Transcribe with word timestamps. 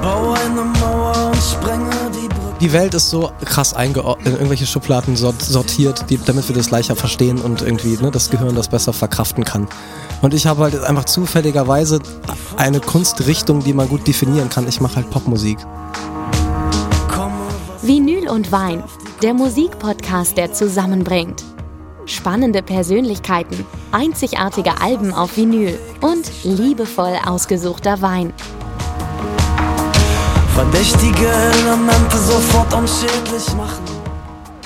baue 0.00 0.34
eine 0.38 0.62
Mauer 0.80 1.30
und 1.32 1.42
sprenge 1.42 1.90
die 2.14 2.28
Brücke. 2.28 2.56
Die 2.60 2.72
Welt 2.72 2.94
ist 2.94 3.10
so 3.10 3.30
krass 3.44 3.74
eingeordnet, 3.74 4.26
in 4.28 4.32
irgendwelche 4.34 4.66
Schubladen 4.66 5.16
sort- 5.16 5.42
sortiert, 5.42 6.06
die, 6.08 6.18
damit 6.18 6.48
wir 6.48 6.56
das 6.56 6.70
leichter 6.70 6.96
verstehen 6.96 7.38
und 7.38 7.62
irgendwie 7.62 7.98
ne, 8.02 8.10
das 8.10 8.30
Gehirn 8.30 8.54
das 8.54 8.68
besser 8.68 8.92
verkraften 8.92 9.44
kann. 9.44 9.68
Und 10.22 10.32
ich 10.32 10.46
habe 10.46 10.62
halt 10.62 10.82
einfach 10.82 11.04
zufälligerweise 11.04 12.00
eine 12.56 12.80
Kunstrichtung, 12.80 13.62
die 13.62 13.74
man 13.74 13.88
gut 13.88 14.06
definieren 14.06 14.48
kann. 14.48 14.66
Ich 14.66 14.80
mache 14.80 14.96
halt 14.96 15.10
Popmusik. 15.10 15.58
Vinyl 17.82 18.28
und 18.28 18.50
Wein, 18.50 18.82
der 19.22 19.34
Musikpodcast, 19.34 20.36
der 20.36 20.52
zusammenbringt. 20.52 21.44
Spannende 22.06 22.62
Persönlichkeiten, 22.62 23.66
einzigartige 23.92 24.80
Alben 24.80 25.12
auf 25.12 25.36
Vinyl 25.36 25.78
und 26.00 26.30
liebevoll 26.44 27.16
ausgesuchter 27.26 28.00
Wein. 28.00 28.32
Verdächtige 30.56 31.28
Elemente 31.28 32.16
sofort 32.16 32.72
unschädlich 32.72 33.46
machen. 33.58 33.84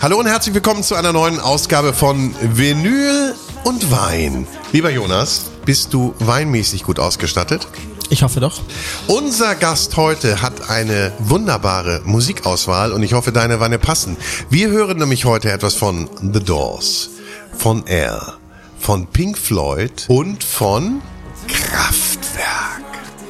Hallo 0.01 0.21
und 0.21 0.27
herzlich 0.27 0.55
willkommen 0.55 0.85
zu 0.85 0.95
einer 0.95 1.13
neuen 1.13 1.41
Ausgabe 1.41 1.93
von 1.93 2.33
Vinyl 2.41 3.35
und 3.65 3.91
Wein. 3.91 4.47
Lieber 4.71 4.91
Jonas, 4.91 5.51
bist 5.65 5.93
du 5.93 6.15
weinmäßig 6.21 6.85
gut 6.85 7.01
ausgestattet? 7.01 7.67
Ich 8.09 8.23
hoffe 8.23 8.39
doch. 8.39 8.61
Unser 9.09 9.57
Gast 9.57 9.97
heute 9.97 10.43
hat 10.43 10.71
eine 10.71 11.11
wunderbare 11.19 12.03
Musikauswahl 12.05 12.93
und 12.93 13.03
ich 13.03 13.15
hoffe, 13.15 13.33
deine 13.33 13.59
Weine 13.59 13.81
passen. 13.81 14.17
Wir 14.49 14.71
hören 14.71 14.99
nämlich 14.99 15.25
heute 15.25 15.51
etwas 15.51 15.75
von 15.75 16.09
The 16.21 16.39
Doors, 16.39 17.11
von 17.59 17.85
Air, 17.89 18.35
von 18.79 19.09
Pink 19.09 19.37
Floyd 19.37 20.05
und 20.07 20.45
von 20.45 21.03
Kraftwerk. 21.49 22.10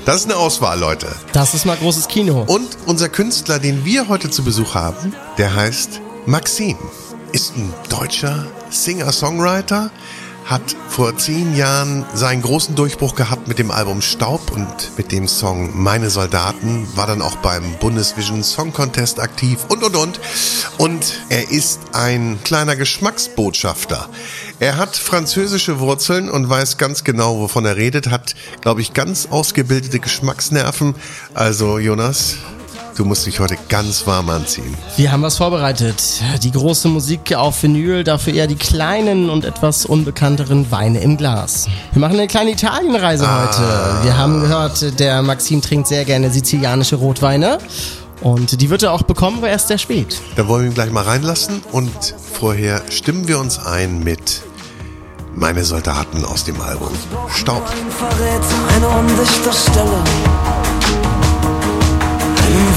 Das 0.07 0.17
ist 0.17 0.25
eine 0.25 0.37
Auswahl, 0.37 0.79
Leute. 0.79 1.09
Das 1.33 1.53
ist 1.55 1.67
mal 1.67 1.77
großes 1.77 2.09
Kino. 2.09 2.45
Und 2.47 2.69
unser 2.87 3.09
Künstler, 3.09 3.59
den 3.59 3.85
wir 3.85 4.09
heute 4.09 4.31
zu 4.31 4.43
Besuch 4.43 4.75
haben, 4.75 5.15
der 5.37 5.55
heißt 5.55 6.01
Maxim. 6.27 6.79
Ist 7.33 7.55
ein 7.57 7.73
deutscher 7.91 8.47
Singer-Songwriter, 8.71 9.91
hat 10.45 10.77
vor 10.89 11.17
zehn 11.17 11.55
Jahren 11.55 12.05
seinen 12.15 12.43
großen 12.43 12.75
Durchbruch 12.75 13.15
gehabt 13.15 13.49
mit 13.49 13.59
dem 13.59 13.71
Album 13.71 14.03
Staub 14.03 14.51
und 14.53 14.67
mit 14.97 15.13
dem 15.13 15.29
Song 15.29 15.71
Meine 15.81 16.11
Soldaten, 16.11 16.89
war 16.97 17.07
dann 17.07 17.23
auch 17.23 17.37
beim 17.37 17.77
Bundesvision 17.79 18.43
Song 18.43 18.73
Contest 18.73 19.21
aktiv 19.21 19.59
und 19.69 19.83
und 19.83 19.97
und. 19.97 20.21
Und 20.79 21.23
er 21.29 21.51
ist 21.51 21.81
ein 21.93 22.39
kleiner 22.43 22.77
Geschmacksbotschafter. 22.77 24.09
Er 24.59 24.77
hat 24.77 24.97
französische 24.97 25.79
Wurzeln 25.79 26.29
und 26.29 26.49
weiß 26.49 26.79
ganz 26.79 27.05
genau, 27.05 27.39
wovon 27.39 27.65
er 27.65 27.77
redet, 27.77 28.11
hat, 28.11 28.35
glaube 28.61 28.81
ich, 28.81 28.93
ganz 28.93 29.29
ausgebildete 29.31 30.01
Geschmacksnerven. 30.01 30.95
Also 31.35 31.79
Jonas, 31.79 32.37
du 33.01 33.07
musst 33.07 33.25
dich 33.25 33.41
heute 33.41 33.57
ganz 33.71 34.07
warm 34.07 34.29
anziehen. 34.29 34.77
Wir 34.99 35.11
haben 35.11 35.23
was 35.23 35.39
vorbereitet. 35.39 36.21
Die 36.43 36.51
große 36.51 36.87
Musik 36.89 37.35
auf 37.35 37.63
Vinyl, 37.63 38.05
dafür 38.05 38.35
eher 38.35 38.47
die 38.47 38.57
kleinen 38.57 39.31
und 39.31 39.47
etwas 39.47 39.87
unbekannteren 39.87 40.71
Weine 40.71 41.01
im 41.01 41.17
Glas. 41.17 41.67
Wir 41.93 42.01
machen 42.01 42.19
eine 42.19 42.27
kleine 42.27 42.51
Italienreise 42.51 43.27
heute. 43.27 44.03
Wir 44.03 44.19
haben 44.19 44.43
gehört, 44.43 45.01
der 45.01 45.23
Maxim 45.23 45.63
trinkt 45.63 45.89
sehr 45.89 46.05
gerne 46.05 46.31
sizilianische 46.31 46.97
Rotweine. 46.97 47.57
Und 48.21 48.61
die 48.61 48.69
wird 48.69 48.83
er 48.83 48.93
auch 48.93 49.03
bekommen, 49.03 49.39
aber 49.39 49.49
erst 49.49 49.69
sehr 49.69 49.79
spät. 49.79 50.21
Da 50.37 50.47
wollen 50.47 50.65
wir 50.65 50.71
ihn 50.71 50.75
gleich 50.75 50.93
mal 50.93 51.05
reinlassen 51.05 51.63
und 51.73 52.15
vorher 52.35 52.83
stimmen 52.91 53.27
wir 53.29 53.39
uns 53.39 53.59
ein 53.59 54.05
mit 54.05 54.43
Meine 55.35 55.65
Soldaten 55.65 56.27
aus 56.27 56.45
dem 56.45 56.61
Album 56.61 56.91
Staub. 57.35 57.63
Ein 57.67 57.91
Verräter, 57.91 58.77
eine 58.77 58.89
undichte 58.89 59.51
Stelle. 59.55 60.60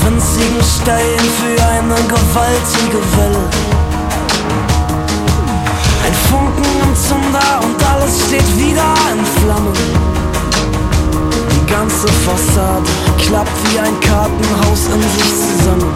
Winzigen 0.06 0.62
Stein 0.62 1.20
für 1.40 1.64
eine 1.66 1.96
gewaltige 1.96 3.00
Welle. 3.18 3.50
Ein 6.06 6.14
Funken 6.30 6.66
im 6.84 6.96
Zunder 6.96 7.62
und 7.64 7.84
alles 7.90 8.26
steht 8.28 8.58
wieder 8.58 8.94
in 9.12 9.26
Flammen. 9.42 9.74
Die 11.52 11.72
ganze 11.72 12.08
Fassade 12.08 12.90
klappt 13.18 13.52
wie 13.72 13.80
ein 13.80 14.00
Kartenhaus 14.02 14.88
in 14.94 15.02
sich 15.02 15.34
zusammen. 15.58 15.94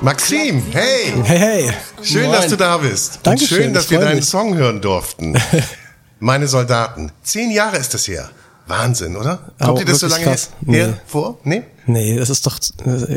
Maxim, 0.00 0.62
hey! 0.70 1.12
Hey, 1.24 1.38
hey. 1.38 1.72
Schön, 2.02 2.26
Moin. 2.26 2.32
dass 2.32 2.46
du 2.48 2.56
da 2.56 2.76
bist. 2.76 3.18
Dankeschön, 3.24 3.58
und 3.58 3.64
schön, 3.64 3.74
dass 3.74 3.90
wir 3.90 3.98
deinen 3.98 4.16
mich. 4.16 4.26
Song 4.26 4.54
hören 4.54 4.80
durften. 4.80 5.36
Meine 6.20 6.46
Soldaten. 6.46 7.10
Zehn 7.22 7.50
Jahre 7.50 7.78
ist 7.78 7.94
das 7.94 8.06
her. 8.06 8.30
Wahnsinn, 8.68 9.16
oder? 9.16 9.38
Kommt 9.58 9.70
Oh, 9.70 9.78
dir 9.78 9.84
das 9.86 10.00
so 10.00 10.06
lange 10.06 10.24
krass. 10.24 10.50
her 10.66 10.88
Nee. 10.88 10.94
vor? 11.06 11.38
Nee? 11.44 11.62
Nee, 11.86 12.16
das 12.16 12.30
ist 12.30 12.46
doch, 12.46 12.58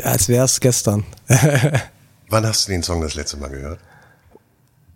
als 0.04 0.28
wäre 0.28 0.44
es 0.44 0.60
gestern. 0.60 1.04
Wann 2.30 2.46
hast 2.46 2.66
du 2.66 2.72
den 2.72 2.82
Song 2.82 3.00
das 3.02 3.14
letzte 3.14 3.36
Mal 3.36 3.50
gehört? 3.50 3.78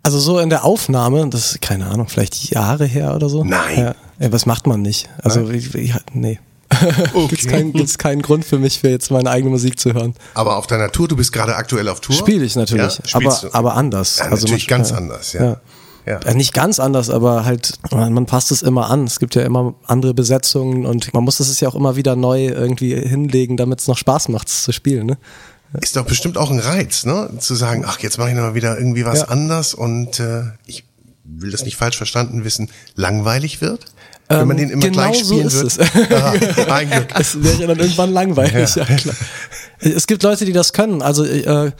Also 0.03 0.19
so 0.19 0.39
in 0.39 0.49
der 0.49 0.63
Aufnahme, 0.63 1.27
das 1.29 1.51
ist, 1.51 1.61
keine 1.61 1.87
Ahnung, 1.87 2.07
vielleicht 2.07 2.49
Jahre 2.51 2.85
her 2.85 3.13
oder 3.15 3.29
so. 3.29 3.43
Nein. 3.43 3.93
Ja, 4.19 4.31
was 4.31 4.45
macht 4.45 4.65
man 4.65 4.81
nicht? 4.81 5.09
Also, 5.21 5.49
ich, 5.49 5.75
ich, 5.75 5.93
nee. 6.13 6.39
Gibt's 7.29 7.47
keinen, 7.47 7.71
gibt's 7.73 7.97
keinen 7.97 8.21
Grund 8.21 8.43
für 8.45 8.59
mich, 8.59 8.79
für 8.79 8.89
jetzt 8.89 9.09
meine 9.11 9.29
eigene 9.29 9.51
Musik 9.51 9.79
zu 9.79 9.93
hören. 9.93 10.15
Aber 10.33 10.57
auf 10.57 10.67
deiner 10.67 10.91
Tour, 10.91 11.07
du 11.07 11.15
bist 11.15 11.31
gerade 11.31 11.55
aktuell 11.55 11.87
auf 11.87 12.01
Tour? 12.01 12.15
Spiele 12.15 12.43
ich 12.45 12.55
natürlich, 12.55 12.97
Ja? 12.97 13.03
aber, 13.13 13.41
aber 13.53 13.75
anders. 13.75 14.17
Ja, 14.19 14.25
also 14.25 14.45
natürlich 14.45 14.69
man- 14.69 14.77
ganz 14.79 14.89
ja. 14.91 14.97
anders, 14.97 15.33
ja. 15.33 15.61
Ja. 16.07 16.19
Ja, 16.25 16.33
nicht 16.33 16.53
ganz 16.53 16.79
anders, 16.79 17.09
aber 17.09 17.43
halt, 17.43 17.73
man, 17.91 18.13
man 18.13 18.25
passt 18.25 18.51
es 18.51 18.61
immer 18.61 18.89
an. 18.89 19.03
Es 19.03 19.19
gibt 19.19 19.35
ja 19.35 19.41
immer 19.43 19.75
andere 19.85 20.13
Besetzungen 20.13 20.85
und 20.85 21.13
man 21.13 21.23
muss 21.23 21.39
es 21.41 21.59
ja 21.59 21.67
auch 21.67 21.75
immer 21.75 21.97
wieder 21.97 22.15
neu 22.15 22.45
irgendwie 22.47 22.95
hinlegen, 22.95 23.57
damit 23.57 23.81
es 23.81 23.87
noch 23.87 23.97
Spaß 23.97 24.29
macht, 24.29 24.47
es 24.47 24.63
zu 24.63 24.71
spielen. 24.71 25.07
Ne? 25.07 25.17
Ist 25.81 25.97
doch 25.97 26.05
bestimmt 26.05 26.37
auch 26.37 26.49
ein 26.49 26.59
Reiz, 26.59 27.05
ne? 27.05 27.29
Zu 27.39 27.55
sagen, 27.55 27.83
ach, 27.85 27.99
jetzt 27.99 28.17
mache 28.17 28.29
ich 28.29 28.35
noch 28.35 28.43
mal 28.43 28.55
wieder 28.55 28.77
irgendwie 28.77 29.05
was 29.05 29.19
Ja. 29.19 29.25
anders 29.27 29.73
und 29.73 30.19
äh, 30.21 30.43
ich 30.65 30.85
will 31.25 31.51
das 31.51 31.65
nicht 31.65 31.75
falsch 31.75 31.97
verstanden 31.97 32.45
wissen, 32.45 32.69
langweilig 32.95 33.59
wird? 33.59 33.85
Wenn 34.29 34.47
man 34.47 34.57
den 34.57 34.69
immer 34.69 34.81
genau 34.81 34.93
gleich 34.93 35.23
so 35.23 35.35
spielen 35.35 35.47
ist 35.47 35.79
wird. 35.79 35.95
es. 35.95 36.11
Aha, 36.11 36.73
ein 36.73 36.89
Glück. 36.89 37.07
Es 37.19 37.41
wäre 37.41 37.67
dann 37.67 37.79
irgendwann 37.79 38.11
langweilig, 38.11 38.75
ja. 38.75 38.83
klar. 38.85 39.15
Es 39.79 40.07
gibt 40.07 40.23
Leute, 40.23 40.43
die 40.45 40.53
das 40.53 40.73
können. 40.73 41.01
Also 41.01 41.23
äh, 41.23 41.71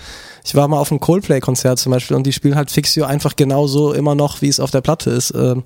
ich 0.46 0.56
war 0.56 0.68
mal 0.70 0.80
auf 0.80 0.92
einem 0.92 1.02
Coldplay-Konzert 1.02 1.78
zum 1.78 1.92
Beispiel 1.92 2.16
und 2.16 2.26
die 2.26 2.32
spielen 2.32 2.56
halt 2.56 2.72
Fixio 2.72 3.04
einfach 3.04 3.36
genauso 3.36 3.92
immer 3.92 4.16
noch, 4.16 4.42
wie 4.42 4.48
es 4.48 4.62
auf 4.62 4.72
der 4.72 4.80
Platte 4.80 5.10
ist. 5.10 5.34
Ähm, 5.36 5.64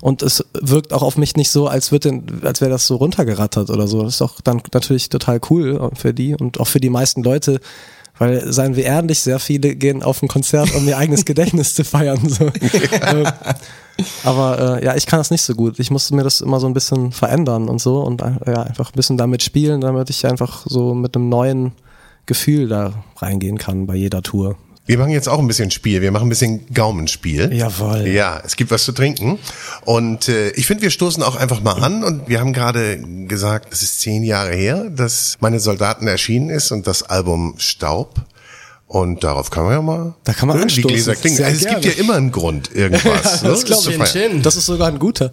Und 0.00 0.22
es 0.22 0.44
wirkt 0.54 0.92
auch 0.92 1.02
auf 1.02 1.18
mich 1.18 1.36
nicht 1.36 1.50
so, 1.50 1.68
als, 1.68 1.92
wird 1.92 2.06
als 2.42 2.60
wäre 2.60 2.70
das 2.70 2.86
so 2.86 2.96
runtergerattert 2.96 3.68
oder 3.68 3.86
so. 3.86 4.02
Das 4.02 4.14
ist 4.14 4.22
auch 4.22 4.40
dann 4.40 4.62
natürlich 4.72 5.10
total 5.10 5.38
cool 5.50 5.90
für 5.94 6.14
die 6.14 6.34
und 6.34 6.58
auch 6.58 6.66
für 6.66 6.80
die 6.80 6.90
meisten 6.90 7.22
Leute. 7.22 7.60
Weil, 8.22 8.52
seien 8.52 8.76
wir 8.76 8.84
ehrlich, 8.84 9.20
sehr 9.20 9.38
viele 9.40 9.74
gehen 9.74 10.02
auf 10.02 10.22
ein 10.22 10.28
Konzert, 10.28 10.74
um 10.74 10.86
ihr 10.86 10.96
eigenes 10.96 11.24
Gedächtnis 11.26 11.74
zu 11.74 11.84
feiern. 11.84 12.20
So. 12.28 12.44
Ähm, 12.46 13.26
aber 14.24 14.78
äh, 14.80 14.84
ja, 14.84 14.94
ich 14.96 15.06
kann 15.06 15.18
das 15.20 15.30
nicht 15.30 15.42
so 15.42 15.54
gut. 15.54 15.78
Ich 15.78 15.90
musste 15.90 16.14
mir 16.14 16.22
das 16.22 16.40
immer 16.40 16.60
so 16.60 16.66
ein 16.66 16.74
bisschen 16.74 17.12
verändern 17.12 17.68
und 17.68 17.80
so 17.80 18.00
und 18.00 18.22
ein- 18.22 18.38
ja, 18.46 18.62
einfach 18.62 18.90
ein 18.90 18.96
bisschen 18.96 19.16
damit 19.18 19.42
spielen, 19.42 19.80
damit 19.80 20.08
ich 20.10 20.26
einfach 20.26 20.64
so 20.66 20.94
mit 20.94 21.16
einem 21.16 21.28
neuen 21.28 21.72
Gefühl 22.26 22.68
da 22.68 22.92
reingehen 23.16 23.58
kann 23.58 23.86
bei 23.86 23.96
jeder 23.96 24.22
Tour. 24.22 24.56
Wir 24.84 24.98
machen 24.98 25.10
jetzt 25.10 25.28
auch 25.28 25.38
ein 25.38 25.46
bisschen 25.46 25.70
Spiel. 25.70 26.02
Wir 26.02 26.10
machen 26.10 26.26
ein 26.26 26.28
bisschen 26.28 26.66
Gaumenspiel. 26.74 27.52
Jawohl. 27.52 28.08
Ja, 28.08 28.40
es 28.44 28.56
gibt 28.56 28.72
was 28.72 28.84
zu 28.84 28.90
trinken. 28.92 29.38
Und 29.84 30.28
äh, 30.28 30.50
ich 30.50 30.66
finde, 30.66 30.82
wir 30.82 30.90
stoßen 30.90 31.22
auch 31.22 31.36
einfach 31.36 31.62
mal 31.62 31.74
an. 31.82 32.02
Und 32.02 32.28
wir 32.28 32.40
haben 32.40 32.52
gerade 32.52 32.98
gesagt, 33.28 33.72
es 33.72 33.82
ist 33.82 34.00
zehn 34.00 34.24
Jahre 34.24 34.52
her, 34.54 34.90
dass 34.90 35.36
meine 35.40 35.60
Soldaten 35.60 36.08
erschienen 36.08 36.50
ist 36.50 36.72
und 36.72 36.86
das 36.88 37.04
Album 37.04 37.54
Staub. 37.58 38.16
Und 38.88 39.22
darauf 39.24 39.50
kann 39.50 39.64
man 39.64 39.72
ja 39.72 39.82
mal 39.82 40.14
Da 40.24 40.32
kann 40.34 40.48
man 40.48 40.56
hören, 40.58 40.64
anstoßen. 40.64 40.90
Gläser 40.90 41.14
klingen. 41.14 41.36
Sehr 41.36 41.46
Also 41.46 41.58
es 41.64 41.66
gibt 41.70 41.82
gerne. 41.82 41.96
ja 41.96 42.02
immer 42.02 42.14
einen 42.16 42.32
Grund, 42.32 42.70
irgendwas. 42.74 43.42
ne? 43.42 43.50
das 43.50 43.64
glaub 43.64 43.80
zu 43.80 43.90
ich. 43.92 44.42
Das 44.42 44.56
ist 44.56 44.66
sogar 44.66 44.88
ein 44.88 44.98
guter. 44.98 45.30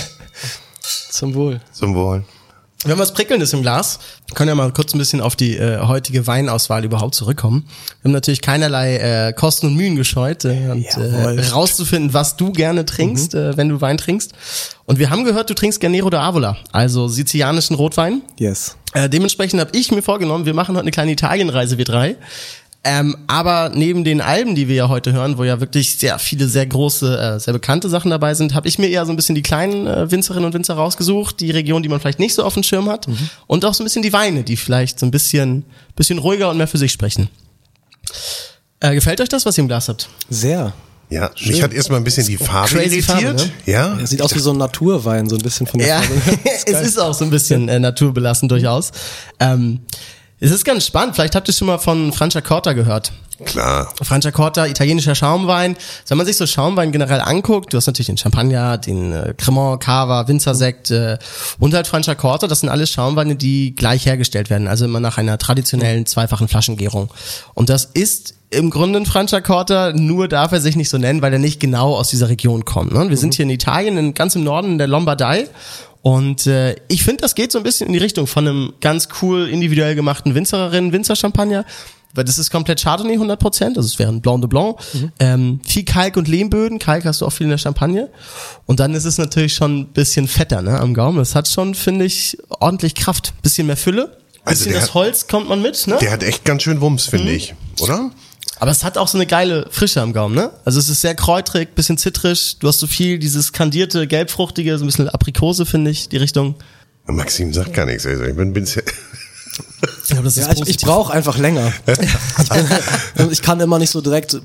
Zum 1.10 1.34
Wohl. 1.34 1.60
Zum 1.72 1.94
Wohl. 1.94 2.24
Wir 2.86 2.92
haben 2.92 3.00
was 3.00 3.12
Prickelndes 3.14 3.52
im 3.52 3.62
Glas. 3.62 3.98
Wir 4.28 4.36
können 4.36 4.48
ja 4.48 4.54
mal 4.54 4.72
kurz 4.72 4.94
ein 4.94 4.98
bisschen 4.98 5.20
auf 5.20 5.34
die 5.34 5.56
äh, 5.56 5.80
heutige 5.80 6.28
Weinauswahl 6.28 6.84
überhaupt 6.84 7.16
zurückkommen. 7.16 7.66
Wir 8.00 8.08
haben 8.08 8.12
natürlich 8.12 8.40
keinerlei 8.40 8.98
äh, 8.98 9.32
Kosten 9.32 9.66
und 9.66 9.74
Mühen 9.74 9.96
gescheut, 9.96 10.44
äh, 10.44 10.68
und, 10.70 10.84
äh, 10.96 11.48
rauszufinden, 11.48 12.14
was 12.14 12.36
du 12.36 12.52
gerne 12.52 12.84
trinkst, 12.86 13.34
äh, 13.34 13.56
wenn 13.56 13.70
du 13.70 13.80
Wein 13.80 13.98
trinkst. 13.98 14.34
Und 14.84 15.00
wir 15.00 15.10
haben 15.10 15.24
gehört, 15.24 15.50
du 15.50 15.54
trinkst 15.54 15.80
Gernero 15.80 16.10
de 16.10 16.20
Avola, 16.20 16.58
also 16.70 17.08
sizilianischen 17.08 17.74
Rotwein. 17.74 18.22
Yes. 18.38 18.76
Äh, 18.94 19.08
dementsprechend 19.08 19.58
habe 19.58 19.76
ich 19.76 19.90
mir 19.90 20.02
vorgenommen, 20.02 20.46
wir 20.46 20.54
machen 20.54 20.76
heute 20.76 20.82
eine 20.82 20.92
kleine 20.92 21.10
Italienreise, 21.10 21.78
wir 21.78 21.84
drei. 21.84 22.14
Ähm, 22.88 23.16
aber 23.26 23.72
neben 23.74 24.04
den 24.04 24.20
Alben, 24.20 24.54
die 24.54 24.68
wir 24.68 24.76
ja 24.76 24.88
heute 24.88 25.12
hören, 25.12 25.38
wo 25.38 25.42
ja 25.44 25.58
wirklich 25.58 25.98
sehr 25.98 26.20
viele, 26.20 26.46
sehr 26.46 26.66
große, 26.66 27.18
äh, 27.18 27.40
sehr 27.40 27.52
bekannte 27.52 27.88
Sachen 27.88 28.12
dabei 28.12 28.34
sind, 28.34 28.54
habe 28.54 28.68
ich 28.68 28.78
mir 28.78 28.86
eher 28.86 29.04
so 29.04 29.12
ein 29.12 29.16
bisschen 29.16 29.34
die 29.34 29.42
kleinen 29.42 29.88
äh, 29.88 30.08
Winzerinnen 30.08 30.44
und 30.44 30.54
Winzer 30.54 30.74
rausgesucht, 30.74 31.40
die 31.40 31.50
Region, 31.50 31.82
die 31.82 31.88
man 31.88 31.98
vielleicht 31.98 32.20
nicht 32.20 32.34
so 32.34 32.44
auf 32.44 32.54
dem 32.54 32.62
Schirm 32.62 32.88
hat. 32.88 33.08
Und 33.48 33.64
auch 33.64 33.74
so 33.74 33.82
ein 33.82 33.86
bisschen 33.86 34.02
die 34.02 34.12
Weine, 34.12 34.44
die 34.44 34.56
vielleicht 34.56 35.00
so 35.00 35.06
ein 35.06 35.10
bisschen, 35.10 35.64
bisschen 35.96 36.18
ruhiger 36.18 36.48
und 36.48 36.58
mehr 36.58 36.68
für 36.68 36.78
sich 36.78 36.92
sprechen. 36.92 37.28
Äh, 38.78 38.94
gefällt 38.94 39.20
euch 39.20 39.28
das, 39.28 39.44
was 39.46 39.58
ihr 39.58 39.62
im 39.62 39.68
Glas 39.68 39.88
habt? 39.88 40.08
Sehr. 40.30 40.72
Ja, 41.10 41.30
mich 41.44 41.62
hat 41.62 41.72
erstmal 41.72 41.98
ein 42.00 42.04
bisschen 42.04 42.26
die 42.26 42.36
Farbe 42.36 42.68
Crazy 42.68 42.98
irritiert. 42.98 43.04
Farbe, 43.04 43.34
ne? 43.34 43.50
Ja, 43.64 43.98
Er 43.98 44.06
sieht 44.06 44.22
aus 44.22 44.34
wie 44.34 44.40
so 44.40 44.50
ein 44.50 44.58
Naturwein, 44.58 45.28
so 45.28 45.36
ein 45.36 45.42
bisschen 45.42 45.66
von 45.66 45.78
der 45.80 45.88
Ja, 45.88 46.02
Farbe. 46.02 46.38
es 46.66 46.80
ist 46.82 46.98
auch 47.00 47.14
so 47.14 47.24
ein 47.24 47.30
bisschen 47.30 47.68
äh, 47.68 47.80
naturbelassen 47.80 48.48
durchaus. 48.48 48.92
Ähm, 49.40 49.80
es 50.38 50.50
ist 50.50 50.64
ganz 50.64 50.86
spannend. 50.86 51.14
Vielleicht 51.14 51.34
habt 51.34 51.48
ihr 51.48 51.54
schon 51.54 51.66
mal 51.66 51.78
von 51.78 52.12
Franciacorta 52.12 52.74
gehört. 52.74 53.12
klar. 53.44 53.92
Franciacorta, 54.02 54.66
italienischer 54.66 55.14
Schaumwein. 55.14 55.76
Wenn 56.08 56.18
man 56.18 56.26
sich 56.26 56.36
so 56.36 56.46
Schaumwein 56.46 56.92
generell 56.92 57.20
anguckt, 57.20 57.72
du 57.72 57.78
hast 57.78 57.86
natürlich 57.86 58.08
den 58.08 58.18
Champagner, 58.18 58.76
den 58.76 59.12
äh, 59.12 59.34
Cremant, 59.36 59.82
Cava, 59.82 60.28
Winzersekt 60.28 60.90
äh, 60.90 61.18
und 61.58 61.72
halt 61.72 61.86
Franciacorta. 61.86 62.46
Das 62.48 62.60
sind 62.60 62.68
alles 62.68 62.90
Schaumweine, 62.90 63.36
die 63.36 63.74
gleich 63.74 64.04
hergestellt 64.04 64.50
werden. 64.50 64.68
Also 64.68 64.84
immer 64.84 65.00
nach 65.00 65.16
einer 65.16 65.38
traditionellen 65.38 66.04
zweifachen 66.04 66.48
Flaschengärung. 66.48 67.10
Und 67.54 67.70
das 67.70 67.86
ist 67.86 68.34
im 68.50 68.70
Grunde 68.70 69.00
ein 69.00 69.06
Franciacorta, 69.06 69.92
nur 69.92 70.28
darf 70.28 70.52
er 70.52 70.60
sich 70.60 70.76
nicht 70.76 70.88
so 70.88 70.98
nennen, 70.98 71.20
weil 71.20 71.32
er 71.32 71.38
nicht 71.38 71.60
genau 71.60 71.94
aus 71.96 72.08
dieser 72.08 72.28
Region 72.28 72.64
kommt. 72.64 72.92
Ne? 72.92 73.08
Wir 73.08 73.16
sind 73.16 73.34
hier 73.34 73.44
in 73.44 73.50
Italien, 73.50 73.96
in, 73.96 74.14
ganz 74.14 74.36
im 74.36 74.44
Norden 74.44 74.72
in 74.72 74.78
der 74.78 74.86
Lombardei. 74.86 75.48
Und 76.06 76.46
äh, 76.46 76.76
ich 76.86 77.02
finde, 77.02 77.22
das 77.22 77.34
geht 77.34 77.50
so 77.50 77.58
ein 77.58 77.64
bisschen 77.64 77.88
in 77.88 77.92
die 77.92 77.98
Richtung 77.98 78.28
von 78.28 78.46
einem 78.46 78.72
ganz 78.80 79.08
cool 79.20 79.48
individuell 79.48 79.96
gemachten 79.96 80.36
Winzerinnen, 80.36 80.92
Winzer-Champagner. 80.92 81.64
Weil 82.14 82.22
das 82.22 82.38
ist 82.38 82.50
komplett 82.52 82.80
Chardonnay 82.80 83.16
100%, 83.18 83.64
also 83.76 83.80
es 83.80 83.98
wäre 83.98 84.12
ein 84.12 84.20
Blanc 84.20 84.40
de 84.40 84.48
Blanc. 84.48 84.76
Ähm, 85.18 85.58
viel 85.66 85.84
Kalk 85.84 86.16
und 86.16 86.28
Lehmböden, 86.28 86.78
Kalk 86.78 87.04
hast 87.06 87.22
du 87.22 87.26
auch 87.26 87.30
viel 87.32 87.44
in 87.46 87.50
der 87.50 87.58
Champagne. 87.58 88.08
Und 88.66 88.78
dann 88.78 88.94
ist 88.94 89.04
es 89.04 89.18
natürlich 89.18 89.54
schon 89.54 89.80
ein 89.80 89.86
bisschen 89.88 90.28
fetter 90.28 90.62
ne, 90.62 90.78
am 90.78 90.94
Gaumen. 90.94 91.18
Das 91.18 91.34
hat 91.34 91.48
schon, 91.48 91.74
finde 91.74 92.04
ich, 92.04 92.38
ordentlich 92.60 92.94
Kraft. 92.94 93.32
Bisschen 93.42 93.66
mehr 93.66 93.76
Fülle. 93.76 94.16
Also 94.44 94.60
Bisschen 94.64 94.74
das 94.74 94.84
hat- 94.90 94.94
Holz 94.94 95.26
kommt 95.26 95.48
man 95.48 95.60
mit, 95.60 95.88
ne? 95.88 95.98
Der 96.00 96.12
hat 96.12 96.22
echt 96.22 96.44
ganz 96.44 96.62
schön 96.62 96.80
Wumms, 96.80 97.06
finde 97.06 97.30
Mhm. 97.32 97.36
ich, 97.36 97.54
oder? 97.80 98.12
Aber 98.58 98.70
es 98.70 98.84
hat 98.84 98.96
auch 98.96 99.08
so 99.08 99.18
eine 99.18 99.26
geile 99.26 99.66
Frische 99.70 100.00
am 100.00 100.12
Gaumen, 100.12 100.34
ne? 100.34 100.50
Also 100.64 100.78
es 100.78 100.88
ist 100.88 101.02
sehr 101.02 101.14
kräutrig, 101.14 101.74
bisschen 101.74 101.98
zitrisch. 101.98 102.58
Du 102.58 102.68
hast 102.68 102.78
so 102.78 102.86
viel 102.86 103.18
dieses 103.18 103.52
kandierte, 103.52 104.06
gelbfruchtige, 104.06 104.78
so 104.78 104.84
ein 104.84 104.86
bisschen 104.86 105.08
Aprikose, 105.08 105.66
finde 105.66 105.90
ich, 105.90 106.08
die 106.08 106.16
Richtung. 106.16 106.54
Maxim 107.06 107.52
sagt 107.52 107.74
gar 107.74 107.86
nichts. 107.86 108.06
Also 108.06 108.24
ich 108.24 108.34
bin, 108.34 108.52
bin 108.52 108.64
Ich 108.64 108.74
glaube, 110.08 110.22
das 110.24 110.36
Ja, 110.36 110.52
ich, 110.52 110.62
ich 110.68 110.78
brauche 110.78 111.12
einfach 111.12 111.38
länger. 111.38 111.72
ich, 111.86 112.48
bin, 113.14 113.30
ich 113.30 113.42
kann 113.42 113.60
immer 113.60 113.78
nicht 113.78 113.90
so 113.90 114.00
direkt. 114.00 114.40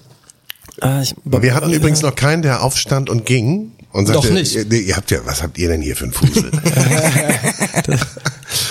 Äh, 0.81 1.04
ich, 1.04 1.16
Wir 1.24 1.54
hatten 1.54 1.72
übrigens 1.72 2.02
noch 2.02 2.16
keinen, 2.16 2.42
der 2.42 2.64
aufstand 2.64 3.10
und 3.10 3.25
ging 3.25 3.72
und 3.94 4.07
sagte, 4.07 4.28
Doch 4.28 4.30
nicht. 4.30 4.56
Ihr, 4.56 4.72
ihr 4.72 4.96
habt 4.96 5.10
ja, 5.12 5.19
was 5.25 5.42
habt 5.42 5.57
ihr 5.57 5.69
denn 5.69 5.81
hier 5.81 5.96
für 5.96 6.06
einen 6.06 6.14
Fusel? 6.14 6.52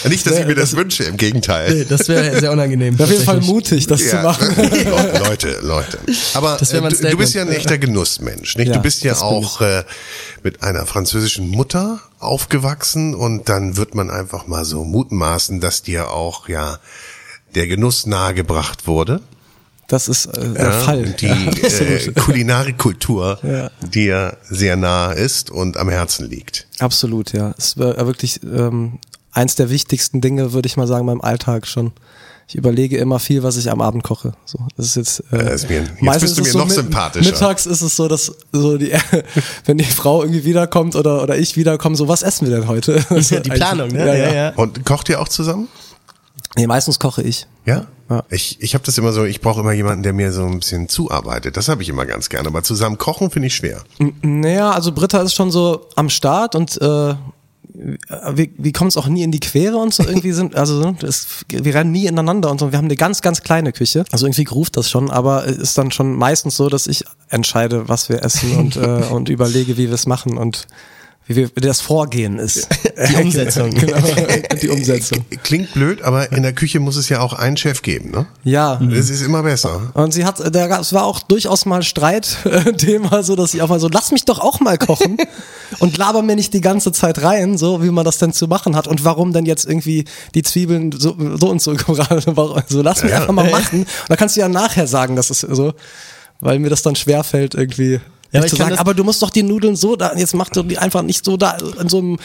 Nicht, 0.09 0.27
dass 0.27 0.39
ich 0.39 0.47
mir 0.47 0.55
das 0.55 0.77
wünsche, 0.77 1.05
im 1.05 1.17
Gegenteil. 1.17 1.75
Nee, 1.75 1.87
das 1.89 2.09
wäre 2.09 2.39
sehr 2.39 2.53
unangenehm. 2.53 2.95
auf 3.01 3.11
jeden 3.11 3.25
Fall 3.25 3.41
mutig, 3.41 3.87
das 3.87 4.09
zu 4.09 4.17
machen. 4.17 4.55
Leute, 5.25 5.59
Leute. 5.63 5.99
Aber 6.35 6.61
äh, 6.61 6.65
du, 6.81 7.11
du 7.11 7.17
bist 7.17 7.35
ja 7.35 7.43
ein 7.43 7.49
echter 7.53 7.79
Genussmensch, 7.79 8.57
nicht? 8.57 8.69
Ja, 8.69 8.75
du 8.75 8.81
bist 8.83 9.03
ja 9.05 9.17
auch 9.21 9.61
äh, 9.61 9.85
mit 10.43 10.63
einer 10.63 10.87
französischen 10.87 11.49
Mutter 11.49 12.01
aufgewachsen 12.19 13.15
und 13.15 13.49
dann 13.49 13.77
wird 13.77 13.95
man 13.95 14.11
einfach 14.11 14.47
mal 14.47 14.65
so 14.65 14.85
mutmaßen, 14.85 15.61
dass 15.61 15.83
dir 15.83 16.11
auch 16.11 16.49
ja 16.49 16.79
der 17.55 17.67
Genuss 17.67 18.07
nahegebracht 18.07 18.87
wurde. 18.87 19.21
Das 19.89 20.07
ist 20.07 20.27
äh, 20.27 20.51
der 20.51 20.65
Ja, 20.67 20.73
Fall. 20.73 21.05
Die 21.21 21.27
Ja, 21.27 21.35
äh, 21.35 21.65
absolut. 21.67 22.15
Kulinarikkultur, 22.17 23.39
Ja. 23.45 23.71
die 23.83 24.05
ja 24.05 24.37
sehr 24.49 24.77
nahe 24.77 25.15
ist 25.15 25.51
und 25.51 25.77
am 25.77 25.89
Herzen 25.89 26.29
liegt. 26.31 26.69
Absolut, 26.79 27.33
ja. 27.33 27.55
Es 27.59 27.77
war 27.77 27.97
wirklich 28.07 28.41
ähm, 28.45 28.99
eins 29.33 29.55
der 29.55 29.71
wichtigsten 29.71 30.21
Dinge, 30.21 30.53
würde 30.53 30.67
ich 30.67 30.77
mal 30.77 30.87
sagen, 30.87 31.07
beim 31.07 31.21
Alltag 31.21 31.67
schon. 31.67 31.93
Ich 32.49 32.57
überlege 32.57 32.97
immer 32.99 33.21
viel, 33.21 33.45
was 33.45 33.57
ich 33.57 33.71
am 33.71 33.81
Abend 33.81 34.03
koche. 34.03 34.33
So, 34.45 34.59
das 34.77 34.87
ist 34.87 34.97
jetzt. 34.97 35.23
Äh, 35.33 35.37
Ja, 35.45 35.51
ist 35.51 35.69
mir- 35.71 35.83
jetzt 35.83 36.03
meistens 36.03 36.35
bist 36.35 36.39
du 36.39 36.43
ist 36.49 36.55
mir 36.55 36.61
noch 36.65 36.71
sympathischer. 36.71 37.31
Mittags 37.31 37.65
ist 37.67 37.81
es 37.81 37.95
so, 37.95 38.09
dass 38.09 38.33
so 38.51 38.77
die, 38.77 38.93
wenn 39.67 39.79
die 39.79 39.85
Frau 39.85 40.23
irgendwie 40.23 40.45
wiederkommt 40.45 40.97
oder 40.97 41.23
oder 41.23 41.39
ich 41.39 41.57
wiederkomme, 41.57 41.95
so 41.95 42.09
was 42.09 42.23
essen 42.23 42.49
wir 42.49 42.57
denn 42.57 42.67
heute? 42.67 43.01
So 43.23 43.37
Ja, 43.37 43.41
die 43.41 43.51
Planung, 43.51 43.91
ne? 43.91 44.19
Ja, 44.19 44.33
ja. 44.35 44.49
Und 44.57 44.85
kocht 44.85 45.09
ihr 45.09 45.21
auch 45.21 45.29
zusammen? 45.29 45.69
Nee, 46.57 46.67
meistens 46.67 46.99
koche 46.99 47.23
ich. 47.23 47.47
Ja? 47.67 47.87
Ja. 48.09 48.25
Ich, 48.31 48.57
ich 48.61 48.75
habe 48.75 48.83
das 48.85 48.99
immer 48.99 49.13
so, 49.13 49.25
ich 49.25 49.41
brauche 49.41 49.61
immer 49.61 49.71
jemanden, 49.73 50.03
der 50.03 50.13
mir 50.13 50.33
so 50.33 50.45
ein 50.45 50.59
bisschen 50.59 50.89
zuarbeitet. 50.89 51.57
Das 51.57 51.69
habe 51.69 51.85
ich 51.85 51.89
immer 51.89 52.05
ganz 52.07 52.29
gerne. 52.29 52.49
Aber 52.49 52.65
zusammen 52.65 52.99
kochen 52.99 53.31
finde 53.31 53.47
ich 53.47 53.55
schwer. 53.55 53.83
Naja, 54.23 54.73
also 54.73 54.91
Britta 54.91 55.21
ist 55.23 55.35
schon 55.35 55.53
so 55.53 55.87
am 55.95 56.11
Start 56.11 56.57
und 56.57 56.81
äh, 56.83 57.15
wir, 58.35 58.49
wir 58.57 58.73
kommen 58.73 58.89
es 58.89 58.97
auch 58.97 59.09
nie 59.09 59.23
in 59.23 59.33
die 59.33 59.41
Quere 59.41 59.77
und 59.77 59.95
so 59.95 60.03
irgendwie 60.03 60.33
sind, 60.33 60.55
also 60.57 60.81
ne, 60.81 60.97
das, 61.01 61.45
wir 61.49 61.75
rennen 61.75 61.93
nie 61.93 62.07
ineinander 62.07 62.51
und 62.51 62.61
so. 62.61 62.73
Wir 62.73 62.79
haben 62.79 62.87
eine 62.87 62.97
ganz, 62.97 63.23
ganz 63.23 63.43
kleine 63.43 63.73
Küche. 63.73 64.05
Also 64.11 64.27
irgendwie 64.27 64.45
ruft 64.45 64.77
das 64.77 64.91
schon, 64.91 65.11
aber 65.11 65.47
es 65.47 65.57
ist 65.57 65.79
dann 65.79 65.91
schon 65.91 66.15
meistens 66.15 66.57
so, 66.57 66.69
dass 66.69 66.87
ich 66.87 67.05
entscheide, 67.29 67.89
was 67.89 68.09
wir 68.09 68.23
essen 68.23 68.57
und, 68.57 68.77
äh, 68.77 69.05
und 69.11 69.29
überlege, 69.29 69.77
wie 69.77 69.89
wir 69.89 69.95
es 69.95 70.07
machen 70.07 70.37
und 70.37 70.67
wie, 71.27 71.37
wir, 71.37 71.51
wie 71.55 71.61
das 71.61 71.81
Vorgehen 71.81 72.39
ist. 72.41 72.69
Die 73.11 73.17
Umsetzung. 73.23 73.71
genau, 73.75 73.99
die 74.61 74.69
Umsetzung. 74.69 75.25
Klingt 75.45 75.73
blöd, 75.75 76.03
aber 76.03 76.33
in 76.33 76.43
der 76.43 76.53
Küche 76.53 76.81
muss 76.81 76.97
es 76.97 77.09
ja 77.09 77.21
auch 77.21 77.33
einen 77.35 77.57
Chef 77.57 77.83
geben, 77.83 78.11
ne? 78.11 78.27
Ja, 78.43 78.77
Das 78.77 79.11
ist 79.11 79.23
immer 79.23 79.43
besser. 79.45 79.91
Und 79.95 80.13
sie 80.13 80.25
hat, 80.25 80.41
da 80.41 80.67
gab- 80.67 80.81
es 80.81 80.93
war 80.93 81.05
auch 81.05 81.21
durchaus 81.21 81.67
mal 81.67 81.83
Streitthema, 81.85 83.23
so 83.23 83.37
dass 83.37 83.53
sie 83.53 83.63
auch 83.63 83.69
mal 83.69 83.81
so, 83.81 83.89
lass 83.89 84.11
mich 84.13 84.25
doch 84.25 84.39
auch 84.41 84.61
mal 84.61 84.77
kochen 84.79 85.17
und 85.79 85.97
laber 85.99 86.23
mir 86.23 86.37
nicht 86.37 86.53
die 86.55 86.61
ganze 86.61 86.93
Zeit 86.93 87.23
rein, 87.23 87.57
so 87.59 87.83
wie 87.83 87.91
man 87.91 88.05
das 88.05 88.19
denn 88.19 88.33
zu 88.33 88.49
machen 88.49 88.75
hat 88.77 88.89
und 88.89 89.05
warum 89.05 89.33
denn 89.33 89.47
jetzt 89.47 89.67
irgendwie 89.67 90.05
die 90.35 90.43
Zwiebeln 90.43 90.93
so, 90.93 91.17
so 91.39 91.49
und 91.49 91.63
so 91.63 91.75
gerade, 91.75 92.23
warum- 92.37 92.63
so 92.69 92.83
lass 92.83 93.03
mich 93.03 93.13
Ja. 93.13 93.19
einfach 93.21 93.33
mal 93.35 93.51
machen. 93.51 93.81
Und 93.83 93.89
da 94.09 94.17
kannst 94.17 94.37
du 94.37 94.41
ja 94.41 94.49
nachher 94.49 94.87
sagen, 94.87 95.17
dass 95.17 95.31
es 95.31 95.41
so, 95.41 95.75
weil 96.41 96.59
mir 96.59 96.71
das 96.71 96.83
dann 96.83 96.97
schwerfällt 96.97 97.55
irgendwie. 97.55 98.01
Ja, 98.33 98.41
aber 98.41 98.49
zu 98.49 98.57
sagen, 98.57 98.79
aber 98.79 98.95
du 98.95 99.05
musst 99.05 99.23
doch 99.23 99.31
die 99.31 99.43
Nudeln 99.43 99.77
so 99.77 99.97
da, 99.97 100.15
jetzt 100.15 100.35
mach 100.35 100.49
doch 100.51 100.67
die 100.67 100.79
einfach 100.79 101.03
nicht 101.03 101.25
so 101.25 101.37
da 101.37 101.57
in 101.81 101.89
so 101.89 101.99
einem 101.99 102.19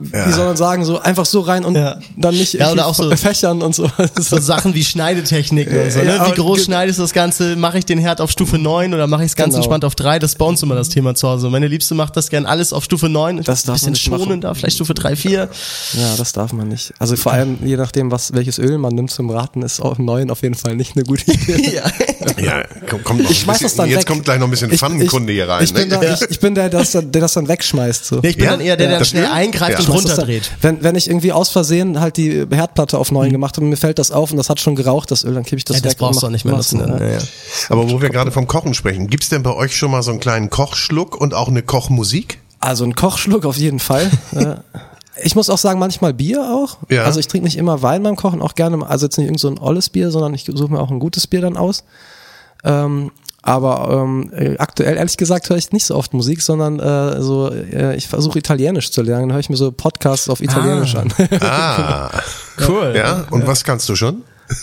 wie 0.00 0.32
soll 0.32 0.46
man 0.46 0.56
sagen, 0.56 0.84
so 0.84 0.98
einfach 1.00 1.26
so 1.26 1.40
rein 1.40 1.64
und 1.64 1.74
Ja. 1.74 1.98
dann 2.16 2.34
nicht 2.34 2.54
Ja, 2.54 2.70
oder 2.72 2.86
auch 2.86 2.94
so- 2.94 3.14
fächern 3.16 3.62
und 3.62 3.74
so. 3.74 3.90
So 4.18 4.38
Sachen 4.38 4.74
wie 4.74 4.84
Schneidetechniken 4.84 5.76
und 5.82 5.90
so, 5.92 5.98
ne? 6.00 6.16
Ja, 6.16 6.26
Wie 6.26 6.32
groß 6.34 6.64
schneidest 6.64 6.98
du 6.98 7.02
das 7.02 7.12
Ganze? 7.12 7.56
Mache 7.56 7.78
ich 7.78 7.84
den 7.86 7.98
Herd 7.98 8.20
auf 8.20 8.30
Stufe 8.30 8.58
9 8.58 8.94
oder 8.94 9.06
mache 9.06 9.24
ich 9.24 9.30
es 9.30 9.36
ganz 9.36 9.48
Genau. 9.48 9.58
entspannt 9.58 9.84
auf 9.84 9.94
3? 9.94 10.18
Das 10.18 10.32
ist 10.32 10.38
bei 10.38 10.44
uns 10.44 10.62
immer 10.62 10.74
das 10.74 10.88
Thema 10.88 11.14
zu 11.14 11.28
Hause. 11.28 11.50
Meine 11.50 11.66
Liebste 11.66 11.94
macht 11.94 12.16
das 12.16 12.28
gern 12.30 12.46
alles 12.46 12.72
auf 12.72 12.84
Stufe 12.84 13.08
9. 13.08 13.42
Das 13.42 13.64
darf 13.64 13.74
bisschen 13.74 13.86
man 13.88 13.92
nicht 13.94 14.10
machen. 14.10 14.22
schonender, 14.22 14.54
vielleicht 14.54 14.76
Stufe 14.76 14.94
3, 14.94 15.16
4. 15.16 15.48
Ja, 15.94 16.14
das 16.16 16.32
darf 16.32 16.52
man 16.52 16.68
nicht. 16.68 16.92
Also 16.98 17.16
vor 17.16 17.32
allem, 17.32 17.58
je 17.64 17.76
nachdem, 17.76 18.10
was, 18.10 18.32
welches 18.34 18.58
Öl 18.58 18.78
man 18.78 18.94
nimmt 18.94 19.10
zum 19.10 19.26
Braten, 19.28 19.62
ist 19.62 19.80
auch 19.80 19.98
neun 19.98 20.30
auf 20.30 20.42
jeden 20.42 20.54
Fall 20.54 20.76
nicht 20.76 20.96
eine 20.96 21.04
gute 21.04 21.30
Idee. 21.32 21.74
ja. 21.76 21.82
Ja, 22.42 22.64
komm, 23.04 23.18
noch 23.22 23.30
Ich 23.30 23.40
schmeiß 23.40 23.58
bisschen, 23.58 23.66
das 23.66 23.74
dann 23.76 23.88
Jetzt 23.88 24.00
weg. 24.00 24.06
kommt 24.06 24.24
gleich 24.24 24.38
noch 24.38 24.46
ein 24.46 24.50
bisschen 24.50 24.70
Pfannenkunde 24.70 25.32
hier 25.32 25.48
rein. 25.48 25.64
Ich 25.64 25.74
bin, 25.74 25.88
ne? 25.88 25.98
da, 26.00 26.14
ich, 26.14 26.22
ich 26.30 26.40
bin 26.40 26.54
der, 26.54 26.68
der 26.68 26.80
das 26.80 26.92
dann, 26.92 27.10
der 27.10 27.20
das 27.20 27.32
dann 27.34 27.48
wegschmeißt. 27.48 28.04
So. 28.04 28.20
Nee, 28.22 28.28
ich 28.30 28.36
bin 28.36 28.44
Ja? 28.44 28.50
dann 28.52 28.60
eher 28.60 28.76
der, 28.76 28.98
der 28.98 29.04
schnell 29.04 29.24
Öl? 29.24 29.30
eingreift 29.30 29.72
Ja. 29.80 29.87
Und 29.88 29.96
runterdreht. 29.96 30.50
Wenn, 30.60 30.82
wenn 30.82 30.94
ich 30.96 31.08
irgendwie 31.08 31.32
aus 31.32 31.48
Versehen 31.50 32.00
halt 32.00 32.16
die 32.16 32.46
Herdplatte 32.50 32.98
auf 32.98 33.10
neun 33.12 33.30
gemacht 33.30 33.56
habe 33.56 33.64
und 33.64 33.70
mir 33.70 33.76
fällt 33.76 33.98
das 33.98 34.10
auf 34.10 34.30
und 34.30 34.36
das 34.36 34.48
hat 34.50 34.60
schon 34.60 34.74
geraucht, 34.76 35.10
das 35.10 35.24
Öl, 35.24 35.34
dann 35.34 35.44
kippe 35.44 35.56
ich 35.58 35.64
das 35.64 35.76
Ja, 35.78 35.82
weg. 35.84 35.90
das 35.90 35.94
brauchst 35.96 36.16
und 36.16 36.22
du 36.22 36.26
auch 36.26 36.30
nicht 36.30 36.44
mehr 36.44 36.54
nutzen. 36.54 36.78
ne? 36.80 36.96
Ja, 37.00 37.08
ja. 37.14 37.18
Aber 37.70 37.90
wo 37.90 38.00
wir 38.00 38.10
gerade 38.10 38.30
vom 38.30 38.46
Kochen 38.46 38.74
sprechen, 38.74 39.08
gibt's 39.08 39.28
denn 39.28 39.42
bei 39.42 39.54
euch 39.54 39.76
schon 39.76 39.90
mal 39.90 40.02
so 40.02 40.10
einen 40.10 40.20
kleinen 40.20 40.50
Kochschluck 40.50 41.20
und 41.20 41.34
auch 41.34 41.48
eine 41.48 41.62
Kochmusik? 41.62 42.40
Also 42.60 42.84
ein 42.84 42.94
Kochschluck 42.94 43.44
auf 43.44 43.56
jeden 43.56 43.78
Fall. 43.78 44.10
Ich 45.20 45.34
muss 45.34 45.50
auch 45.50 45.58
sagen, 45.58 45.80
manchmal 45.80 46.14
Bier 46.14 46.42
auch. 46.54 46.78
Ja. 46.90 47.02
Also 47.02 47.18
ich 47.18 47.26
trinke 47.26 47.44
nicht 47.46 47.56
immer 47.56 47.82
Wein 47.82 48.04
beim 48.04 48.14
Kochen, 48.14 48.40
auch 48.40 48.54
gerne, 48.54 48.86
also 48.88 49.06
jetzt 49.06 49.18
nicht 49.18 49.26
irgend 49.26 49.40
so 49.40 49.48
ein 49.48 49.58
olles 49.58 49.88
Bier, 49.88 50.12
sondern 50.12 50.32
ich 50.32 50.44
suche 50.44 50.70
mir 50.72 50.78
auch 50.80 50.92
ein 50.92 51.00
gutes 51.00 51.26
Bier 51.26 51.40
dann 51.40 51.56
aus. 51.56 51.82
Ähm, 52.62 53.10
aber 53.48 53.88
ähm, 54.04 54.30
äh, 54.36 54.56
aktuell, 54.58 54.96
ehrlich 54.96 55.16
gesagt, 55.16 55.48
höre 55.48 55.56
ich 55.56 55.72
nicht 55.72 55.86
so 55.86 55.96
oft 55.96 56.12
Musik, 56.12 56.42
sondern 56.42 56.78
äh, 56.78 57.22
so, 57.22 57.50
äh, 57.50 57.96
ich 57.96 58.06
versuche 58.08 58.38
Italienisch 58.38 58.90
zu 58.90 59.00
lernen, 59.02 59.28
dann 59.28 59.32
höre 59.32 59.40
ich 59.40 59.48
mir 59.50 59.56
so 59.56 59.72
Podcasts 59.72 60.28
auf 60.28 60.40
Italienisch 60.40 60.94
an. 60.96 61.12
Ah, 61.40 62.10
Cool. 62.66 62.92
ja. 62.96 63.24
Und 63.30 63.46
was 63.46 63.64
kannst 63.64 63.88
du 63.88 63.96
schon? 63.96 64.22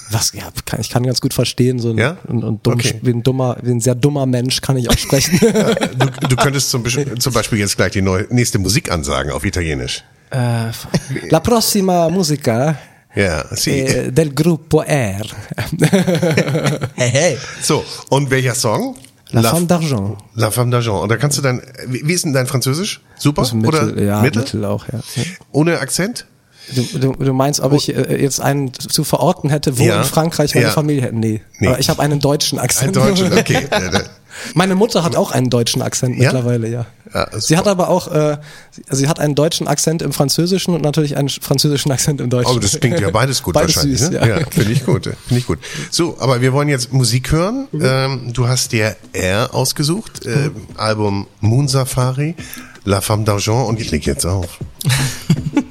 Was, 0.10 0.34
ja, 0.34 0.44
kann, 0.65 0.82
ich 0.82 0.89
kann 0.89 1.04
ganz 1.04 1.22
gut 1.22 1.34
verstehen, 1.34 1.77
so 1.80 1.92
ein, 1.92 1.98
Ja? 1.98 2.18
und, 2.27 2.44
und 2.44 2.65
dumm, 2.65 2.74
Okay. 2.74 3.00
wie 3.04 3.12
ein 3.12 3.22
dummer, 3.24 3.58
wie 3.62 3.72
ein 3.72 3.80
sehr 3.82 3.94
dummer 3.96 4.25
Mensch 4.25 4.62
kann 4.62 4.77
ich 4.77 4.89
auch 4.89 4.98
sprechen. 4.98 5.39
Du, 6.00 6.27
du 6.27 6.36
könntest 6.36 6.70
zum, 6.72 6.82
Beispiel- 6.84 7.15
zum 7.20 7.34
Beispiel 7.34 7.60
jetzt 7.60 7.77
gleich 7.77 7.92
die 7.92 8.01
neue, 8.01 8.25
nächste 8.30 8.58
Musik 8.60 8.92
ansagen 8.92 9.32
auf 9.32 9.46
Italienisch. 9.46 10.04
äh, 10.32 10.72
la 11.30 11.39
prossima 11.39 12.10
musica 12.10 12.75
Ja, 13.16 13.46
sie. 13.56 13.72
eh, 13.80 14.12
del 14.12 14.34
gruppo 14.34 14.82
R. 14.82 15.26
Hey, 16.96 17.10
hey. 17.12 17.38
So, 17.62 17.84
und 18.10 18.30
welcher 18.30 18.56
Song? 18.56 18.96
La 19.32 19.42
Femme 19.52 19.68
d'Argent. 19.68 20.18
La 20.36 20.52
Femme 20.52 20.72
d'Argent. 20.72 21.02
Und 21.02 21.10
da 21.10 21.18
kannst 21.18 21.38
du 21.38 21.42
dann, 21.42 21.62
wie, 21.88 22.14
ist 22.14 22.24
denn 22.26 22.34
dein 22.34 22.48
Französisch? 22.48 23.02
Super? 23.18 23.42
Mittel, 23.54 23.68
Oder 23.94 24.02
ja, 24.04 24.22
Mittel? 24.22 24.42
Mittel? 24.44 24.66
auch, 24.66 24.86
ja. 24.92 25.00
Ohne 25.52 25.80
Akzent? 25.80 26.26
Du, 26.74 26.84
du, 27.00 27.12
du 27.14 27.34
meinst, 27.34 27.60
ob 27.60 27.74
ich 27.74 27.96
äh, 27.96 28.22
jetzt 28.22 28.40
einen 28.42 28.74
zu 28.74 29.04
verorten 29.04 29.50
hätte, 29.50 29.78
wo 29.78 29.84
Ja. 29.84 29.98
in 30.00 30.04
Frankreich 30.04 30.56
meine 30.56 30.68
Ja. 30.68 30.72
Familie 30.72 31.02
hätte? 31.04 31.16
Nee. 31.16 31.42
Nee. 31.60 31.68
Aber 31.68 31.80
ich 31.80 31.90
habe 31.90 32.02
einen 32.02 32.20
deutschen 32.20 32.60
Akzent. 32.60 32.96
Deutschen, 32.96 33.32
okay. 33.34 33.68
Meine 34.54 34.75
Mutter 34.75 35.04
hat 35.04 35.15
auch 35.15 35.32
einen 35.32 35.50
deutschen 35.50 35.82
Akzent 35.82 36.18
Ja? 36.18 36.32
mittlerweile, 36.34 36.68
ja. 36.70 36.86
Ja, 37.13 37.27
sie 37.39 37.58
hat 37.58 37.68
aber 37.68 37.89
auch, 37.89 38.12
äh, 38.12 38.38
sie- 38.89 39.08
hat 39.08 39.20
einen 39.20 39.36
deutschen 39.36 39.68
Akzent 39.68 40.01
im 40.01 40.12
Französischen 40.12 40.74
und 40.74 40.82
natürlich 40.82 41.15
einen 41.18 41.30
französischen 41.30 41.92
Akzent 41.92 42.20
im 42.20 42.30
Deutschen. 42.30 42.56
Oh, 42.56 42.60
das 42.60 42.80
klingt 42.80 43.00
ja 43.00 43.10
beides 43.12 43.42
gut 43.44 43.54
beides 43.54 43.75
wahrscheinlich. 43.77 44.00
Süß, 44.00 44.10
ne? 44.12 44.18
ja. 44.18 44.39
ja 44.39 44.46
finde 44.50 44.72
ich 44.72 44.86
gut. 44.86 45.04
Finde 45.06 45.39
ich 45.39 45.46
gut. 45.48 45.60
So, 45.92 46.18
aber 46.20 46.42
wir 46.42 46.51
wollen 46.54 46.68
jetzt 46.70 46.92
Musik 46.94 47.32
hören. 47.32 47.68
Mhm. 47.72 47.82
Ähm, 47.84 48.34
du 48.34 48.48
hast 48.48 48.72
dir 48.72 48.96
R 49.13 49.54
ausgesucht, 49.54 50.25
äh, 50.25 50.50
Album 50.75 51.27
Moon 51.42 51.68
Safari, 51.68 52.36
La 52.84 53.01
Femme 53.01 53.24
d'Argent 53.24 53.65
und 53.68 53.80
ich 53.80 53.92
leg 53.92 54.06
jetzt 54.06 54.25
auf. 54.25 54.60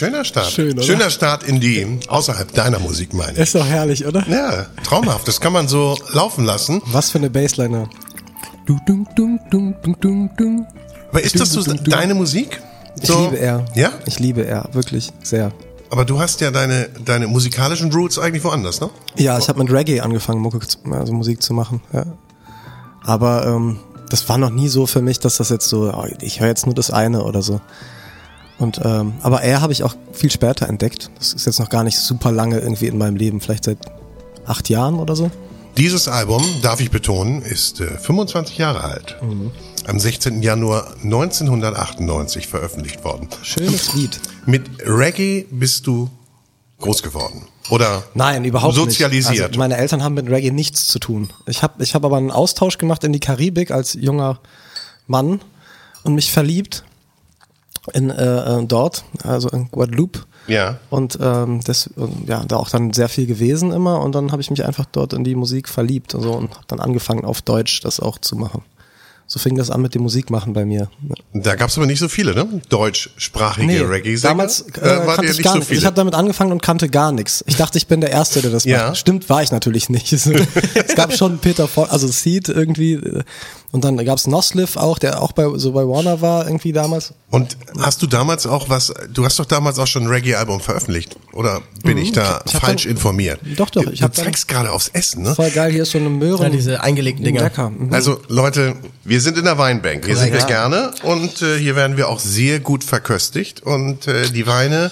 Schöner 0.00 0.24
Start. 0.24 0.46
Schön, 0.46 0.72
oder? 0.72 0.82
Schöner 0.82 1.10
Start 1.10 1.42
in 1.42 1.60
die, 1.60 1.86
außerhalb 2.08 2.54
deiner 2.54 2.78
Musik, 2.78 3.12
meine 3.12 3.32
ich. 3.32 3.38
Ist 3.40 3.54
doch 3.54 3.66
herrlich, 3.66 4.06
oder? 4.06 4.26
Ja, 4.26 4.64
traumhaft. 4.82 5.28
Das 5.28 5.42
kann 5.42 5.52
man 5.52 5.68
so 5.68 5.94
laufen 6.14 6.46
lassen. 6.46 6.80
Was 6.86 7.10
für 7.10 7.18
eine 7.18 7.28
Bassliner. 7.28 7.86
Du, 8.64 8.78
dung, 8.86 9.06
dung, 9.14 9.38
dung, 9.50 9.76
dung, 9.82 10.00
dung, 10.00 10.30
dung. 10.38 10.66
Aber 11.10 11.22
ist 11.22 11.38
das 11.38 11.50
so 11.50 11.62
deine 11.62 12.14
Musik? 12.14 12.62
Ich 12.98 13.08
So, 13.08 13.24
liebe 13.24 13.40
er. 13.40 13.66
Ja? 13.74 13.92
Ich 14.06 14.18
liebe 14.18 14.46
er, 14.46 14.70
wirklich 14.72 15.12
sehr. 15.22 15.52
Aber 15.90 16.06
du 16.06 16.18
hast 16.18 16.40
ja 16.40 16.50
deine, 16.50 16.88
deine 17.04 17.26
musikalischen 17.26 17.92
Roots 17.92 18.18
eigentlich 18.18 18.42
woanders, 18.42 18.80
ne? 18.80 18.88
Ja, 19.16 19.36
ich 19.36 19.50
habe 19.50 19.62
mit 19.62 19.70
Reggae 19.70 20.00
angefangen, 20.00 20.42
also 20.92 21.12
Musik 21.12 21.42
zu 21.42 21.52
machen. 21.52 21.82
Ja. 21.92 22.06
Aber 23.04 23.46
ähm, 23.46 23.80
das 24.08 24.26
war 24.30 24.38
noch 24.38 24.48
nie 24.48 24.68
so 24.68 24.86
für 24.86 25.02
mich, 25.02 25.20
dass 25.20 25.36
das 25.36 25.50
jetzt 25.50 25.68
so, 25.68 25.92
oh, 25.92 26.06
ich 26.22 26.40
höre 26.40 26.48
jetzt 26.48 26.64
nur 26.64 26.74
das 26.74 26.90
eine 26.90 27.22
oder 27.22 27.42
so. 27.42 27.60
Und 28.60 28.78
ähm, 28.84 29.14
aber 29.22 29.40
er 29.40 29.62
habe 29.62 29.72
ich 29.72 29.82
auch 29.82 29.96
viel 30.12 30.30
später 30.30 30.68
entdeckt. 30.68 31.10
Das 31.18 31.32
ist 31.32 31.46
jetzt 31.46 31.58
noch 31.58 31.70
gar 31.70 31.82
nicht 31.82 31.98
super 31.98 32.30
lange 32.30 32.60
irgendwie 32.60 32.86
in 32.88 32.98
meinem 32.98 33.16
Leben, 33.16 33.40
vielleicht 33.40 33.64
seit 33.64 33.78
acht 34.44 34.68
Jahren 34.68 34.96
oder 34.96 35.16
so. 35.16 35.30
Dieses 35.78 36.08
Album, 36.08 36.44
darf 36.60 36.80
ich 36.80 36.90
betonen, 36.90 37.40
ist 37.40 37.80
äh, 37.80 37.86
25 37.86 38.58
Jahre 38.58 38.84
alt. 38.84 39.16
Mhm. 39.22 39.50
Am 39.86 39.98
16. 39.98 40.42
Januar 40.42 40.94
1998 41.02 42.48
veröffentlicht 42.48 43.02
worden. 43.02 43.28
Schönes 43.42 43.94
Lied. 43.94 44.20
Mit 44.44 44.68
Reggae 44.84 45.46
bist 45.50 45.86
du 45.86 46.10
groß 46.80 47.02
geworden. 47.02 47.46
Oder 47.70 48.02
Nein, 48.12 48.44
überhaupt 48.44 48.74
sozialisiert. 48.74 49.30
nicht. 49.32 49.42
Also 49.42 49.58
meine 49.58 49.78
Eltern 49.78 50.02
haben 50.02 50.14
mit 50.14 50.28
Reggae 50.28 50.50
nichts 50.50 50.86
zu 50.86 50.98
tun. 50.98 51.30
Ich 51.46 51.62
habe 51.62 51.82
ich 51.82 51.94
hab 51.94 52.04
aber 52.04 52.18
einen 52.18 52.30
Austausch 52.30 52.76
gemacht 52.76 53.04
in 53.04 53.14
die 53.14 53.20
Karibik 53.20 53.70
als 53.70 53.94
junger 53.94 54.40
Mann 55.06 55.40
und 56.02 56.14
mich 56.14 56.30
verliebt 56.30 56.84
in 57.92 58.10
äh, 58.10 58.58
äh, 58.60 58.64
dort, 58.66 59.04
also 59.22 59.48
in 59.50 59.70
Guadeloupe. 59.70 60.20
Ja. 60.46 60.78
Und 60.90 61.18
ähm, 61.20 61.60
das, 61.64 61.90
ja, 62.26 62.44
da 62.46 62.56
auch 62.56 62.70
dann 62.70 62.92
sehr 62.92 63.08
viel 63.08 63.26
gewesen 63.26 63.72
immer 63.72 64.00
und 64.00 64.14
dann 64.14 64.32
habe 64.32 64.42
ich 64.42 64.50
mich 64.50 64.64
einfach 64.64 64.86
dort 64.90 65.12
in 65.12 65.22
die 65.24 65.34
Musik 65.34 65.68
verliebt 65.68 66.14
und 66.14 66.22
so 66.22 66.32
und 66.32 66.50
habe 66.50 66.64
dann 66.66 66.80
angefangen 66.80 67.24
auf 67.24 67.42
Deutsch 67.42 67.80
das 67.80 68.00
auch 68.00 68.18
zu 68.18 68.36
machen. 68.36 68.62
So 69.26 69.38
fing 69.38 69.56
das 69.56 69.70
an 69.70 69.80
mit 69.80 69.94
dem 69.94 70.02
Musikmachen 70.02 70.54
bei 70.54 70.64
mir. 70.64 70.90
Da 71.32 71.54
gab 71.54 71.68
es 71.68 71.76
aber 71.76 71.86
nicht 71.86 72.00
so 72.00 72.08
viele, 72.08 72.34
ne? 72.34 72.60
Deutschsprachige 72.68 73.88
Reggae-Sänger. 73.88 74.28
damals 74.32 74.62
äh, 74.62 74.80
äh, 74.80 75.06
waren 75.06 75.06
kannte 75.06 75.24
ja 75.26 75.30
ich 75.30 75.36
nicht 75.38 75.44
gar 75.44 75.54
so 75.54 75.60
viele. 75.60 75.78
Ich 75.78 75.86
habe 75.86 75.94
damit 75.94 76.14
angefangen 76.14 76.50
und 76.50 76.62
kannte 76.62 76.88
gar 76.88 77.12
nichts. 77.12 77.44
Ich 77.46 77.54
dachte, 77.56 77.78
ich 77.78 77.86
bin 77.86 78.00
der 78.00 78.10
Erste, 78.10 78.42
der 78.42 78.50
das 78.50 78.64
Ja. 78.64 78.88
macht. 78.88 78.96
Stimmt, 78.96 79.28
war 79.28 79.40
ich 79.40 79.52
natürlich 79.52 79.88
nicht. 79.88 80.12
es 80.12 80.28
gab 80.96 81.12
schon 81.16 81.38
Peter, 81.38 81.68
Fo 81.68 81.82
also 81.84 82.08
Seed 82.08 82.48
irgendwie 82.48 82.94
äh, 82.94 83.22
und 83.72 83.84
dann 83.84 83.96
gab's 84.04 84.26
Nosliff 84.26 84.76
auch, 84.76 84.98
der 84.98 85.22
auch 85.22 85.32
bei 85.32 85.46
so 85.58 85.72
bei 85.72 85.86
Warner 85.86 86.20
war 86.20 86.44
irgendwie 86.46 86.72
damals. 86.72 87.14
Und 87.30 87.56
hast 87.78 88.02
du 88.02 88.06
damals 88.08 88.46
auch 88.46 88.68
was, 88.68 88.92
du 89.12 89.24
hast 89.24 89.38
doch 89.38 89.44
damals 89.44 89.78
auch 89.78 89.86
schon 89.86 90.02
ein 90.04 90.08
Reggae-Album 90.08 90.60
veröffentlicht, 90.60 91.16
oder 91.32 91.60
bin 91.84 91.96
ich 91.98 92.10
da 92.12 92.34
Mhm. 92.34 92.40
ich 92.46 92.52
falsch 92.58 92.82
dann- 92.84 92.92
informiert? 92.92 93.40
Doch, 93.56 93.70
doch, 93.70 93.84
Du, 93.84 93.90
ich 93.90 94.00
du 94.00 94.10
zeigst 94.10 94.48
gerade 94.48 94.72
aufs 94.72 94.88
Essen, 94.88 95.22
ne? 95.22 95.34
Voll 95.34 95.50
geil, 95.50 95.70
hier 95.72 95.82
ist 95.82 95.92
so 95.92 95.98
eine 95.98 96.10
Möhre. 96.10 96.42
Ja, 96.44 96.48
diese 96.50 96.80
eingelegten 96.82 97.24
Dinger. 97.24 97.42
Lecker. 97.42 97.70
Mhm. 97.70 97.92
Also 97.92 98.20
Leute, 98.28 98.74
wir 99.04 99.20
sind 99.20 99.38
in 99.38 99.44
der 99.44 99.58
Weinbank. 99.58 100.04
Hier 100.04 100.16
sind 100.16 100.32
wir 100.32 100.40
Ja. 100.40 100.46
gerne 100.46 100.92
und 101.04 101.40
äh, 101.42 101.56
hier 101.58 101.76
werden 101.76 101.96
wir 101.96 102.08
auch 102.08 102.18
sehr 102.18 102.58
gut 102.60 102.82
verköstigt 102.82 103.62
und 103.62 104.06
äh, 104.08 104.28
die 104.30 104.46
Weine 104.46 104.90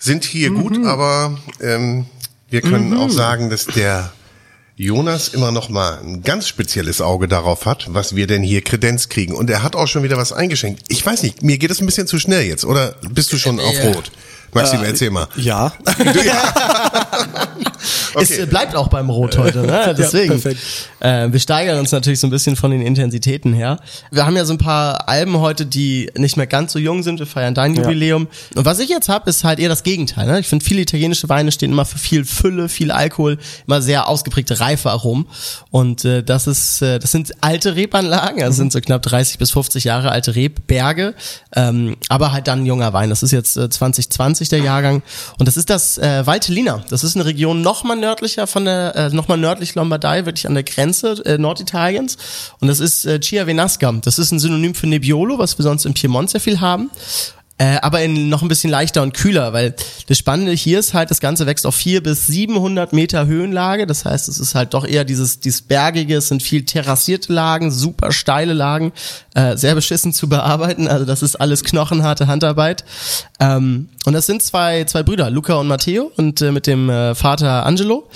sind 0.00 0.24
hier 0.24 0.50
Mhm. 0.50 0.60
gut, 0.60 0.84
aber 0.86 1.38
ähm, 1.60 2.06
wir 2.50 2.60
können 2.62 2.96
auch 2.96 3.10
sagen, 3.10 3.48
dass 3.48 3.66
der 3.66 4.12
Jonas 4.82 5.28
immer 5.28 5.52
noch 5.52 5.68
mal 5.68 6.00
ein 6.02 6.22
ganz 6.22 6.48
spezielles 6.48 7.00
Auge 7.00 7.28
darauf 7.28 7.66
hat, 7.66 7.86
was 7.90 8.16
wir 8.16 8.26
denn 8.26 8.42
hier 8.42 8.62
Kredenz 8.62 9.08
kriegen. 9.08 9.34
Und 9.34 9.48
er 9.48 9.62
hat 9.62 9.76
auch 9.76 9.86
schon 9.86 10.02
wieder 10.02 10.16
was 10.16 10.32
eingeschenkt. 10.32 10.82
Ich 10.88 11.06
weiß 11.06 11.22
nicht, 11.22 11.40
mir 11.42 11.56
geht 11.58 11.70
es 11.70 11.80
ein 11.80 11.86
bisschen 11.86 12.08
zu 12.08 12.18
schnell 12.18 12.42
jetzt, 12.42 12.64
oder 12.64 12.96
bist 13.10 13.32
du 13.32 13.38
schon 13.38 13.60
auf 13.60 13.74
Ja. 13.74 13.92
Maxim, 14.52 14.80
erzähl 14.84 15.10
mal. 15.10 15.26
Ja. 15.36 15.72
Es 18.14 18.30
äh, 18.38 18.46
bleibt 18.46 18.76
auch 18.76 18.88
beim 18.88 19.10
Rot 19.10 19.38
heute, 19.38 19.62
ne? 19.62 19.94
Deswegen. 19.98 20.28
perfekt. 20.40 20.60
Äh, 21.00 21.32
wir 21.32 21.40
steigern 21.40 21.78
uns 21.78 21.92
natürlich 21.92 22.20
so 22.20 22.26
ein 22.26 22.30
bisschen 22.30 22.56
von 22.56 22.70
den 22.70 22.82
Intensitäten 22.82 23.52
her. 23.52 23.78
Wir 24.10 24.26
haben 24.26 24.36
ja 24.36 24.44
so 24.44 24.52
ein 24.52 24.58
paar 24.58 25.08
Alben 25.08 25.38
heute, 25.40 25.66
die 25.66 26.10
nicht 26.16 26.36
mehr 26.36 26.46
ganz 26.46 26.72
so 26.72 26.78
jung 26.78 27.02
sind. 27.02 27.18
Wir 27.18 27.26
feiern 27.26 27.54
dein 27.54 27.74
Ja. 27.74 27.82
Jubiläum. 27.82 28.28
Und 28.54 28.64
was 28.64 28.78
ich 28.78 28.88
jetzt 28.88 29.08
habe, 29.08 29.30
ist 29.30 29.44
halt 29.44 29.58
eher 29.58 29.68
das 29.68 29.82
Gegenteil. 29.82 30.26
Ne? 30.26 30.40
Ich 30.40 30.46
finde, 30.46 30.64
viele 30.64 30.82
italienische 30.82 31.28
Weine 31.28 31.52
stehen 31.52 31.72
immer 31.72 31.84
für 31.84 31.98
viel 31.98 32.24
Fülle, 32.24 32.68
viel 32.68 32.90
Alkohol, 32.90 33.38
immer 33.66 33.82
sehr 33.82 34.08
ausgeprägte 34.08 34.60
Reife-Aromen. 34.60 35.26
Und 35.70 36.04
äh, 36.04 36.22
das 36.22 36.46
ist, 36.46 36.82
äh, 36.82 36.98
das 36.98 37.12
sind 37.12 37.32
alte 37.40 37.76
Rebanlagen, 37.76 38.42
also 38.42 38.56
sind 38.58 38.72
so 38.72 38.80
knapp 38.80 39.02
30 39.02 39.38
bis 39.38 39.50
50 39.50 39.84
Jahre 39.84 40.10
alte 40.10 40.34
Rebberge, 40.34 41.14
ähm, 41.56 41.96
aber 42.08 42.32
halt 42.32 42.46
dann 42.46 42.60
ein 42.62 42.66
junger 42.66 42.92
Wein. 42.92 43.10
Das 43.10 43.22
ist 43.22 43.32
jetzt 43.32 43.56
äh, 43.56 43.68
2020 43.70 44.41
der 44.48 44.60
Jahrgang 44.60 45.02
und 45.38 45.46
das 45.46 45.56
ist 45.56 45.70
das 45.70 45.98
äh, 45.98 46.26
Valtellina. 46.26 46.84
Das 46.88 47.04
ist 47.04 47.16
eine 47.16 47.24
Region 47.24 47.62
noch 47.62 47.84
mal 47.84 47.96
nördlicher 47.96 48.46
von 48.46 48.64
der, 48.64 48.96
äh, 48.96 49.08
noch 49.10 49.28
mal 49.28 49.36
nördlich 49.36 49.74
Lombardei, 49.74 50.26
wirklich 50.26 50.46
an 50.46 50.54
der 50.54 50.64
Grenze 50.64 51.22
äh, 51.24 51.38
Norditaliens 51.38 52.16
und 52.60 52.68
das 52.68 52.80
ist 52.80 53.04
äh, 53.04 53.20
Chiavenasca. 53.20 53.92
Das 54.02 54.18
ist 54.18 54.32
ein 54.32 54.38
Synonym 54.38 54.74
für 54.74 54.86
Nebbiolo, 54.86 55.38
was 55.38 55.58
wir 55.58 55.62
sonst 55.62 55.84
im 55.84 55.94
Piemont 55.94 56.30
sehr 56.30 56.40
viel 56.40 56.60
haben. 56.60 56.90
Äh, 57.62 57.78
aber 57.80 58.02
in 58.02 58.28
noch 58.28 58.42
ein 58.42 58.48
bisschen 58.48 58.70
leichter 58.70 59.02
und 59.02 59.14
kühler, 59.14 59.52
weil 59.52 59.76
das 60.08 60.18
Spannende 60.18 60.50
hier 60.50 60.80
ist 60.80 60.94
halt, 60.94 61.12
das 61.12 61.20
Ganze 61.20 61.46
wächst 61.46 61.64
auf 61.64 61.76
vier 61.76 62.02
bis 62.02 62.26
700 62.26 62.92
Meter 62.92 63.26
Höhenlage. 63.26 63.86
Das 63.86 64.04
heißt, 64.04 64.28
es 64.28 64.40
ist 64.40 64.56
halt 64.56 64.74
doch 64.74 64.84
eher 64.84 65.04
dieses, 65.04 65.38
dieses 65.38 65.62
bergige, 65.62 66.16
es 66.16 66.26
sind 66.26 66.42
viel 66.42 66.64
terrassierte 66.64 67.32
Lagen, 67.32 67.70
super 67.70 68.10
steile 68.10 68.52
Lagen, 68.52 68.90
äh, 69.36 69.56
sehr 69.56 69.76
beschissen 69.76 70.12
zu 70.12 70.28
bearbeiten. 70.28 70.88
Also 70.88 71.04
das 71.04 71.22
ist 71.22 71.36
alles 71.36 71.62
knochenharte 71.62 72.26
Handarbeit. 72.26 72.84
Ähm, 73.38 73.88
und 74.06 74.12
das 74.12 74.26
sind 74.26 74.42
zwei, 74.42 74.82
zwei 74.82 75.04
Brüder, 75.04 75.30
Luca 75.30 75.54
und 75.54 75.68
Matteo 75.68 76.10
und 76.16 76.42
äh, 76.42 76.50
mit 76.50 76.66
dem 76.66 76.90
äh, 76.90 77.14
Vater 77.14 77.64
Angelo. 77.64 78.08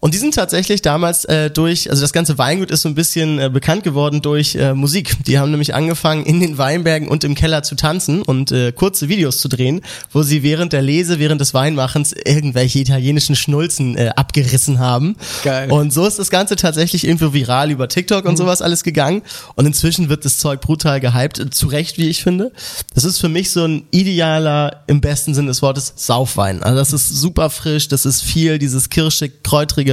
Und 0.00 0.14
die 0.14 0.18
sind 0.18 0.34
tatsächlich 0.34 0.80
damals 0.80 1.26
äh, 1.26 1.50
durch, 1.50 1.90
also 1.90 2.00
das 2.00 2.12
ganze 2.12 2.38
Weingut 2.38 2.70
ist 2.70 2.82
so 2.82 2.88
ein 2.88 2.94
bisschen 2.94 3.38
äh, 3.38 3.50
bekannt 3.50 3.84
geworden 3.84 4.22
durch 4.22 4.54
äh, 4.54 4.72
Musik. 4.72 5.14
Die 5.26 5.38
haben 5.38 5.50
nämlich 5.50 5.74
angefangen, 5.74 6.24
in 6.24 6.40
den 6.40 6.56
Weinbergen 6.56 7.08
und 7.08 7.22
im 7.22 7.34
Keller 7.34 7.62
zu 7.62 7.74
tanzen 7.74 8.22
und 8.22 8.50
äh, 8.50 8.72
kurze 8.72 9.08
Videos 9.10 9.40
zu 9.40 9.48
drehen, 9.48 9.82
wo 10.10 10.22
sie 10.22 10.42
während 10.42 10.72
der 10.72 10.80
Lese, 10.80 11.18
während 11.18 11.40
des 11.40 11.52
Weinmachens 11.52 12.12
irgendwelche 12.12 12.78
italienischen 12.78 13.36
Schnulzen 13.36 13.96
äh, 13.96 14.10
abgerissen 14.16 14.78
haben. 14.78 15.16
Geil. 15.44 15.70
Und 15.70 15.92
so 15.92 16.06
ist 16.06 16.18
das 16.18 16.30
Ganze 16.30 16.56
tatsächlich 16.56 17.04
irgendwo 17.06 17.34
viral 17.34 17.70
über 17.70 17.86
TikTok 17.88 18.24
und 18.24 18.38
sowas 18.38 18.62
alles 18.62 18.82
gegangen. 18.84 19.22
Und 19.54 19.66
inzwischen 19.66 20.08
wird 20.08 20.24
das 20.24 20.38
Zeug 20.38 20.62
brutal 20.62 21.00
gehypt, 21.00 21.38
äh, 21.38 21.50
zu 21.50 21.66
Recht, 21.66 21.98
wie 21.98 22.08
ich 22.08 22.22
finde. 22.22 22.52
Das 22.94 23.04
ist 23.04 23.18
für 23.18 23.28
mich 23.28 23.50
so 23.50 23.64
ein 23.64 23.84
idealer, 23.90 24.82
im 24.86 25.02
besten 25.02 25.34
Sinne 25.34 25.48
des 25.48 25.60
Wortes, 25.60 25.92
Saufwein. 25.96 26.62
Also 26.62 26.78
das 26.78 26.92
ist 26.94 27.08
super 27.08 27.50
frisch, 27.50 27.88
das 27.88 28.06
ist 28.06 28.22
viel, 28.22 28.58
dieses 28.58 28.88
kirschig, 28.88 29.42
kräutrige, 29.42 29.89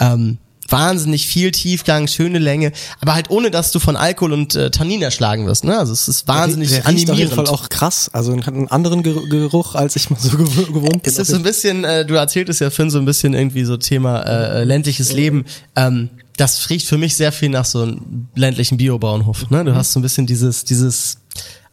ähm, 0.00 0.38
wahnsinnig 0.68 1.26
viel 1.26 1.50
Tiefgang, 1.50 2.06
schöne 2.06 2.38
Länge, 2.38 2.72
aber 3.00 3.14
halt 3.14 3.28
ohne, 3.28 3.50
dass 3.50 3.72
du 3.72 3.78
von 3.78 3.94
Alkohol 3.94 4.32
und 4.32 4.54
äh, 4.54 4.70
Tannin 4.70 5.02
erschlagen 5.02 5.44
wirst. 5.46 5.64
Ne? 5.64 5.76
Also 5.78 5.92
es 5.92 6.08
ist 6.08 6.26
wahnsinnig 6.28 6.70
der 6.70 6.78
riecht 6.78 6.88
auf 6.88 6.94
jeden 6.94 7.10
animierend. 7.10 7.34
Fall 7.34 7.46
auch 7.48 7.68
krass. 7.68 8.08
Also 8.14 8.34
hat 8.34 8.48
einen 8.48 8.68
anderen 8.68 9.02
Ger- 9.02 9.28
Geruch, 9.28 9.74
als 9.74 9.96
ich 9.96 10.08
mal 10.08 10.18
so 10.18 10.30
gew 10.36 10.44
gewohnt 10.72 11.02
bin. 11.02 11.12
Es 11.12 11.18
ist 11.18 11.28
so 11.28 11.36
ein 11.36 11.42
bisschen, 11.42 11.84
äh, 11.84 12.06
du 12.06 12.14
erzähltest 12.14 12.60
ja 12.62 12.70
Finn 12.70 12.88
so 12.88 12.98
ein 12.98 13.04
bisschen 13.04 13.34
irgendwie 13.34 13.64
so 13.64 13.76
Thema 13.76 14.20
äh, 14.22 14.64
ländliches 14.64 15.12
Leben. 15.12 15.44
Ähm, 15.76 16.08
das 16.38 16.70
riecht 16.70 16.86
für 16.86 16.96
mich 16.96 17.16
sehr 17.16 17.32
viel 17.32 17.50
nach 17.50 17.66
so 17.66 17.82
einem 17.82 18.28
ländlichen 18.34 18.78
Biobauernhof. 18.78 19.50
Ne? 19.50 19.60
Mhm. 19.62 19.66
Du 19.66 19.74
hast 19.74 19.92
so 19.92 19.98
ein 20.00 20.02
bisschen 20.02 20.26
dieses, 20.26 20.64
dieses 20.64 21.18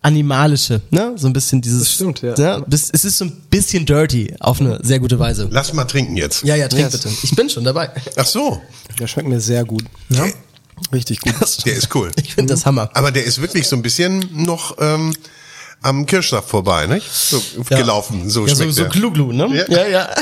animalische, 0.01 0.82
ne? 0.91 1.13
So 1.18 1.27
ein 1.27 1.34
bisschen 1.34 1.62
dieses. 1.62 1.79
Das 1.84 1.94
stimmt, 1.94 2.22
ja. 2.22 2.36
Ne? 2.60 2.65
Es 2.72 2.89
ist 2.89 3.18
so 3.18 3.25
ein 3.25 3.32
bisschen 3.50 3.86
dirty 3.86 4.34
auf 4.39 4.62
eine 4.62 4.79
sehr 4.84 5.00
gute 5.00 5.20
Weise. 5.20 5.48
Lass 5.51 5.74
mal 5.74 5.86
trinken 5.86 6.15
jetzt. 6.15 6.44
Ja, 6.44 6.56
ja, 6.56 6.68
trink 6.68 6.84
Ja. 6.84 6.89
bitte. 6.89 7.10
Ich 7.24 7.36
bin 7.36 7.50
schon 7.50 7.63
dabei. 7.63 7.89
Ach 8.15 8.25
so, 8.25 8.62
der 9.00 9.08
schmeckt 9.08 9.27
mir 9.27 9.41
sehr 9.41 9.65
gut. 9.65 9.84
Ja. 10.10 10.25
Richtig 10.94 11.20
gut. 11.20 11.34
der 11.65 11.74
ist 11.74 11.94
cool. 11.94 12.12
Ich 12.24 12.36
finde 12.36 12.53
das 12.53 12.65
Hammer. 12.65 12.89
Aber 12.94 13.12
der 13.12 13.25
ist 13.25 13.41
wirklich 13.41 13.68
so 13.68 13.75
ein 13.75 13.82
bisschen 13.82 14.29
noch 14.32 14.77
ähm, 14.79 15.13
am 15.82 16.06
Kirschsaft 16.06 16.50
vorbei, 16.50 16.88
nicht? 16.88 17.10
So 17.12 17.41
gelaufen, 17.68 18.29
so 18.29 18.48
ja, 18.48 18.56
so, 18.56 18.63
schmeckt 18.63 18.75
so. 18.75 18.86
Glu-Glu, 18.88 19.34
ne? 19.34 19.65
Ja. 19.68 19.82
Ja, 19.82 19.88
ja. 19.88 20.10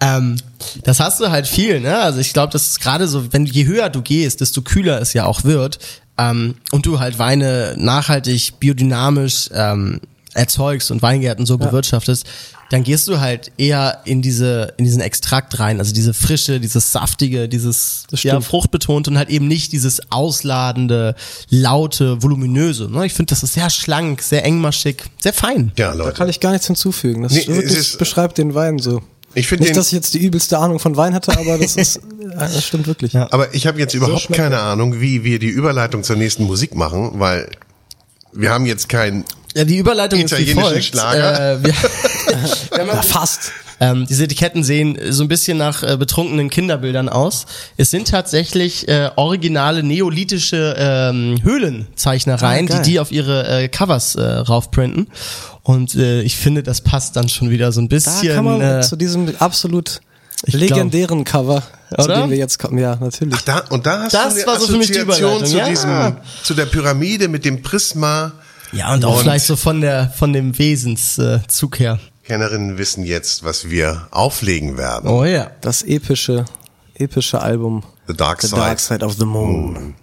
ähm, 0.00 0.36
das 0.84 1.00
hast 1.00 1.20
du 1.20 1.30
halt 1.30 1.46
viel, 1.46 1.80
ne? 1.80 1.98
Also 1.98 2.18
ich 2.20 2.32
glaube, 2.32 2.52
das 2.52 2.68
ist 2.68 2.80
gerade 2.80 3.08
so, 3.08 3.32
wenn 3.32 3.46
je 3.46 3.64
höher 3.66 3.88
du 3.88 4.02
gehst, 4.02 4.40
desto 4.40 4.62
kühler 4.62 5.00
es 5.00 5.12
ja 5.12 5.24
auch 5.24 5.44
wird. 5.44 5.78
Ähm, 6.18 6.54
und 6.72 6.86
du 6.86 6.98
halt 6.98 7.18
Weine 7.18 7.74
nachhaltig, 7.78 8.54
biodynamisch 8.60 9.50
ähm, 9.52 10.00
erzeugst 10.34 10.90
und 10.90 11.02
Weingärten 11.02 11.44
so 11.46 11.58
bewirtschaftest, 11.58 12.26
dann 12.70 12.82
gehst 12.82 13.06
du 13.08 13.20
halt 13.20 13.52
eher 13.58 14.00
in 14.06 14.22
diese 14.22 14.74
in 14.76 14.84
diesen 14.84 15.00
Extrakt 15.00 15.58
rein, 15.60 15.78
also 15.78 15.94
diese 15.94 16.12
frische, 16.14 16.58
dieses 16.58 16.90
saftige, 16.90 17.48
dieses 17.48 18.04
ja, 18.10 18.16
stimmt. 18.18 18.44
fruchtbetont 18.44 19.08
und 19.08 19.16
halt 19.18 19.28
eben 19.30 19.46
nicht 19.46 19.72
dieses 19.72 20.10
ausladende, 20.10 21.14
laute, 21.48 22.22
voluminöse. 22.22 22.90
Ne? 22.90 23.06
Ich 23.06 23.14
finde, 23.14 23.30
das 23.30 23.42
ist 23.42 23.54
sehr 23.54 23.70
schlank, 23.70 24.20
sehr 24.22 24.44
engmaschig, 24.44 25.02
sehr 25.22 25.32
fein. 25.32 25.70
Ja, 25.76 25.88
Da 25.90 25.94
Leute. 25.94 26.16
kann 26.16 26.28
ich 26.28 26.40
gar 26.40 26.50
nichts 26.52 26.66
hinzufügen. 26.66 27.22
Das 27.22 27.32
Nee, 27.32 27.40
ist 27.40 27.48
wirklich, 27.48 27.72
ist- 27.78 27.98
beschreibt 27.98 28.38
den 28.38 28.54
Wein 28.54 28.78
so. 28.78 29.02
Ich 29.36 29.48
finde 29.48 29.64
Nicht, 29.64 29.76
dass 29.76 29.88
ich 29.88 29.92
jetzt 29.92 30.14
die 30.14 30.18
übelste 30.18 30.58
Ahnung 30.58 30.78
von 30.78 30.96
Wein 30.96 31.12
hatte, 31.12 31.36
aber 31.38 31.58
das 31.58 31.76
ist, 31.76 31.96
äh, 32.20 32.38
das 32.38 32.64
stimmt 32.64 32.86
wirklich. 32.86 33.12
Ja. 33.12 33.28
Aber 33.30 33.54
ich 33.54 33.66
habe 33.66 33.78
jetzt 33.78 33.92
überhaupt 33.92 34.22
schmeckt 34.22 34.40
keine 34.40 34.60
Ahnung, 34.60 34.98
wie 35.00 35.24
wir 35.24 35.38
die 35.38 35.48
Überleitung 35.48 36.02
zur 36.04 36.16
nächsten 36.16 36.44
Musik 36.44 36.74
machen, 36.74 37.10
weil 37.20 37.50
wir 38.32 38.50
haben 38.50 38.64
jetzt 38.64 38.88
kein 38.88 39.24
Ja, 39.54 39.64
die 39.64 39.76
Überleitung 39.76 40.20
ist 40.20 40.36
wie 40.38 40.54
folgt. 40.54 40.84
Schlager. 40.84 41.52
Äh, 41.52 41.64
wir, 41.64 41.74
wir 41.74 42.78
haben 42.78 42.88
Ja, 42.88 43.02
fast. 43.02 43.52
Ähm, 43.78 44.06
diese 44.08 44.24
Etiketten 44.24 44.64
sehen 44.64 44.98
so 45.10 45.22
ein 45.22 45.28
bisschen 45.28 45.58
nach 45.58 45.82
äh, 45.82 45.98
betrunkenen 45.98 46.48
Kinderbildern 46.48 47.10
aus. 47.10 47.44
Es 47.76 47.90
sind 47.90 48.08
tatsächlich 48.08 48.88
äh, 48.88 49.10
originale 49.16 49.82
neolithische 49.82 50.74
ähm, 50.78 51.36
Höhlenzeichnereien, 51.42 52.70
Ah, 52.70 52.78
die 52.78 52.92
die 52.92 53.00
auf 53.00 53.12
ihre 53.12 53.64
äh, 53.64 53.68
Covers 53.68 54.14
äh, 54.14 54.22
raufprinten. 54.22 55.08
Und 55.66 55.96
äh, 55.96 56.20
ich 56.22 56.36
finde, 56.36 56.62
das 56.62 56.80
passt 56.80 57.16
dann 57.16 57.28
schon 57.28 57.50
wieder 57.50 57.72
so 57.72 57.80
ein 57.80 57.88
Da 57.88 57.96
bisschen. 57.96 58.34
kann 58.34 58.44
man 58.44 58.60
äh, 58.60 58.82
zu 58.82 58.94
diesem 58.94 59.34
absolut 59.40 60.00
ich 60.44 60.54
legendären 60.54 61.24
Cover, 61.24 61.60
zu 61.90 62.04
Oder? 62.04 62.20
dem 62.22 62.30
wir 62.30 62.36
jetzt 62.36 62.60
kommen. 62.60 62.78
Ja, 62.78 62.94
natürlich. 62.94 63.34
Ach, 63.36 63.42
da, 63.42 63.58
und 63.70 63.84
da 63.84 64.02
hast 64.04 64.14
Das 64.14 64.34
du 64.34 64.40
eine 64.42 64.46
war 64.46 64.60
so 64.60 64.66
für 64.68 64.76
mich 64.78 64.92
die 64.92 65.04
zu 65.04 65.56
ja. 65.56 65.68
diesem, 65.68 66.16
zu 66.44 66.54
der 66.54 66.66
Pyramide 66.66 67.26
mit 67.26 67.44
dem 67.44 67.62
Prisma. 67.62 68.32
ja, 68.70 68.94
und 68.94 69.04
auch 69.04 69.20
vielleicht 69.20 69.46
so 69.46 69.56
von 69.56 69.80
der 69.80 70.10
von 70.16 70.32
dem 70.32 70.56
Wesenszug 70.56 71.80
äh, 71.80 71.82
her. 71.82 71.98
Kennerinnen 72.22 72.78
wissen 72.78 73.02
jetzt, 73.04 73.42
was 73.42 73.68
wir 73.68 74.06
auflegen 74.12 74.76
werden. 74.76 75.10
Oh 75.10 75.24
ja. 75.24 75.50
Das 75.62 75.82
epische, 75.82 76.44
epische 76.94 77.40
Album 77.40 77.82
The 78.06 78.14
Dark 78.14 78.40
The 78.42 78.48
Side. 78.48 78.60
Dark 78.60 78.78
Side 78.78 79.04
of 79.04 79.14
the 79.18 79.24
Moon. 79.24 79.94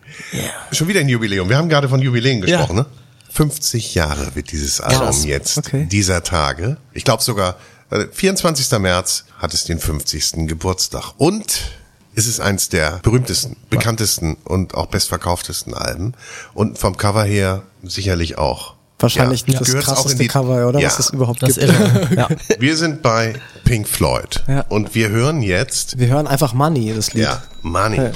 Schon 0.74 0.90
wieder 0.90 1.00
ein 1.00 1.08
Jubiläum. 1.10 1.48
Wir 1.48 1.56
haben 1.58 1.70
gerade 1.70 1.88
von 1.88 2.02
Jubiläen 2.02 2.42
gesprochen, 2.42 2.78
Ja. 2.78 2.84
ne? 2.84 2.86
50 3.34 3.96
Jahre 3.96 4.36
wird 4.36 4.52
dieses 4.52 4.80
Album 4.80 5.08
Krass. 5.08 5.26
jetzt, 5.26 5.58
Okay. 5.58 5.88
dieser 5.92 6.24
Tage. 6.24 6.78
Ich 6.94 7.04
glaube 7.04 7.24
sogar, 7.24 7.58
äh, 7.90 8.06
24. 8.12 8.80
März 8.80 9.26
hat 9.40 9.54
es 9.54 9.64
den 9.66 9.80
50. 9.80 10.48
Geburtstag. 10.48 11.14
Und 11.18 11.72
es 12.16 12.28
ist 12.28 12.40
eins 12.40 12.70
der 12.70 13.00
berühmtesten, 13.02 13.56
bekanntesten 13.72 14.38
und 14.46 14.76
auch 14.76 14.86
bestverkauftesten 14.86 15.74
Alben. 15.74 16.14
Und 16.54 16.78
vom 16.78 16.96
Cover 16.96 17.24
her 17.24 17.64
sicherlich 17.82 18.38
auch. 18.38 18.76
Wahrscheinlich 19.00 19.44
Ja. 19.48 19.60
das 19.60 19.70
auch 19.70 19.74
in 19.74 19.82
krasseste 19.82 20.18
die- 20.20 20.28
Cover, 20.28 20.68
oder? 20.70 20.80
Ja. 20.80 20.88
Was 20.88 21.00
es 21.00 21.10
überhaupt 21.10 21.42
Das 21.42 21.56
gibt. 21.56 21.74
Ja. 22.16 22.30
Wir 22.60 22.78
sind 22.78 23.02
bei 23.02 23.34
Pink 23.66 23.88
Floyd. 23.88 24.44
Ja. 24.48 24.62
Und 24.70 24.94
wir 24.96 25.10
hören 25.10 25.42
jetzt, 25.42 25.98
Wir 25.98 26.08
hören 26.08 26.28
einfach 26.28 26.54
Money, 26.54 26.94
das 26.96 27.14
Lied. 27.14 27.24
ja, 27.24 27.42
Money. 27.64 27.98
Ja. 27.98 28.12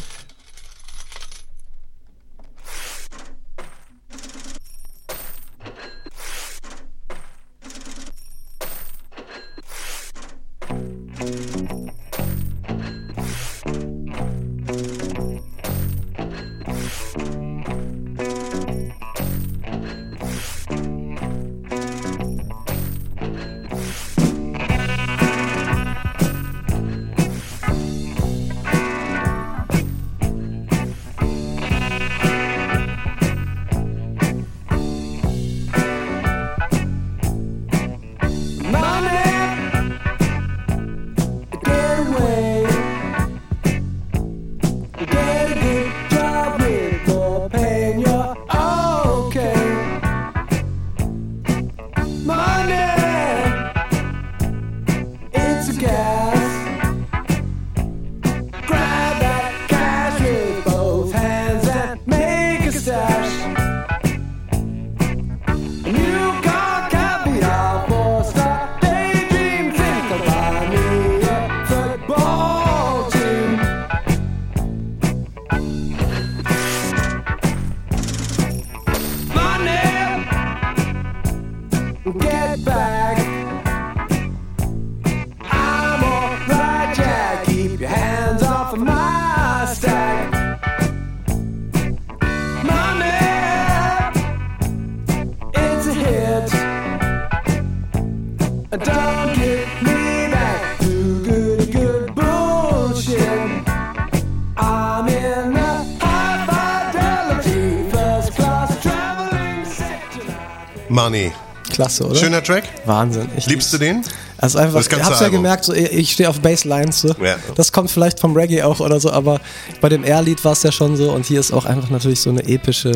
Money. 111.09 111.31
Klasse, 111.69 112.05
oder? 112.05 112.15
Schöner 112.15 112.43
Track. 112.43 112.63
Wahnsinn. 112.85 113.29
Ich 113.37 113.45
Liebst 113.45 113.71
du 113.71 113.77
den? 113.77 114.03
Also 114.37 114.59
einfach, 114.59 114.75
Das 114.79 114.87
ich 114.87 114.93
hab's 114.93 115.19
ja 115.19 115.25
Album. 115.27 115.37
gemerkt, 115.41 115.63
so, 115.63 115.73
ich 115.73 116.11
stehe 116.11 116.27
auf 116.29 116.41
Basslines, 116.41 116.99
so. 117.01 117.15
Ja. 117.21 117.37
Das 117.55 117.71
kommt 117.71 117.89
vielleicht 117.89 118.19
vom 118.19 118.35
Reggae 118.35 118.63
auch 118.63 118.81
oder 118.81 118.99
so, 118.99 119.11
aber 119.11 119.39
bei 119.79 119.87
dem 119.89 120.03
Air-Lied 120.03 120.43
war 120.43 120.51
es 120.51 120.63
ja 120.63 120.71
schon 120.71 120.97
so 120.97 121.11
und 121.11 121.25
hier 121.25 121.39
ist 121.39 121.53
auch 121.53 121.65
einfach 121.65 121.89
natürlich 121.89 122.19
so 122.19 122.29
eine 122.29 122.43
epische, 122.47 122.91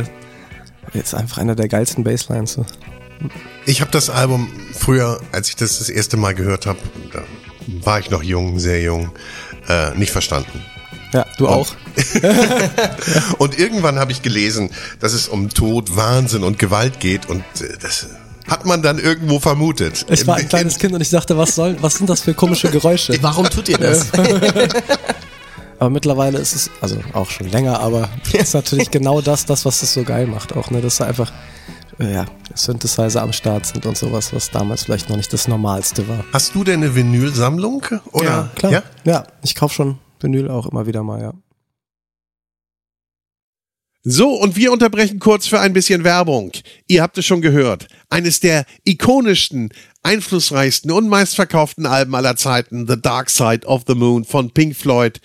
jetzt 0.94 1.14
einfach 1.16 1.38
einer 1.38 1.56
der 1.56 1.70
geilsten 1.70 2.04
Basslines. 2.04 2.54
So. 2.54 2.66
Ich 3.66 3.80
habe 3.82 3.92
das 3.92 4.10
Album 4.10 4.52
früher, 4.78 5.22
als 5.32 5.48
ich 5.50 5.56
das 5.56 5.80
das 5.80 5.90
erste 5.90 6.18
Mal 6.18 6.36
gehört 6.36 6.66
habe, 6.66 6.80
da 7.14 7.24
war 7.84 8.00
ich 8.00 8.10
noch 8.10 8.24
jung, 8.24 8.60
sehr 8.60 8.82
jung, 8.82 9.12
äh, 9.70 9.92
nicht 9.96 10.12
verstanden. 10.12 10.64
Ja, 11.14 11.26
du 11.38 11.48
auch. 11.48 11.76
Und 13.38 13.60
irgendwann 13.60 14.00
habe 14.00 14.12
ich 14.12 14.22
gelesen, 14.22 14.70
dass 15.00 15.14
es 15.14 15.28
um 15.28 15.50
Tod, 15.50 15.96
Wahnsinn 15.96 16.44
und 16.44 16.58
Gewalt 16.58 17.00
geht 17.00 17.28
und 17.28 17.44
äh, 17.60 17.78
das 17.82 18.08
hat 18.48 18.66
man 18.66 18.82
dann 18.82 18.98
irgendwo 18.98 19.40
vermutet. 19.40 20.06
Ich 20.10 20.26
war 20.28 20.36
ein 20.36 20.44
In- 20.44 20.50
kleines 20.50 20.78
Kind 20.78 20.94
und 20.94 21.02
ich 21.02 21.10
dachte, 21.10 21.38
was 21.38 21.56
soll, 21.56 21.78
was 21.82 21.96
sind 21.96 22.10
das 22.10 22.22
für 22.22 22.34
komische 22.34 22.70
Geräusche? 22.70 23.18
Warum 23.22 23.50
tut 23.50 23.70
ihr 23.70 23.78
das? 23.78 24.08
Aber 25.80 25.90
mittlerweile 25.90 26.38
ist 26.38 26.54
es, 26.56 26.70
also 26.80 27.00
auch 27.14 27.30
schon 27.32 27.50
länger, 27.50 27.80
aber 27.80 28.08
ist 28.34 28.54
natürlich 28.54 28.92
genau 28.92 29.20
das, 29.20 29.48
das, 29.48 29.66
was 29.66 29.82
es 29.82 29.94
so 29.96 30.04
geil 30.04 30.28
macht 30.28 30.56
auch, 30.56 30.70
ne? 30.70 30.80
Dass 30.80 30.98
da 30.98 31.06
einfach, 31.06 31.32
äh, 32.00 32.14
ja, 32.14 32.26
Synthesizer 32.54 33.24
am 33.24 33.34
Start 33.34 33.66
sind 33.66 33.88
und 33.88 33.98
sowas, 33.98 34.32
was 34.32 34.52
damals 34.52 34.84
vielleicht 34.84 35.10
noch 35.10 35.18
nicht 35.18 35.34
das 35.34 35.48
Normalste 35.48 36.08
war. 36.08 36.24
Hast 36.34 36.54
du 36.54 36.64
denn 36.64 36.84
eine 36.84 36.94
Vinylsammlung? 36.94 37.84
Oder? 38.12 38.26
Ja, 38.26 38.50
klar. 38.56 38.72
Ja? 38.72 38.84
Ja, 39.06 39.24
ich 39.42 39.56
kaufe 39.56 39.74
schon 39.74 39.98
Vinyl 40.22 40.50
auch 40.50 40.66
immer 40.68 40.88
wieder 40.88 41.04
mal, 41.04 41.22
ja. 41.22 41.34
So, 44.04 44.34
und 44.34 44.56
wir 44.56 44.72
unterbrechen 44.72 45.20
kurz 45.20 45.46
für 45.46 45.60
ein 45.60 45.74
bisschen 45.74 46.04
Werbung. 46.04 46.52
Ihr 46.88 47.04
habt 47.04 47.20
es 47.20 47.26
schon 47.28 47.44
gehört. 47.44 47.88
Eines 48.10 48.40
der 48.40 48.66
ikonischsten, 48.84 49.70
einflussreichsten 50.02 50.90
und 50.90 51.08
meistverkauften 51.08 51.86
Alben 51.86 52.16
aller 52.16 52.36
Zeiten, 52.36 52.88
The 52.88 53.00
Dark 53.00 53.30
Side 53.30 53.68
of 53.68 53.84
the 53.88 53.94
Moon 53.94 54.26
von 54.26 54.50
Pink 54.50 54.76
Floyd, 54.76 55.22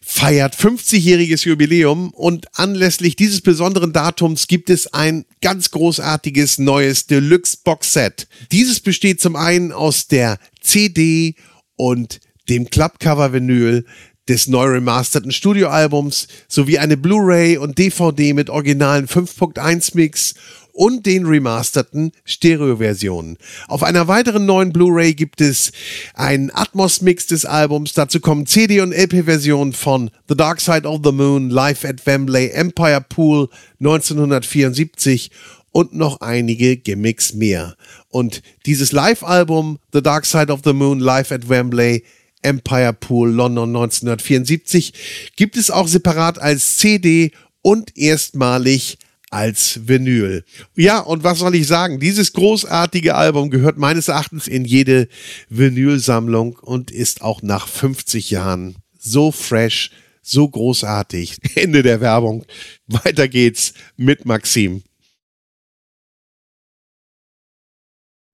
feiert 0.00 0.54
50-jähriges 0.54 1.44
Jubiläum 1.44 2.10
und 2.10 2.46
anlässlich 2.56 3.16
dieses 3.16 3.40
besonderen 3.40 3.92
Datums 3.92 4.46
gibt 4.46 4.70
es 4.70 4.94
ein 4.94 5.24
ganz 5.40 5.72
großartiges 5.72 6.58
neues 6.58 7.08
Deluxe-Box-Set. 7.08 8.28
Dieses 8.52 8.78
besteht 8.78 9.20
zum 9.20 9.34
einen 9.34 9.72
aus 9.72 10.06
der 10.06 10.38
CD 10.60 11.34
und 11.74 12.20
dem 12.48 12.70
Clubcover-Vinyl 12.70 13.86
des 14.28 14.46
neu 14.46 14.64
remasterten 14.64 15.32
Studioalbums 15.32 16.28
sowie 16.48 16.78
eine 16.78 16.96
Blu-ray 16.96 17.58
und 17.58 17.78
DVD 17.78 18.32
mit 18.32 18.50
originalen 18.50 19.06
5.1 19.06 19.92
Mix 19.94 20.34
und 20.74 21.06
den 21.06 21.24
remasterten 21.24 22.12
Stereo-Versionen. 22.24 23.38
Auf 23.68 23.82
einer 23.82 24.08
weiteren 24.08 24.44
neuen 24.44 24.72
Blu-ray 24.72 25.14
gibt 25.14 25.40
es 25.40 25.72
einen 26.14 26.50
Atmos-Mix 26.50 27.28
des 27.28 27.44
Albums. 27.44 27.94
Dazu 27.94 28.18
kommen 28.18 28.46
CD- 28.46 28.80
und 28.80 28.92
LP-Versionen 28.92 29.72
von 29.72 30.10
The 30.28 30.36
Dark 30.36 30.60
Side 30.60 30.86
of 30.86 31.00
the 31.04 31.12
Moon, 31.12 31.48
Live 31.48 31.84
at 31.84 32.04
Wembley, 32.06 32.50
Empire 32.50 33.04
Pool 33.08 33.48
1974 33.78 35.30
und 35.70 35.94
noch 35.94 36.20
einige 36.20 36.76
Gimmicks 36.76 37.34
mehr. 37.34 37.76
Und 38.08 38.42
dieses 38.66 38.90
Live-Album 38.90 39.78
The 39.92 40.02
Dark 40.02 40.26
Side 40.26 40.52
of 40.52 40.60
the 40.64 40.72
Moon, 40.72 40.98
Live 40.98 41.30
at 41.30 41.48
Wembley, 41.48 42.04
Empire 42.44 42.92
Pool 42.92 43.30
London 43.30 43.70
1974 43.70 44.92
gibt 45.36 45.56
es 45.56 45.70
auch 45.70 45.88
separat 45.88 46.38
als 46.38 46.76
CD 46.76 47.32
und 47.62 47.96
erstmalig 47.96 48.98
als 49.30 49.88
Vinyl. 49.88 50.44
Ja, 50.76 51.00
und 51.00 51.24
was 51.24 51.40
soll 51.40 51.56
ich 51.56 51.66
sagen? 51.66 51.98
Dieses 51.98 52.32
großartige 52.34 53.16
Album 53.16 53.50
gehört 53.50 53.78
meines 53.78 54.06
Erachtens 54.06 54.46
in 54.46 54.64
jede 54.64 55.08
Vinylsammlung 55.48 56.56
und 56.60 56.92
ist 56.92 57.22
auch 57.22 57.42
nach 57.42 57.66
50 57.66 58.30
Jahren 58.30 58.76
so 58.96 59.32
fresh, 59.32 59.90
so 60.22 60.48
großartig. 60.48 61.38
Ende 61.56 61.82
der 61.82 62.00
Werbung. 62.00 62.44
Weiter 62.86 63.26
geht's 63.26 63.74
mit 63.96 64.24
Maxim. 64.24 64.84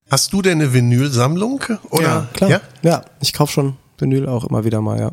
Hast 0.09 0.33
du 0.33 0.41
denn 0.41 0.61
eine 0.61 0.73
Vinylsammlung? 0.73 1.63
Oder? 1.89 2.03
Ja, 2.03 2.29
klar. 2.33 2.49
Ja? 2.49 2.61
Ja, 2.83 3.05
ich 3.21 3.33
kaufe 3.33 3.53
schon 3.53 3.77
Vinyl 4.01 4.27
auch 4.27 4.43
immer 4.43 4.63
wieder 4.65 4.81
mal, 4.81 4.99
ja. 4.99 5.11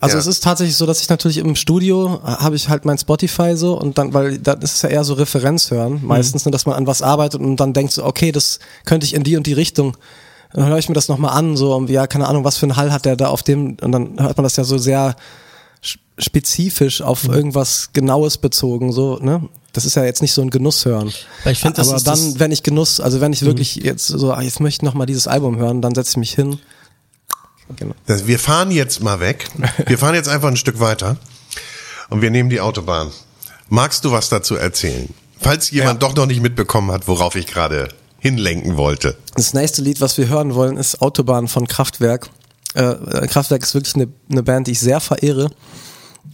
Also 0.00 0.14
Ja. 0.16 0.20
es 0.20 0.26
ist 0.26 0.42
tatsächlich 0.42 0.76
so, 0.76 0.84
dass 0.84 1.00
ich 1.00 1.08
natürlich 1.08 1.38
im 1.38 1.54
Studio 1.54 2.20
äh, 2.24 2.28
habe 2.28 2.56
ich 2.56 2.68
halt 2.68 2.84
mein 2.84 2.98
Spotify 2.98 3.56
so 3.56 3.78
und 3.78 3.98
dann, 3.98 4.12
weil 4.14 4.38
dann 4.38 4.60
ist 4.62 4.74
es 4.74 4.82
ja 4.82 4.88
eher 4.88 5.04
so 5.04 5.14
Referenz 5.14 5.70
hören, 5.70 6.00
meistens, 6.04 6.44
ne, 6.44 6.50
dass 6.50 6.66
man 6.66 6.74
an 6.74 6.86
was 6.88 7.02
arbeitet 7.02 7.40
und 7.40 7.56
dann 7.58 7.72
denkt 7.72 7.92
so, 7.92 8.04
okay, 8.04 8.32
das 8.32 8.58
könnte 8.84 9.04
ich 9.06 9.14
in 9.14 9.22
die 9.22 9.36
und 9.36 9.46
die 9.46 9.52
Richtung. 9.52 9.96
Dann 10.52 10.66
höre 10.66 10.78
ich 10.78 10.88
mir 10.88 10.94
das 10.94 11.08
nochmal 11.08 11.36
an, 11.36 11.56
so, 11.56 11.74
und 11.74 11.88
ja, 11.88 12.06
keine 12.08 12.26
Ahnung, 12.26 12.42
was 12.44 12.56
für 12.56 12.66
einen 12.66 12.76
Hall 12.76 12.92
hat 12.92 13.04
der 13.04 13.14
da 13.16 13.28
auf 13.28 13.42
dem, 13.44 13.76
und 13.80 13.92
dann 13.92 14.18
hört 14.20 14.36
man 14.36 14.42
das 14.44 14.56
ja 14.56 14.64
so 14.64 14.76
sehr 14.76 15.14
sch- 15.84 15.98
spezifisch 16.18 17.00
auf 17.00 17.28
irgendwas 17.28 17.90
Genaues 17.92 18.38
bezogen, 18.38 18.92
so, 18.92 19.18
ne? 19.20 19.48
Das 19.72 19.86
ist 19.86 19.94
ja 19.94 20.04
jetzt 20.04 20.20
nicht 20.20 20.34
so 20.34 20.42
ein 20.42 20.50
Genuss 20.50 20.84
hören. 20.84 21.10
Weil 21.44 21.52
ich 21.54 21.60
finde, 21.60 21.76
das 21.76 21.88
Aber 21.88 21.96
ist 21.96 22.06
dann, 22.06 22.38
wenn 22.40 22.52
ich 22.52 22.62
Genuss, 22.62 23.00
also 23.00 23.22
wenn 23.22 23.32
ich 23.32 23.42
wirklich 23.46 23.76
jetzt 23.76 24.06
so, 24.08 24.32
ah, 24.32 24.42
jetzt 24.42 24.60
möchte 24.60 24.80
ich 24.80 24.82
noch 24.82 24.92
mal 24.92 25.06
dieses 25.06 25.26
Album 25.26 25.56
hören, 25.56 25.80
dann 25.80 25.94
setze 25.94 26.10
ich 26.10 26.16
mich 26.18 26.34
hin. 26.34 26.58
Genau. 27.76 27.94
Das, 28.06 28.26
wir 28.26 28.38
fahren 28.38 28.70
jetzt 28.70 29.02
mal 29.02 29.20
weg. 29.20 29.48
Wir 29.86 29.98
fahren 29.98 30.14
jetzt 30.14 30.28
einfach 30.28 30.48
ein 30.48 30.56
Stück 30.56 30.80
weiter 30.80 31.16
und 32.10 32.22
wir 32.22 32.30
nehmen 32.30 32.50
die 32.50 32.60
Autobahn. 32.60 33.10
Magst 33.68 34.04
du 34.04 34.12
was 34.12 34.28
dazu 34.28 34.56
erzählen? 34.56 35.08
Falls 35.40 35.70
jemand 35.70 36.02
doch 36.02 36.14
noch 36.14 36.26
nicht 36.26 36.40
mitbekommen 36.40 36.92
hat, 36.92 37.08
worauf 37.08 37.34
ich 37.34 37.46
gerade 37.46 37.88
hinlenken 38.18 38.76
wollte. 38.76 39.16
Das 39.34 39.54
nächste 39.54 39.82
Lied, 39.82 40.00
was 40.00 40.16
wir 40.16 40.28
hören 40.28 40.54
wollen, 40.54 40.76
ist 40.76 41.02
Autobahn 41.02 41.48
von 41.48 41.66
Kraftwerk. 41.66 42.30
Äh, 42.74 42.82
äh, 42.82 43.26
Kraftwerk 43.26 43.62
ist 43.62 43.74
wirklich 43.74 43.96
eine, 43.96 44.08
eine 44.30 44.42
Band, 44.42 44.68
die 44.68 44.72
ich 44.72 44.80
sehr 44.80 45.00
verehre. 45.00 45.50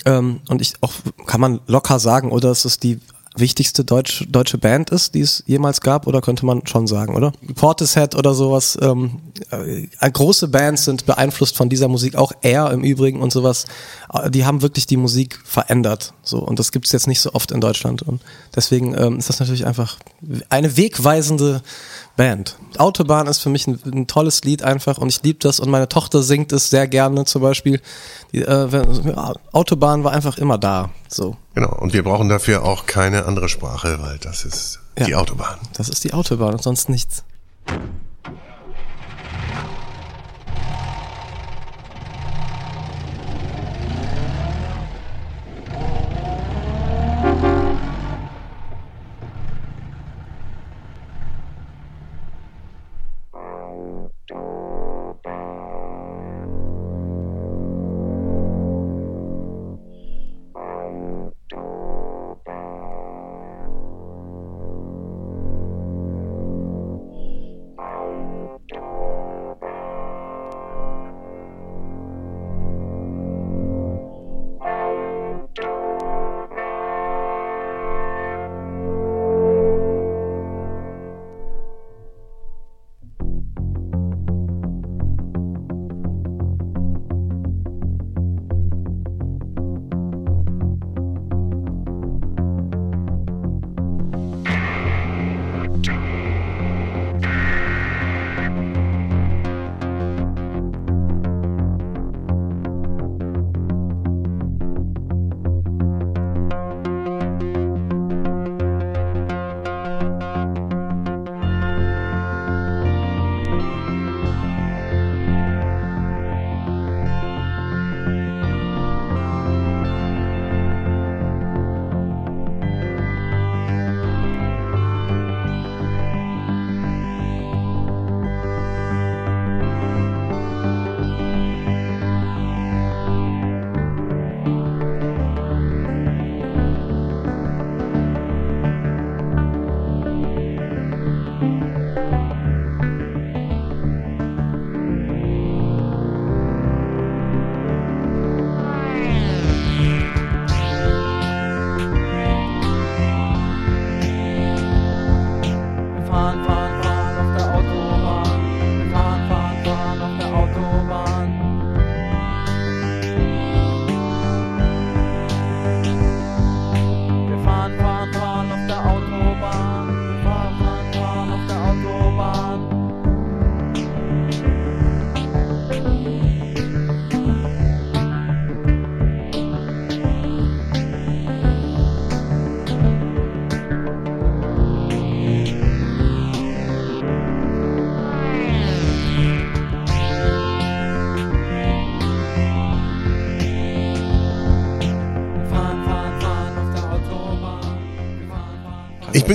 Ähm, 0.04 0.40
und 0.48 0.60
ich 0.60 0.74
auch, 0.82 0.92
kann 1.26 1.40
man 1.40 1.60
locker 1.66 1.98
sagen, 1.98 2.30
oder 2.30 2.50
es 2.50 2.78
die 2.78 3.00
wichtigste 3.40 3.84
Deutsch, 3.84 4.26
deutsche 4.28 4.58
Band 4.58 4.90
ist, 4.90 5.14
die 5.14 5.20
es 5.20 5.42
jemals 5.46 5.80
gab, 5.80 6.06
oder 6.06 6.20
könnte 6.20 6.44
man 6.46 6.66
schon 6.66 6.86
sagen, 6.86 7.14
oder? 7.16 7.32
Portishead 7.54 8.14
oder 8.14 8.34
sowas. 8.34 8.78
Ähm, 8.80 9.20
äh, 9.50 10.10
große 10.10 10.48
Bands 10.48 10.84
sind 10.84 11.06
beeinflusst 11.06 11.56
von 11.56 11.68
dieser 11.68 11.88
Musik, 11.88 12.16
auch 12.16 12.32
Air 12.42 12.70
im 12.70 12.82
Übrigen 12.82 13.20
und 13.20 13.32
sowas. 13.32 13.66
Äh, 14.12 14.30
Die 14.30 14.44
haben 14.44 14.62
wirklich 14.62 14.86
die 14.86 14.96
Musik 14.96 15.38
verändert. 15.44 16.14
So, 16.22 16.38
und 16.38 16.58
das 16.58 16.72
gibt's 16.72 16.92
jetzt 16.92 17.06
nicht 17.06 17.20
so 17.20 17.32
oft 17.32 17.50
in 17.50 17.60
Deutschland. 17.60 18.02
Und 18.02 18.22
deswegen 18.54 18.94
ähm, 18.96 19.18
ist 19.18 19.28
das 19.28 19.40
natürlich 19.40 19.66
einfach 19.66 19.98
eine 20.48 20.76
wegweisende 20.76 21.62
Band. 22.18 22.58
Autobahn 22.76 23.26
ist 23.28 23.38
für 23.38 23.48
mich 23.48 23.66
ein, 23.66 23.78
ein 23.86 24.06
tolles 24.06 24.42
Lied 24.44 24.62
einfach 24.62 24.98
und 24.98 25.08
ich 25.08 25.22
liebe 25.22 25.38
das 25.38 25.60
und 25.60 25.70
meine 25.70 25.88
Tochter 25.88 26.22
singt 26.22 26.52
es 26.52 26.68
sehr 26.68 26.86
gerne 26.86 27.24
zum 27.24 27.40
Beispiel. 27.40 27.80
Die, 28.32 28.42
äh, 28.42 28.70
wenn, 28.72 29.14
Autobahn 29.52 30.04
war 30.04 30.12
einfach 30.12 30.36
immer 30.36 30.58
da. 30.58 30.90
So, 31.08 31.36
Genau. 31.54 31.74
Und 31.78 31.92
wir 31.94 32.02
brauchen 32.02 32.28
dafür 32.28 32.64
auch 32.64 32.84
keine 32.86 33.24
andere 33.24 33.48
Sprache, 33.48 33.98
weil 34.02 34.18
das 34.18 34.44
ist 34.44 34.80
Ja. 34.98 35.06
die 35.06 35.14
Autobahn. 35.14 35.56
das 35.74 35.88
ist 35.88 36.04
die 36.04 36.12
Autobahn 36.12 36.52
und 36.52 36.62
sonst 36.62 36.88
nichts. 36.90 37.24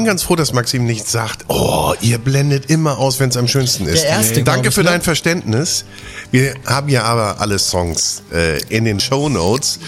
Bin 0.04 0.10
ganz 0.10 0.24
froh, 0.24 0.36
dass 0.36 0.52
Maxim 0.52 0.86
nicht 0.86 1.08
sagt, 1.08 1.46
oh, 1.48 1.94
ihr 2.02 2.18
blendet 2.18 2.66
immer 2.70 2.98
aus, 2.98 3.22
wenn 3.22 3.30
es 3.30 3.38
am 3.38 3.48
schönsten 3.48 3.86
ist. 3.88 4.04
Der 4.04 4.10
erste, 4.10 4.44
Danke 4.44 4.68
ich, 4.68 4.74
für 4.76 4.82
ne? 4.84 4.90
dein 4.90 5.02
Verständnis. 5.02 5.86
Wir 6.30 6.56
haben 6.66 6.90
ja 6.90 7.04
aber 7.04 7.40
alle 7.40 7.58
Songs 7.58 8.22
äh, 8.34 8.62
in 8.68 8.84
den 8.84 9.00
Show 9.00 9.30
Notes 9.30 9.80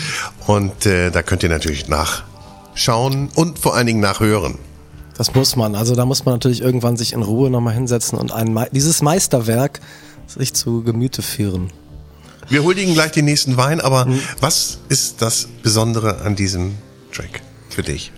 und 0.47 0.85
äh, 0.85 1.11
da 1.11 1.21
könnt 1.21 1.43
ihr 1.43 1.49
natürlich 1.49 1.89
nachschauen 1.89 3.29
und 3.35 3.59
vor 3.59 3.75
allen 3.75 3.87
Dingen 3.87 3.99
nachhören. 3.99 4.57
Das 5.17 5.33
muss 5.35 5.57
man. 5.57 5.75
Also 5.75 5.95
da 5.95 6.05
muss 6.05 6.23
man 6.23 6.35
natürlich 6.35 6.61
irgendwann 6.61 6.95
sich 6.95 7.11
in 7.11 7.21
Ruhe 7.21 7.49
nochmal 7.49 7.73
hinsetzen 7.73 8.17
und 8.17 8.31
ein 8.31 8.53
Me 8.53 8.67
dieses 8.71 9.01
Meisterwerk 9.01 9.81
sich 10.27 10.53
zu 10.53 10.81
Gemüte 10.83 11.21
führen. 11.23 11.71
Wir 12.47 12.63
huldigen 12.63 12.93
gleich 12.93 13.11
den 13.11 13.25
nächsten 13.25 13.57
Wein, 13.57 13.81
aber 13.81 14.05
Mhm. 14.05 14.19
was 14.39 14.77
ist 14.87 15.21
das 15.21 15.47
Besondere 15.61 16.21
an 16.21 16.35
diesem 16.37 16.75
Track 17.13 17.41
für 17.69 17.83
dich? 17.83 18.13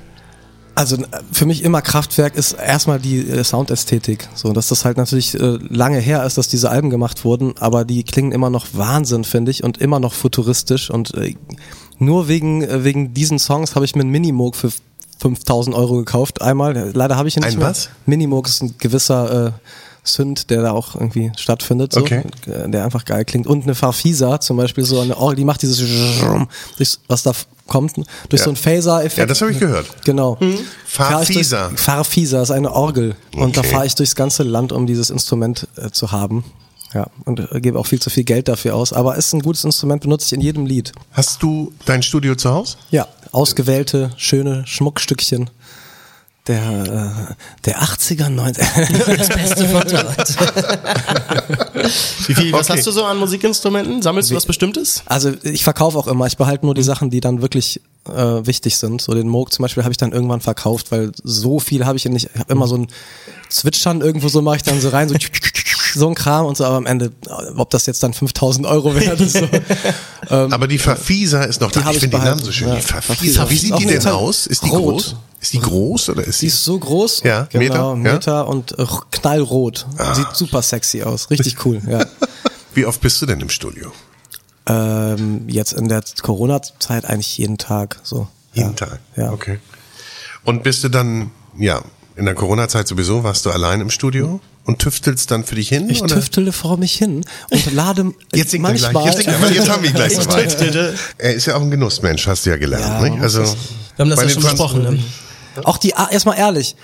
Also 0.78 0.96
äh, 0.98 1.08
für 1.32 1.46
mich 1.48 1.64
immer 1.64 1.82
Kraftwerk 1.82 2.36
ist 2.36 2.54
erstmal 2.54 3.00
die 3.00 3.28
äh, 3.28 3.44
Soundästhetik. 3.44 4.30
So, 4.36 4.54
dass 4.54 4.68
das 4.68 4.86
halt 4.86 4.98
natürlich 4.98 5.34
äh, 5.34 5.58
lange 5.70 6.00
her 6.00 6.24
ist, 6.24 6.38
dass 6.38 6.48
diese 6.48 6.70
Alben 6.70 6.90
gemacht 6.90 7.26
wurden, 7.26 7.56
aber 7.60 7.84
die 7.84 8.04
klingen 8.04 8.32
immer 8.32 8.50
noch 8.50 8.68
Wahnsinn, 8.74 9.24
finde 9.24 9.52
ich, 9.52 9.64
und 9.64 9.80
immer 9.80 10.00
noch 10.00 10.14
futuristisch. 10.14 10.90
Und 10.92 11.14
äh, 11.16 11.36
nur 11.98 12.28
wegen, 12.28 12.84
wegen 12.84 13.14
diesen 13.14 13.40
Songs 13.40 13.76
habe 13.76 13.86
ich 13.86 13.96
mir 13.96 14.02
einen 14.02 14.12
Minimoog 14.12 14.56
für 14.56 14.70
5000 15.20 15.76
Euro 15.76 15.96
gekauft. 15.98 16.42
Einmal, 16.44 16.92
leider 16.94 17.16
habe 17.18 17.28
ich 17.28 17.36
ihn 17.38 17.42
nicht 17.44 17.54
Ein 17.54 17.60
mehr. 17.60 17.70
was? 17.70 17.90
Minimoog 18.06 18.48
ist 18.48 18.62
ein 18.62 18.76
gewisser 18.78 19.48
äh, 19.48 19.52
Synth, 20.04 20.52
der 20.52 20.62
da 20.62 20.72
auch 20.72 20.94
irgendwie 20.94 21.32
stattfindet, 21.38 21.94
so, 21.94 22.02
Okay. 22.02 22.22
der 22.46 22.86
einfach 22.86 23.04
geil 23.04 23.26
klingt. 23.26 23.48
Und 23.48 23.64
eine 23.64 23.74
Farfisa 23.74 24.40
zum 24.40 24.58
Beispiel, 24.58 24.86
so 24.86 25.00
eine 25.00 25.18
Orgel, 25.18 25.38
die 25.38 25.44
macht 25.46 25.64
dieses, 25.64 25.82
was 27.08 27.24
da 27.24 27.34
kommt, 27.68 27.96
durch 28.30 28.40
Ja. 28.40 28.46
so 28.46 28.50
einen 28.52 28.58
Phaser-Effekt. 28.58 29.18
Ja, 29.18 29.26
das 29.26 29.42
habe 29.42 29.52
ich 29.52 29.60
gehört. 29.60 29.88
Genau. 30.06 30.38
Fahr 30.86 31.22
ich 31.22 31.28
durchs- 31.30 31.50
Farfisa. 31.50 31.72
Farfisa 31.76 32.42
ist 32.42 32.52
eine 32.52 32.72
Orgel. 32.74 33.16
Und 33.36 33.56
da 33.58 33.62
Okay. 33.62 33.70
fahre 33.70 33.86
ich 33.86 33.96
durchs 33.96 34.16
ganze 34.16 34.44
Land, 34.44 34.72
um 34.72 34.88
dieses 34.88 35.10
Instrument 35.10 35.68
äh, 35.76 35.90
zu 35.92 36.12
haben. 36.12 36.44
Ja, 36.94 37.08
und 37.26 37.40
äh, 37.52 37.60
gebe 37.60 37.78
auch 37.78 37.86
viel 37.86 38.00
zu 38.02 38.10
viel 38.10 38.24
Geld 38.24 38.48
dafür 38.48 38.74
aus. 38.76 38.94
Aber 38.94 39.16
ist 39.18 39.34
ein 39.34 39.42
gutes 39.42 39.64
Instrument, 39.66 40.02
benutze 40.02 40.26
ich 40.28 40.34
in 40.34 40.42
jedem 40.42 40.66
Lied. 40.66 40.94
Hast 41.12 41.44
du 41.44 41.74
dein 41.86 42.02
Studio 42.02 42.36
zu 42.36 42.50
Hause? 42.52 42.78
Ja, 42.92 43.08
ausgewählte, 43.34 44.12
schöne 44.16 44.66
Schmuckstückchen 44.66 45.50
der, 46.48 47.28
äh, 47.30 47.34
der 47.66 47.82
80er, 47.82 48.28
90er. 48.28 49.18
Das 49.18 49.30
Beste 49.30 49.68
von 49.68 49.84
dort. 49.90 50.36
Wie 52.28 52.34
viel, 52.36 52.52
was 52.52 52.70
Okay. 52.70 52.78
hast 52.80 52.88
du 52.88 52.92
so 52.92 53.04
an 53.06 53.18
Musikinstrumenten? 53.18 54.02
Sammelst 54.02 54.32
du 54.32 54.36
was 54.36 54.46
Bestimmtes? 54.46 55.04
Also 55.06 55.32
ich 55.44 55.64
verkaufe 55.64 55.98
auch 55.98 56.08
immer. 56.08 56.26
Ich 56.28 56.38
behalte 56.38 56.66
nur 56.66 56.74
die 56.76 56.84
Sachen, 56.84 57.10
die 57.10 57.20
dann 57.22 57.42
wirklich 57.42 57.82
äh, 58.08 58.12
wichtig 58.46 58.78
sind. 58.78 59.02
So 59.02 59.14
den 59.14 59.28
Moog 59.28 59.52
zum 59.54 59.64
Beispiel 59.64 59.84
habe 59.84 59.92
ich 59.94 59.98
dann 59.98 60.12
irgendwann 60.12 60.42
verkauft, 60.42 60.92
weil 60.92 61.12
so 61.24 61.60
viel 61.60 61.86
habe 61.86 61.98
ich 61.98 62.04
ja 62.04 62.12
nicht. 62.12 62.30
Ich 62.34 62.40
habe 62.40 62.52
immer 62.52 62.68
so 62.68 62.76
ein 62.78 62.88
Zwitschern 63.50 64.02
irgendwo 64.02 64.28
so 64.28 64.42
mache 64.42 64.58
ich 64.58 64.64
dann 64.64 64.82
so 64.82 64.90
rein, 64.90 65.08
so, 65.10 65.16
so 65.94 66.08
ein 66.08 66.16
Kram 66.16 66.46
und 66.46 66.58
so. 66.58 66.66
Aber 66.66 66.78
am 66.78 66.86
Ende, 66.86 67.12
ob 67.56 67.70
das 67.70 67.86
jetzt 67.86 68.04
dann 68.04 68.14
5000 68.14 68.66
Euro 68.68 68.96
wert 68.96 69.20
ist, 69.20 69.34
so. 69.38 69.48
ähm, 70.30 70.54
Aber 70.54 70.68
die 70.68 70.78
Verfisa 70.78 71.44
ist 71.44 71.62
noch 71.62 71.72
die 71.72 71.80
da. 71.82 71.92
Ich 71.92 72.00
finde 72.00 72.18
den 72.18 72.26
Namen 72.26 72.44
so 72.44 72.52
schön. 72.52 72.70
Ja, 72.70 72.76
Die. 72.76 72.82
Verfisa. 72.82 73.50
Wie 73.50 73.58
sieht 73.58 73.78
die 73.80 73.86
denn 73.86 74.08
aus? 74.08 74.48
Ist 74.48 74.64
die 74.64 74.70
rot. 74.70 74.82
groß? 74.96 75.16
Ist 75.40 75.54
die 75.54 75.60
groß 75.60 76.10
oder 76.10 76.24
ist 76.24 76.42
die 76.42 76.48
die? 76.48 76.52
ist 76.52 76.64
so 76.64 76.80
groß, 76.80 77.22
Ja, 77.24 77.48
genau, 77.52 77.96
Meter, 77.96 78.10
ja. 78.10 78.14
Meter 78.14 78.48
und 78.48 78.78
äh, 78.80 78.86
knallrot. 79.12 79.86
Sieht 80.14 80.28
super 80.34 80.62
sexy 80.62 81.04
aus, 81.04 81.30
richtig 81.30 81.58
cool. 81.66 81.80
Ja. 81.88 82.04
Wie 82.74 82.86
oft 82.86 83.00
bist 83.02 83.22
du 83.22 83.26
denn 83.28 83.40
im 83.42 83.50
Studio? 83.50 83.92
ähm, 84.68 85.48
jetzt 85.48 85.74
in 85.74 85.88
der 85.88 86.04
Corona-Zeit 86.22 87.06
eigentlich 87.06 87.38
jeden 87.38 87.58
Tag 87.58 88.00
so. 88.04 88.28
Jeden 88.54 88.70
ja. 88.72 88.76
Tag. 88.76 89.00
Ja. 89.16 89.32
Okay. 89.32 89.60
Und 90.44 90.64
bist 90.64 90.84
du 90.84 90.90
dann, 90.90 91.32
ja, 91.58 91.82
in 92.16 92.26
der 92.26 92.36
Corona-Zeit 92.36 92.88
sowieso, 92.88 93.24
warst 93.24 93.46
du 93.46 93.52
allein 93.52 93.80
im 93.82 93.90
Studio 93.90 94.40
und 94.68 94.80
tüftelst 94.80 95.32
dann 95.32 95.44
für 95.44 95.56
dich 95.56 95.70
hin? 95.70 95.90
Ich 95.90 96.02
oder? 96.04 96.16
tüftele 96.16 96.52
vor 96.52 96.78
mich 96.78 96.94
hin 96.94 97.26
und 97.50 97.74
lade 97.74 98.12
Jetzt 98.36 98.54
er 98.54 98.60
gleich. 98.60 98.82
manchmal. 98.82 99.06
Jetzt, 99.06 99.18
singt 99.24 99.56
jetzt 99.56 99.70
haben 99.70 99.82
wir 99.82 99.90
ihn 99.90 99.96
gleich 99.96 100.12
Ich 100.18 100.24
soweit. 100.24 100.96
Er 101.18 101.34
ist 101.34 101.46
ja 101.48 101.56
auch 101.56 101.62
ein 101.62 101.72
Genussmensch, 101.72 102.28
hast 102.28 102.46
du 102.46 102.52
ja 102.52 102.58
gelernt. 102.58 102.86
Ja, 102.86 103.02
nicht? 103.02 103.14
man 103.14 103.22
Also, 103.22 103.44
Wir 103.44 103.48
haben 104.00 104.10
das 104.10 104.22
ja 104.22 104.30
schon 104.30 104.44
besprochen. 104.44 104.84
Ne? 104.84 105.00
Auch 105.64 105.78
die, 105.78 105.96
ah, 105.96 106.10
erstmal 106.12 106.38
ehrlich, 106.38 106.76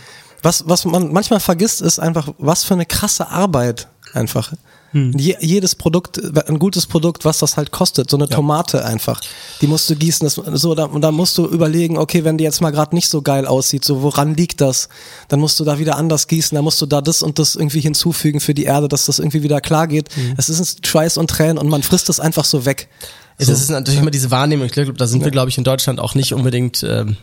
was, 0.42 0.64
was 0.68 0.86
man 0.86 1.12
manchmal 1.12 1.40
vergisst, 1.40 1.82
ist 1.82 2.00
einfach, 2.00 2.30
was 2.38 2.64
für 2.64 2.74
eine 2.74 2.86
krasse 2.86 3.30
Arbeit 3.30 3.88
einfach. 4.14 4.54
Hm. 4.94 5.12
Je, 5.18 5.36
jedes 5.42 5.74
Produkt, 5.74 6.22
ein 6.48 6.60
gutes 6.60 6.86
Produkt, 6.86 7.26
was 7.26 7.40
das 7.40 7.58
halt 7.58 7.72
kostet, 7.72 8.10
so 8.10 8.18
eine 8.18 8.30
Tomate 8.30 8.86
einfach, 8.86 9.22
die 9.60 9.68
musst 9.68 9.90
du 9.90 9.96
gießen, 9.96 10.26
das, 10.26 10.36
so, 10.36 10.76
da, 10.76 10.86
und 10.86 11.02
da 11.02 11.12
musst 11.12 11.38
du 11.38 11.48
überlegen, 11.48 11.98
okay, 11.98 12.24
wenn 12.24 12.38
die 12.38 12.44
jetzt 12.44 12.62
mal 12.62 12.70
gerade 12.70 12.96
nicht 12.96 13.10
so 13.10 13.24
geil 13.24 13.48
aussieht, 13.48 13.84
so 13.84 14.04
woran 14.04 14.36
liegt 14.36 14.62
das? 14.62 14.90
Dann 15.28 15.40
musst 15.40 15.60
du 15.60 15.64
da 15.64 15.80
wieder 15.80 15.98
anders 15.98 16.28
gießen, 16.28 16.56
dann 16.56 16.64
musst 16.64 16.80
du 16.80 16.86
da 16.86 17.02
das 17.02 17.24
und 17.24 17.40
das 17.40 17.56
irgendwie 17.56 17.82
hinzufügen 17.82 18.40
für 18.40 18.54
die 18.54 18.66
Erde, 18.66 18.88
dass 18.88 19.08
das 19.08 19.18
irgendwie 19.18 19.42
wieder 19.42 19.62
klar 19.62 19.88
geht. 19.88 20.16
Hm. 20.16 20.36
Es 20.38 20.48
ist 20.50 20.60
ein 20.60 20.86
Schweiß 20.86 21.18
und 21.18 21.30
Tränen 21.30 21.58
und 21.58 21.70
man 21.70 21.82
frisst 21.82 22.10
es 22.10 22.20
einfach 22.20 22.46
so 22.46 22.66
weg. 22.66 22.88
Das 23.40 23.50
ist 23.50 23.72
natürlich 23.72 24.00
immer 24.00 24.12
diese 24.12 24.30
Wahrnehmung. 24.30 24.68
Ich 24.68 24.74
glaube, 24.74 24.94
da 24.94 25.08
sind 25.08 25.24
wir, 25.24 25.32
glaube 25.32 25.50
ich, 25.50 25.58
in 25.58 25.64
Deutschland 25.64 26.00
auch 26.00 26.14
nicht 26.14 26.34
unbedingt 26.34 26.84
ähm, 26.88 27.18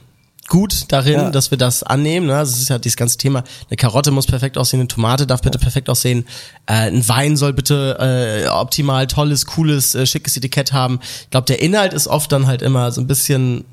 gut 0.50 0.84
darin, 0.88 1.14
Ja. 1.14 1.30
dass 1.30 1.50
wir 1.50 1.56
das 1.56 1.82
annehmen. 1.82 2.26
Ne? 2.26 2.36
Also 2.36 2.52
es 2.52 2.60
ist 2.60 2.68
ja 2.68 2.78
dieses 2.78 2.96
ganze 2.96 3.16
Thema, 3.16 3.42
eine 3.70 3.76
Karotte 3.78 4.10
muss 4.10 4.26
perfekt 4.26 4.58
aussehen, 4.58 4.80
eine 4.80 4.88
Tomate 4.88 5.26
darf 5.26 5.40
bitte 5.40 5.58
perfekt 5.58 5.88
aussehen, 5.88 6.26
äh, 6.66 6.90
ein 6.90 7.08
Wein 7.08 7.38
soll 7.38 7.54
bitte 7.54 7.96
äh, 8.44 8.48
optimal 8.48 9.06
tolles, 9.06 9.46
cooles, 9.46 9.94
äh, 9.94 10.04
schickes 10.04 10.36
Etikett 10.36 10.74
haben. 10.74 11.00
Ich 11.22 11.30
glaube, 11.30 11.46
der 11.46 11.62
Inhalt 11.62 11.94
ist 11.94 12.06
oft 12.08 12.30
dann 12.32 12.46
halt 12.46 12.60
immer 12.60 12.92
so 12.92 13.00
ein 13.00 13.06
bisschen 13.06 13.64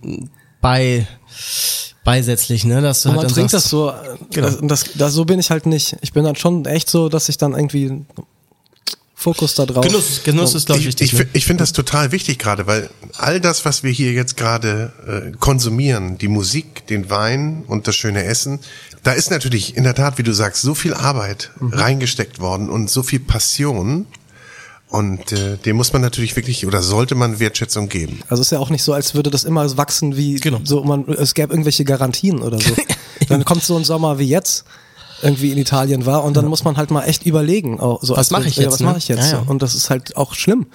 bei 0.61 1.05
beisätzlich, 2.03 2.63
ne? 2.63 2.81
Dass 2.81 3.01
du 3.01 3.09
halt 3.09 3.17
man 3.17 3.27
trinkt 3.27 3.51
sagst, 3.51 3.65
das 3.65 3.69
so, 3.69 3.91
Genau. 4.31 4.47
das, 4.47 4.59
das, 4.61 4.85
das, 4.95 5.13
so 5.13 5.25
bin 5.25 5.39
ich 5.39 5.51
halt 5.51 5.65
nicht. 5.65 5.97
Ich 6.01 6.13
bin 6.13 6.23
dann 6.23 6.37
schon 6.37 6.65
echt 6.65 6.89
so, 6.89 7.09
dass 7.09 7.27
ich 7.27 7.37
dann 7.37 7.53
irgendwie 7.53 8.05
Fokus 9.33 9.55
da 9.55 9.65
drauf. 9.65 9.85
Genuss, 9.85 10.21
Genuss 10.23 10.55
ist, 10.55 10.67
glaube 10.67 10.79
ich, 10.79 10.87
ich, 10.87 10.93
wichtig. 10.93 11.07
ich, 11.13 11.19
ne? 11.19 11.25
fi- 11.25 11.29
ich 11.33 11.45
finde 11.45 11.61
das 11.63 11.73
total 11.73 12.11
wichtig 12.13 12.39
gerade, 12.39 12.65
weil 12.65 12.89
all 13.17 13.41
das, 13.41 13.65
was 13.65 13.83
wir 13.83 13.91
hier 13.91 14.13
jetzt 14.13 14.37
gerade 14.37 14.93
äh, 15.05 15.31
konsumieren, 15.37 16.17
die 16.17 16.29
Musik, 16.29 16.87
den 16.87 17.09
Wein 17.09 17.63
und 17.67 17.87
das 17.87 17.95
schöne 17.97 18.23
Essen, 18.23 18.59
da 19.03 19.11
ist 19.11 19.29
natürlich 19.29 19.75
in 19.75 19.83
der 19.83 19.95
Tat, 19.95 20.17
wie 20.17 20.23
du 20.23 20.31
sagst, 20.33 20.61
so 20.61 20.73
viel 20.75 20.93
Arbeit 20.93 21.51
Mhm. 21.59 21.73
reingesteckt 21.73 22.39
worden 22.39 22.69
und 22.69 22.89
so 22.89 23.03
viel 23.03 23.19
Passion. 23.19 24.05
Und 24.89 25.33
äh, 25.33 25.57
dem 25.57 25.75
muss 25.75 25.91
man 25.91 26.01
natürlich 26.01 26.37
wirklich 26.37 26.65
oder 26.65 26.81
sollte 26.81 27.13
man 27.15 27.39
Wertschätzung 27.41 27.89
geben. 27.89 28.21
Also 28.29 28.39
ist 28.41 28.51
ja 28.53 28.59
auch 28.59 28.69
nicht 28.69 28.83
so, 28.83 28.93
als 28.93 29.13
würde 29.15 29.29
das 29.29 29.43
immer 29.43 29.75
wachsen 29.75 30.15
wie 30.15 30.35
Genau. 30.35 30.61
so 30.63 30.81
man 30.85 31.05
es 31.09 31.33
gäbe 31.33 31.51
irgendwelche 31.51 31.83
Garantien 31.83 32.39
oder 32.41 32.57
so. 32.61 32.73
dann 33.27 33.43
kommt 33.43 33.63
so 33.63 33.75
ein 33.75 33.83
Sommer 33.83 34.17
wie 34.19 34.29
jetzt 34.29 34.63
irgendwie 35.21 35.51
in 35.51 35.57
Italien 35.57 36.05
war 36.05 36.23
und 36.23 36.37
dann 36.37 36.45
muss 36.45 36.63
man 36.63 36.77
halt 36.77 36.91
mal 36.91 37.03
echt 37.03 37.25
überlegen, 37.25 37.79
auch 37.79 38.01
so 38.01 38.15
Was 38.15 38.31
mache 38.31 38.47
ich 38.47 38.57
ja, 38.57 38.63
jetzt, 38.63 38.73
Was 38.73 38.79
ne? 38.81 38.85
mache 38.87 38.97
ich 38.97 39.07
jetzt? 39.07 39.31
Ja, 39.31 39.39
ja. 39.39 39.43
Und 39.47 39.61
das 39.61 39.75
ist 39.75 39.89
halt 39.89 40.15
auch 40.15 40.33
schlimm. 40.33 40.67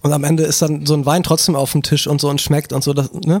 Und 0.00 0.12
am 0.12 0.24
Ende 0.24 0.42
ist 0.42 0.60
dann 0.60 0.84
so 0.84 0.94
ein 0.94 1.06
Wein 1.06 1.22
trotzdem 1.22 1.56
auf 1.56 1.72
dem 1.72 1.82
Tisch 1.82 2.06
und 2.06 2.20
so 2.20 2.28
und 2.28 2.40
schmeckt 2.40 2.72
und 2.72 2.84
so, 2.84 2.92
das, 2.92 3.12
ne? 3.12 3.40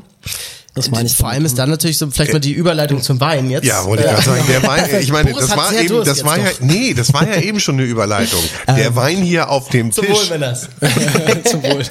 Das 0.74 0.90
meine 0.90 1.06
ich. 1.06 1.14
Vor 1.16 1.28
allem 1.28 1.44
ist 1.44 1.56
dann 1.56 1.70
natürlich 1.70 1.98
so 1.98 2.10
vielleicht 2.10 2.32
mal 2.32 2.40
die 2.40 2.52
Überleitung 2.52 3.00
zum 3.00 3.20
Wein 3.20 3.48
jetzt. 3.48 3.64
Ja, 3.64 3.84
wollte 3.84 4.02
ich 4.02 4.10
gerade 4.10 4.22
sagen. 4.22 4.44
Der 4.48 4.62
Wein, 4.64 4.84
ich 5.00 5.12
meine, 5.12 5.30
Boris 5.30 5.46
das 5.46 5.56
war 5.56 5.72
eben, 5.72 6.04
das 6.04 6.24
war 6.24 6.38
ja, 6.38 6.44
noch. 6.44 6.60
nee, 6.60 6.94
das 6.94 7.14
war 7.14 7.28
ja 7.28 7.40
eben 7.40 7.60
schon 7.60 7.76
eine 7.76 7.84
Überleitung. 7.84 8.42
Der 8.66 8.96
Wein 8.96 9.22
hier 9.22 9.50
auf 9.50 9.68
dem 9.68 9.92
Zum 9.92 10.04
Tisch. 10.04 10.18
Wohl, 10.18 10.30
Männers. 10.30 10.68
zum 11.44 11.62
Wohl. 11.62 11.84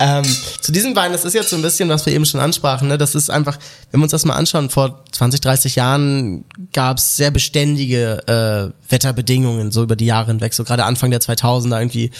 Ähm, 0.00 0.24
zu 0.60 0.70
diesem 0.70 0.94
Wein, 0.94 1.10
das 1.10 1.24
ist 1.24 1.34
jetzt 1.34 1.50
so 1.50 1.56
ein 1.56 1.62
bisschen, 1.62 1.88
was 1.88 2.06
wir 2.06 2.12
eben 2.12 2.24
schon 2.24 2.40
ansprachen, 2.40 2.86
ne? 2.86 2.98
das 2.98 3.16
ist 3.16 3.30
einfach, 3.30 3.58
wenn 3.90 4.00
wir 4.00 4.04
uns 4.04 4.12
das 4.12 4.24
mal 4.24 4.34
anschauen, 4.34 4.70
vor 4.70 5.04
20, 5.10 5.40
30 5.40 5.74
Jahren 5.74 6.44
gab 6.72 6.98
es 6.98 7.16
sehr 7.16 7.32
beständige 7.32 8.22
äh, 8.28 8.92
Wetterbedingungen, 8.92 9.72
so 9.72 9.82
über 9.82 9.96
die 9.96 10.06
Jahre 10.06 10.28
hinweg, 10.28 10.54
so 10.54 10.62
gerade 10.62 10.84
Anfang 10.84 11.10
der 11.10 11.20
2000er 11.20 11.78
irgendwie, 11.78 12.12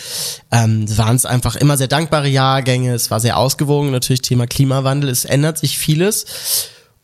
ähm, 0.51 0.87
waren 0.99 1.15
es 1.15 1.25
einfach 1.25 1.55
immer 1.55 1.77
sehr 1.77 1.87
dankbare 1.87 2.29
Jahrgänge, 2.29 2.95
es 2.95 3.13
war 3.13 3.21
sehr 3.21 3.37
ausgewogen, 3.37 3.93
natürlich 3.93 4.23
Thema 4.23 4.49
Klimawandel, 4.49 5.09
es 5.09 5.25
ändert 5.25 5.59
sich 5.69 5.79
vieles. 5.79 6.27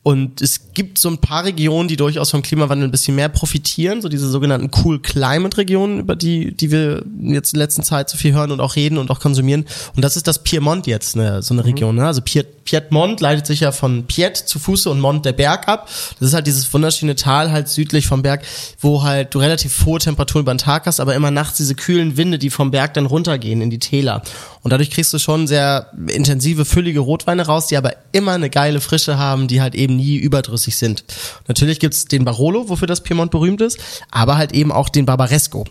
Und 0.05 0.43
es 0.43 0.75
gibt 0.75 0.99
so 0.99 1.09
ein 1.09 1.17
paar 1.17 1.45
Regionen, 1.45 1.89
die 1.89 1.97
durchaus 1.97 2.31
vom 2.31 2.43
Klimawandel 2.43 2.89
ein 2.89 2.91
bisschen 2.91 3.17
mehr 3.17 3.31
profitieren, 3.31 4.03
so 4.03 4.11
diese 4.11 4.29
sogenannten 4.29 4.71
Cool 4.71 5.01
Climate 5.01 5.57
Regionen, 5.57 6.01
über 6.01 6.15
die, 6.15 6.55
die 6.55 6.71
wir 6.71 7.03
jetzt 7.23 7.55
in 7.55 7.59
letzter 7.59 7.83
Zeit 7.83 8.11
so 8.11 8.19
viel 8.19 8.35
hören 8.35 8.53
und 8.53 8.61
auch 8.61 8.77
reden 8.77 8.99
und 8.99 9.11
auch 9.11 9.19
konsumieren. 9.19 9.65
Und 9.97 10.05
das 10.05 10.19
ist 10.19 10.29
das 10.29 10.43
Piemont 10.43 10.87
jetzt, 10.87 11.17
ne, 11.17 11.41
so 11.43 11.55
eine 11.55 11.65
Region, 11.65 11.97
ne? 11.97 12.07
Also 12.07 12.21
Piet, 12.21 12.65
Piedmont 12.67 13.23
leitet 13.23 13.47
sich 13.47 13.61
ja 13.61 13.73
von 13.73 14.05
Piet 14.05 14.37
zu 14.37 14.59
Fuße 14.59 14.91
und 14.91 15.01
Mont 15.01 15.25
der 15.25 15.33
Berg 15.33 15.69
ab. 15.69 15.89
Das 16.19 16.29
ist 16.29 16.35
halt 16.35 16.47
dieses 16.47 16.71
wunderschöne 16.75 17.15
Tal 17.15 17.51
halt 17.51 17.69
südlich 17.69 18.07
vom 18.07 18.21
Berg, 18.21 18.45
wo 18.81 19.05
halt 19.05 19.35
du 19.35 19.39
relativ 19.39 19.87
hohe 19.87 20.01
Temperaturen 20.01 20.43
über 20.43 20.53
den 20.53 20.59
Tag 20.59 20.85
hast, 20.85 21.01
aber 21.01 21.15
immer 21.15 21.31
nachts 21.31 21.57
diese 21.57 21.75
kühlen 21.75 22.19
Winde, 22.19 22.39
die 22.39 22.51
vom 22.51 22.71
Berg 22.71 22.93
dann 22.93 23.07
runtergehen 23.07 23.63
in 23.63 23.71
die 23.71 23.79
Täler. 23.79 24.23
Und 24.65 24.71
dadurch 24.71 24.91
kriegst 24.91 25.13
du 25.13 25.19
schon 25.19 25.47
sehr 25.47 25.91
intensive, 26.09 26.65
füllige 26.65 27.01
Rotweine 27.01 27.45
raus, 27.45 27.67
die 27.67 27.77
aber 27.77 27.93
immer 28.13 28.33
eine 28.33 28.49
geile 28.49 28.81
Frische 28.81 29.19
haben, 29.19 29.47
die 29.47 29.61
halt 29.61 29.75
eben 29.75 29.97
nie 29.97 30.17
überdrüssig 30.17 30.77
sind. 30.77 31.05
Natürlich 31.47 31.81
gibt's 31.81 32.07
den 32.07 32.25
Barolo, 32.25 32.71
wofür 32.71 32.89
das 32.89 33.03
Piemont 33.03 33.31
berühmt 33.31 33.61
ist, 33.61 33.79
aber 34.11 34.39
halt 34.39 34.53
eben 34.53 34.73
auch 34.73 34.89
den 34.89 35.05
Barbaresco. 35.05 35.67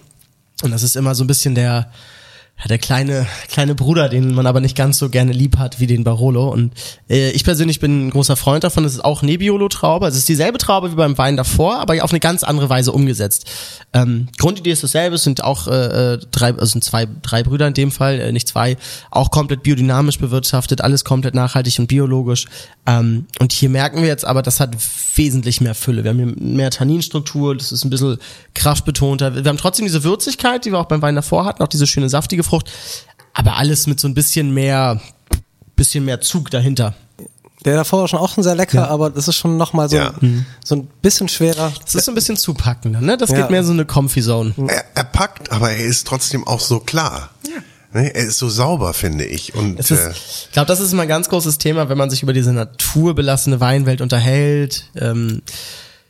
Und 0.62 0.72
das 0.72 0.84
ist 0.84 0.96
immer 0.96 1.16
so 1.16 1.24
ein 1.24 1.28
bisschen 1.28 1.56
der, 1.56 1.92
ja, 2.60 2.68
der 2.68 2.78
kleine, 2.78 3.28
kleine 3.50 3.76
Bruder, 3.76 4.08
den 4.08 4.34
man 4.34 4.46
aber 4.46 4.62
nicht 4.62 4.78
ganz 4.78 4.98
so 4.98 5.10
gerne 5.10 5.34
lieb 5.34 5.58
hat 5.58 5.80
wie 5.80 5.88
den 5.88 6.04
Barolo. 6.04 6.48
Und 6.50 6.72
äh, 7.10 7.32
ich 7.32 7.44
persönlich 7.44 7.80
bin 7.80 8.08
ein 8.08 8.10
großer 8.10 8.38
Freund 8.38 8.64
davon. 8.64 8.86
Es 8.86 8.94
ist 8.94 9.04
auch 9.04 9.22
Nebbiolo-Traube. 9.22 10.06
Also 10.06 10.16
es 10.16 10.20
ist 10.20 10.30
dieselbe 10.30 10.60
Traube 10.60 10.92
wie 10.92 10.96
beim 10.96 11.18
Wein 11.18 11.36
davor, 11.36 11.80
aber 11.80 12.02
auf 12.04 12.12
eine 12.12 12.22
ganz 12.22 12.44
andere 12.44 12.70
Weise 12.70 12.94
umgesetzt. 12.94 13.50
Ähm, 13.92 14.28
Grundidee 14.38 14.72
ist 14.72 14.84
dasselbe. 14.84 15.16
Es 15.16 15.24
sind 15.24 15.44
auch 15.44 15.68
äh, 15.68 16.14
äh 16.14 16.20
drei, 16.32 16.54
also 16.54 16.68
sind 16.68 16.84
zwei, 16.84 17.08
drei 17.22 17.44
Brüder 17.44 17.68
in 17.68 17.74
dem 17.74 17.92
Fall, 17.92 18.20
äh, 18.20 18.32
nicht 18.32 18.48
zwei, 18.48 18.78
auch 19.12 19.30
komplett 19.30 19.64
biodynamisch 19.64 20.20
bewirtschaftet, 20.20 20.80
alles 20.80 21.04
komplett 21.04 21.36
nachhaltig 21.36 21.80
und 21.80 21.88
biologisch. 21.88 22.46
Ähm, 22.86 23.26
und 23.40 23.52
hier 23.52 23.70
merken 23.70 24.02
wir 24.02 24.08
jetzt 24.08 24.26
aber, 24.26 24.42
das 24.42 24.60
hat 24.60 24.76
wesentlich 25.16 25.60
mehr 25.60 25.76
Fülle. 25.76 26.04
Wir 26.04 26.12
haben 26.12 26.18
hier 26.18 26.34
mehr 26.38 26.72
Tanninstruktur, 26.72 27.58
das 27.58 27.72
ist 27.72 27.84
ein 27.84 27.90
bisschen 27.90 28.18
kraftbetonter. 28.54 29.36
Wir 29.36 29.50
haben 29.50 29.58
trotzdem 29.58 29.86
diese 29.86 30.04
Würzigkeit, 30.04 30.64
die 30.64 30.72
wir 30.72 30.80
auch 30.80 30.86
beim 30.86 31.02
Wein 31.02 31.16
davor 31.16 31.46
hatten, 31.46 31.62
auch 31.62 31.68
diese 31.68 31.88
schöne 31.88 32.10
saftige 32.10 32.43
Frucht, 32.44 32.72
aber 33.34 33.58
alles 33.58 33.88
mit 33.88 34.00
so 34.00 34.08
ein 34.08 34.14
bisschen 34.14 34.54
mehr, 34.54 35.02
bisschen 35.76 36.06
mehr 36.06 36.22
Zug 36.22 36.50
dahinter. 36.52 36.94
Der 37.66 37.76
davor 37.78 38.02
war 38.02 38.08
schon 38.10 38.20
auch 38.20 38.34
schon 38.34 38.44
sehr 38.44 38.56
lecker, 38.56 38.80
ja. 38.80 38.88
aber 38.88 39.10
das 39.10 39.28
ist 39.30 39.38
schon 39.38 39.56
nochmal 39.56 39.88
so, 39.90 39.96
Ja. 39.96 40.14
so 40.66 40.76
ein 40.76 40.88
bisschen 41.02 41.30
schwerer. 41.30 41.72
Das 41.86 41.96
ist 41.96 42.06
so 42.06 42.12
ein 42.12 42.16
bisschen 42.16 42.36
zupackender, 42.36 43.00
ne? 43.00 43.16
Das 43.16 43.30
Ja. 43.30 43.38
gibt 43.38 43.52
mehr 43.52 43.64
so 43.64 43.72
eine 43.72 43.86
Comfy 43.86 44.22
Zone. 44.22 44.54
Er, 44.68 44.84
er 44.96 45.04
packt, 45.06 45.50
aber 45.52 45.72
er 45.72 45.86
ist 45.86 46.06
trotzdem 46.06 46.46
auch 46.46 46.60
so 46.60 46.80
klar. 46.82 47.30
Ne, 47.94 48.14
Er 48.14 48.26
ist 48.26 48.40
so 48.40 48.50
sauber, 48.50 48.94
finde 48.96 49.24
ich. 49.24 49.54
Und 49.54 49.80
Es 49.80 49.92
äh, 49.92 49.94
ist, 49.94 50.48
ich 50.48 50.52
glaube, 50.52 50.66
das 50.66 50.80
ist 50.80 50.92
immer 50.94 51.04
ein 51.04 51.08
ganz 51.08 51.30
großes 51.30 51.60
Thema, 51.60 51.88
wenn 51.90 51.98
man 51.98 52.10
sich 52.10 52.24
über 52.24 52.34
diese 52.34 52.52
naturbelassene 52.52 53.60
Weinwelt 53.62 54.02
unterhält. 54.02 54.90
Ähm, 55.00 55.44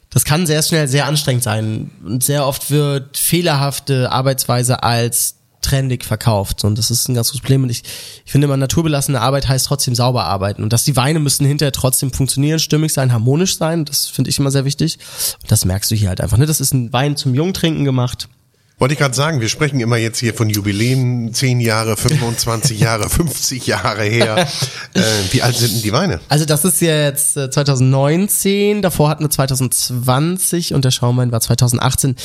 das 0.09 0.23
kann 0.23 0.47
sehr 0.47 0.63
schnell 0.63 0.87
sehr 0.87 1.07
anstrengend 1.07 1.43
sein. 1.43 1.91
Und 2.05 2.23
sehr 2.23 2.47
oft 2.47 2.71
wird 2.71 3.17
fehlerhafte 3.17 4.11
Arbeitsweise 4.13 4.81
als 4.81 5.35
trendig 5.63 6.05
verkauft. 6.05 6.63
Und 6.63 6.77
das 6.77 6.91
ist 6.91 7.09
ein 7.09 7.15
ganz 7.15 7.29
großes 7.29 7.41
Problem. 7.41 7.63
Und 7.63 7.69
ich, 7.69 7.83
ich 8.25 8.31
finde 8.31 8.45
immer, 8.45 8.57
naturbelassene 8.57 9.19
Arbeit 9.19 9.47
heißt 9.47 9.65
trotzdem 9.65 9.95
sauber 9.95 10.25
arbeiten. 10.25 10.61
Und 10.61 10.71
dass 10.73 10.83
die 10.83 10.95
Weine 10.95 11.19
müssen 11.19 11.45
hinterher 11.45 11.71
trotzdem 11.71 12.11
funktionieren, 12.11 12.59
stimmig 12.59 12.93
sein, 12.93 13.11
harmonisch 13.11 13.57
sein. 13.57 13.85
Das 13.85 14.07
finde 14.07 14.29
ich 14.29 14.37
immer 14.37 14.51
sehr 14.51 14.65
wichtig. 14.65 14.99
Und 15.41 15.51
das 15.51 15.65
merkst 15.65 15.89
du 15.89 15.95
hier 15.95 16.09
halt 16.09 16.21
einfach. 16.21 16.37
Ne? 16.37 16.45
Das 16.45 16.61
ist 16.61 16.73
ein 16.73 16.93
Wein 16.93 17.15
zum 17.15 17.33
Jungtrinken 17.33 17.85
gemacht. 17.85 18.29
wollte 18.77 18.93
ich 18.93 18.99
gerade 18.99 19.15
sagen, 19.15 19.41
wir 19.41 19.49
sprechen 19.49 19.79
immer 19.79 19.97
jetzt 19.97 20.19
hier 20.19 20.33
von 20.33 20.49
Jubiläen, 20.49 21.33
10 21.33 21.59
Jahre, 21.59 21.95
25 21.97 22.79
Jahre, 22.79 23.09
50 23.09 23.65
Jahre 23.65 24.03
her. 24.03 24.47
Äh, 24.95 25.01
wie 25.31 25.41
alt 25.41 25.55
sind 25.55 25.73
denn 25.73 25.81
die 25.81 25.91
Weine? 25.91 26.19
Also 26.29 26.45
das 26.45 26.65
ist 26.65 26.79
jetzt 26.79 27.35
äh, 27.35 27.49
2019, 27.49 28.83
davor 28.83 29.09
hatten 29.09 29.23
wir 29.23 29.29
2020 29.31 30.75
und 30.75 30.85
der 30.85 30.91
Schaumwein 30.91 31.31
war 31.31 31.41
2018. 31.41 32.15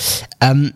Ähm, 0.43 0.75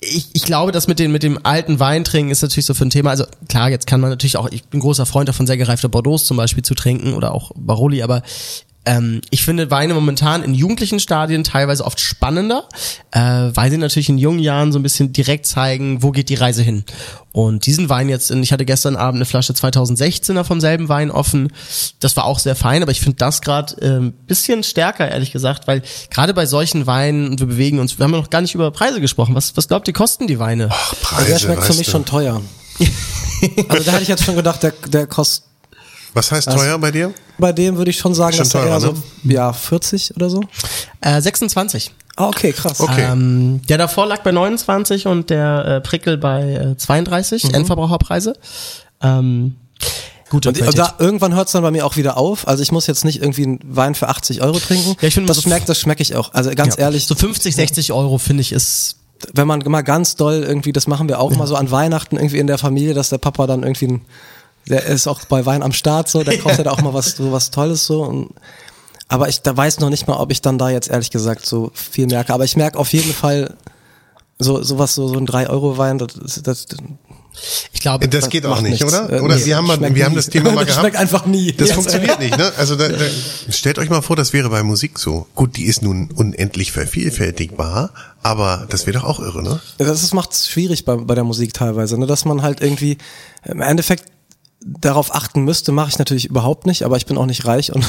ich, 0.00 0.28
ich 0.32 0.42
glaube, 0.44 0.72
das 0.72 0.88
mit, 0.88 0.98
den, 0.98 1.12
mit 1.12 1.22
dem 1.22 1.38
alten 1.44 1.80
Weintrinken 1.80 2.30
ist 2.30 2.42
natürlich 2.42 2.66
so 2.66 2.74
für 2.74 2.84
ein 2.84 2.90
Thema. 2.90 3.10
Also 3.10 3.24
klar, 3.48 3.70
jetzt 3.70 3.86
kann 3.86 4.00
man 4.00 4.10
natürlich 4.10 4.36
auch, 4.36 4.48
ich 4.50 4.64
bin 4.64 4.80
großer 4.80 5.06
Freund 5.06 5.28
davon, 5.28 5.46
sehr 5.46 5.56
gereifte 5.56 5.88
Bordeaux 5.88 6.18
zum 6.18 6.36
Beispiel 6.36 6.64
zu 6.64 6.74
trinken 6.74 7.14
oder 7.14 7.32
auch 7.32 7.52
Baroli, 7.56 8.02
aber 8.02 8.22
ähm, 8.84 9.20
ich 9.30 9.44
finde 9.44 9.70
Weine 9.70 9.94
momentan 9.94 10.42
in 10.42 10.54
jugendlichen 10.54 10.98
Stadien 10.98 11.44
teilweise 11.44 11.84
oft 11.84 12.00
spannender, 12.00 12.68
äh, 13.12 13.20
weil 13.20 13.70
sie 13.70 13.76
natürlich 13.76 14.08
in 14.08 14.18
jungen 14.18 14.40
Jahren 14.40 14.72
so 14.72 14.78
ein 14.78 14.82
bisschen 14.82 15.12
direkt 15.12 15.46
zeigen, 15.46 16.02
wo 16.02 16.10
geht 16.10 16.28
die 16.28 16.34
Reise 16.34 16.62
hin. 16.62 16.84
Und 17.30 17.64
diesen 17.66 17.88
Wein 17.88 18.08
jetzt, 18.08 18.30
in, 18.30 18.42
ich 18.42 18.52
hatte 18.52 18.64
gestern 18.64 18.96
Abend 18.96 19.18
eine 19.18 19.24
Flasche 19.24 19.52
2016er 19.52 20.44
vom 20.44 20.60
selben 20.60 20.88
Wein 20.88 21.10
offen, 21.10 21.52
das 22.00 22.16
war 22.16 22.24
auch 22.24 22.38
sehr 22.38 22.56
fein, 22.56 22.82
aber 22.82 22.92
ich 22.92 23.00
finde 23.00 23.18
das 23.18 23.40
gerade 23.40 23.74
ein 23.80 23.92
ähm, 23.92 24.12
bisschen 24.26 24.62
stärker, 24.64 25.08
ehrlich 25.08 25.32
gesagt, 25.32 25.66
weil 25.68 25.82
gerade 26.10 26.34
bei 26.34 26.46
solchen 26.46 26.86
Weinen, 26.86 27.30
und 27.30 27.40
wir 27.40 27.46
bewegen 27.46 27.78
uns, 27.78 27.98
wir 27.98 28.04
haben 28.04 28.12
ja 28.12 28.18
noch 28.18 28.30
gar 28.30 28.40
nicht 28.40 28.54
über 28.54 28.70
Preise 28.70 29.00
gesprochen, 29.00 29.34
was, 29.34 29.56
was 29.56 29.68
glaubt 29.68 29.86
ihr, 29.86 29.94
kosten 29.94 30.26
die 30.26 30.38
Weine? 30.38 30.68
Ach, 30.70 30.92
Also 30.92 31.02
Preise, 31.02 31.30
der 31.30 31.38
schmeckt 31.38 31.64
für 31.64 31.74
mich 31.74 31.86
du. 31.86 31.92
schon 31.92 32.04
teuer. 32.04 32.40
Also 33.68 33.82
da 33.82 33.90
hätte 33.90 34.04
ich 34.04 34.08
jetzt 34.08 34.22
schon 34.22 34.36
gedacht, 34.36 34.62
der, 34.62 34.72
der 34.86 35.08
kostet, 35.08 35.51
Was 36.14 36.30
heißt 36.30 36.50
teuer 36.50 36.78
bei 36.78 36.90
dir? 36.90 37.12
bei 37.38 37.52
dem 37.52 37.76
würde 37.76 37.90
ich 37.90 37.98
schon 37.98 38.14
sagen, 38.14 38.32
Schon 38.34 38.44
dass 38.44 38.54
er 38.54 38.62
teurer, 38.62 38.74
eher 38.74 38.80
so, 38.80 38.92
ne? 38.92 39.34
ja, 39.34 39.52
40 39.52 40.16
oder 40.16 40.30
so. 40.30 40.42
Äh, 41.00 41.20
26. 41.20 41.92
Ah, 42.16 42.28
okay, 42.28 42.52
krass. 42.52 42.80
Okay. 42.80 43.10
Ähm, 43.10 43.62
der 43.68 43.78
davor 43.78 44.06
lag 44.06 44.22
bei 44.22 44.32
29 44.32 45.06
und 45.06 45.30
der 45.30 45.64
äh, 45.64 45.80
Prickel 45.80 46.18
bei 46.18 46.52
äh, 46.52 46.76
32 46.76 47.52
Endverbraucherpreise. 47.54 48.34
Ähm, 49.02 49.56
gute 50.30 50.50
Und, 50.50 50.60
und 50.60 50.78
da, 50.78 50.94
irgendwann 50.98 51.34
hört 51.34 51.48
es 51.48 51.52
dann 51.52 51.62
bei 51.62 51.70
mir 51.70 51.86
auch 51.86 51.96
wieder 51.96 52.16
auf. 52.16 52.46
Also 52.46 52.62
ich 52.62 52.70
muss 52.70 52.86
jetzt 52.86 53.04
nicht 53.04 53.20
irgendwie 53.20 53.44
einen 53.44 53.60
Wein 53.64 53.94
für 53.94 54.08
80 54.08 54.42
Euro 54.42 54.58
trinken. 54.58 54.96
Ja, 55.00 55.08
ich 55.08 55.14
finde, 55.14 55.28
das 55.28 55.42
schmeckt, 55.42 55.68
das 55.68 55.80
schmecke 55.80 56.02
ich 56.02 56.14
auch. 56.14 56.34
Also 56.34 56.50
ganz 56.54 56.76
ja, 56.76 56.82
ehrlich, 56.82 57.06
So 57.06 57.14
50, 57.14 57.54
60 57.56 57.92
Euro 57.92 58.18
finde 58.18 58.42
ich 58.42 58.52
ist 58.52 58.96
wenn 59.34 59.46
man 59.46 59.60
mal 59.66 59.82
ganz 59.82 60.16
doll 60.16 60.44
irgendwie, 60.44 60.72
das 60.72 60.88
machen 60.88 61.08
wir 61.08 61.20
auch 61.20 61.30
mal 61.36 61.46
so 61.46 61.54
an 61.54 61.70
Weihnachten 61.70 62.16
irgendwie 62.16 62.38
in 62.38 62.48
der 62.48 62.58
Familie, 62.58 62.92
dass 62.92 63.08
der 63.10 63.18
Papa 63.18 63.46
dann 63.46 63.62
irgendwie 63.62 63.86
ein, 63.86 64.00
der 64.68 64.84
ist 64.86 65.06
auch 65.06 65.24
bei 65.24 65.44
Wein 65.46 65.62
am 65.62 65.72
Start 65.72 66.08
so, 66.08 66.22
der 66.22 66.38
kauft 66.42 66.58
ja 66.58 66.64
da 66.64 66.70
auch 66.70 66.80
mal 66.82 66.94
was, 66.94 67.16
so 67.16 67.32
was 67.32 67.50
Tolles 67.50 67.84
so 67.86 68.02
und 68.02 68.30
aber 69.08 69.28
ich 69.28 69.42
da 69.42 69.54
weiß 69.56 69.80
noch 69.80 69.90
nicht 69.90 70.06
mal, 70.08 70.16
ob 70.16 70.30
ich 70.32 70.40
dann 70.40 70.56
da 70.58 70.70
jetzt 70.70 70.88
ehrlich 70.88 71.10
gesagt 71.10 71.44
so 71.44 71.70
viel 71.74 72.06
merke. 72.06 72.32
Aber 72.32 72.44
ich 72.44 72.56
merke 72.56 72.78
auf 72.78 72.92
jeden 72.94 73.12
Fall 73.12 73.56
so 74.38 74.62
sowas 74.62 74.94
so 74.94 75.06
so 75.06 75.18
ein 75.18 75.26
3 75.26 75.50
Euro 75.50 75.76
Wein, 75.76 75.98
das, 75.98 76.14
das, 76.14 76.42
das 76.42 76.66
ich 77.72 77.80
glaube 77.80 78.08
Das 78.08 78.28
geht 78.28 78.44
auch 78.46 78.60
nicht, 78.60 78.72
nichts. 78.82 78.84
oder? 78.86 79.10
Äh, 79.10 79.20
Oder 79.20 79.36
nee, 79.36 79.44
wir 79.46 79.56
haben, 79.56 79.66
mal, 79.66 79.78
wir 79.94 80.04
haben 80.04 80.12
nie. 80.12 80.16
das 80.16 80.28
Thema 80.28 80.50
mal 80.52 80.64
Das 80.64 80.68
gehabt. 80.76 80.80
schmeckt 80.80 80.96
einfach 80.96 81.24
nie. 81.26 81.52
Das 81.52 81.70
Ja. 81.70 81.74
funktioniert 81.74 82.18
nicht, 82.20 82.36
ne? 82.36 82.52
Also 82.58 82.76
da, 82.76 82.88
da, 82.88 83.04
stellt 83.50 83.78
euch 83.78 83.88
mal 83.90 84.02
vor, 84.02 84.16
das 84.16 84.32
wäre 84.34 84.48
bei 84.50 84.62
Musik 84.62 84.98
so. 84.98 85.26
Gut, 85.34 85.56
die 85.56 85.64
ist 85.64 85.82
nun 85.82 86.10
unendlich 86.14 86.72
vervielfältigbar, 86.72 87.90
aber 88.22 88.66
das 88.68 88.86
wäre 88.86 88.98
doch 88.98 89.04
auch 89.04 89.20
irre, 89.20 89.42
ne? 89.42 89.60
Das 89.78 90.12
macht 90.12 90.32
es 90.32 90.48
schwierig 90.48 90.84
bei, 90.84 90.96
bei 90.96 91.14
der 91.14 91.24
Musik 91.24 91.54
teilweise, 91.54 91.98
ne? 91.98 92.06
dass 92.06 92.24
man 92.24 92.42
halt 92.42 92.60
irgendwie 92.60 92.98
im 93.44 93.60
Endeffekt 93.60 94.04
darauf 94.64 95.14
achten 95.14 95.42
müsste, 95.44 95.72
mache 95.72 95.88
ich 95.90 95.98
natürlich 95.98 96.26
überhaupt 96.26 96.66
nicht, 96.66 96.84
aber 96.84 96.96
ich 96.96 97.06
bin 97.06 97.18
auch 97.18 97.26
nicht 97.26 97.44
reich 97.46 97.72
und 97.72 97.84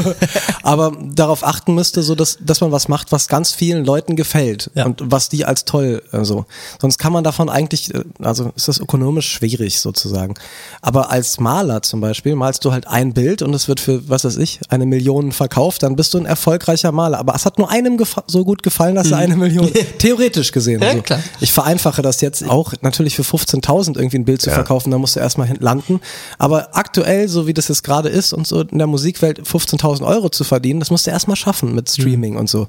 aber 0.62 0.92
darauf 1.14 1.44
achten 1.44 1.74
müsste, 1.74 2.02
so 2.02 2.14
dass, 2.14 2.38
dass 2.40 2.60
man 2.60 2.72
was 2.72 2.88
macht, 2.88 3.12
was 3.12 3.28
ganz 3.28 3.52
vielen 3.52 3.84
Leuten 3.84 4.16
gefällt 4.16 4.70
Ja. 4.74 4.86
und 4.86 5.02
was 5.04 5.28
die 5.28 5.44
als 5.44 5.64
toll 5.64 6.02
äh, 6.12 6.24
so. 6.24 6.46
Sonst 6.80 6.98
kann 6.98 7.12
man 7.12 7.24
davon 7.24 7.48
eigentlich, 7.48 7.94
äh, 7.94 8.04
also 8.20 8.52
ist 8.56 8.68
das 8.68 8.78
ökonomisch 8.78 9.30
schwierig 9.30 9.80
sozusagen. 9.80 10.34
Aber 10.82 11.10
als 11.10 11.40
Maler 11.40 11.82
zum 11.82 12.00
Beispiel 12.00 12.34
malst 12.36 12.64
du 12.64 12.72
halt 12.72 12.86
ein 12.86 13.12
Bild 13.14 13.42
und 13.42 13.54
es 13.54 13.68
wird 13.68 13.80
für, 13.80 14.08
was 14.08 14.24
weiß 14.24 14.36
ich, 14.36 14.60
eine 14.68 14.86
Million 14.86 15.32
verkauft, 15.32 15.82
dann 15.82 15.96
bist 15.96 16.14
du 16.14 16.18
ein 16.18 16.26
erfolgreicher 16.26 16.92
Maler. 16.92 17.18
Aber 17.18 17.34
es 17.34 17.44
hat 17.44 17.58
nur 17.58 17.70
einem 17.70 17.98
so 18.26 18.44
gut 18.44 18.62
gefallen, 18.62 18.94
dass 18.94 19.10
er 19.10 19.18
eine 19.18 19.36
Million, 19.36 19.70
theoretisch 19.98 20.52
gesehen. 20.52 20.78
Mhm. 20.80 20.82
Ja, 20.86 20.92
so. 20.94 21.02
klar. 21.02 21.20
Ich 21.40 21.52
vereinfache 21.52 22.02
das 22.02 22.20
jetzt 22.20 22.48
auch 22.48 22.72
natürlich 22.82 23.16
für 23.16 23.22
15.000 23.22 23.96
irgendwie 23.96 24.18
ein 24.18 24.24
Bild 24.24 24.42
zu 24.42 24.50
Ja. 24.50 24.54
verkaufen, 24.54 24.90
da 24.90 24.98
musst 24.98 25.16
du 25.16 25.20
erstmal 25.20 25.46
hin- 25.46 25.58
landen. 25.60 26.00
Aber 26.38 26.76
aktuell, 26.76 27.28
so 27.28 27.46
wie 27.46 27.54
das 27.54 27.68
jetzt 27.68 27.84
gerade 27.84 28.08
ist 28.08 28.32
und 28.32 28.46
so 28.46 28.60
in 28.60 28.78
der 28.78 28.86
Musikwelt 28.86 29.40
15.000 29.40 30.06
Euro 30.06 30.28
zu 30.28 30.44
verdienen, 30.44 30.80
das 30.80 30.90
musst 30.90 31.06
du 31.06 31.10
erstmal 31.10 31.36
schaffen 31.36 31.74
mit 31.74 31.88
Streaming 31.90 32.36
und 32.36 32.48
so. 32.48 32.68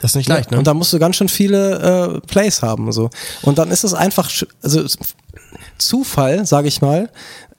das 0.00 0.12
ist 0.12 0.16
nicht 0.16 0.28
leicht, 0.28 0.50
ne? 0.50 0.58
Und 0.58 0.66
da 0.66 0.74
musst 0.74 0.92
du 0.92 0.98
ganz 0.98 1.16
schön 1.16 1.28
viele 1.28 2.20
äh, 2.20 2.26
Plays 2.26 2.62
haben 2.62 2.86
und 2.86 2.92
so. 2.92 3.10
Und 3.42 3.58
dann 3.58 3.70
ist 3.70 3.84
es 3.84 3.94
einfach, 3.94 4.30
also 4.62 4.84
Zufall, 5.78 6.46
sage 6.46 6.68
ich 6.68 6.80
mal, 6.80 7.10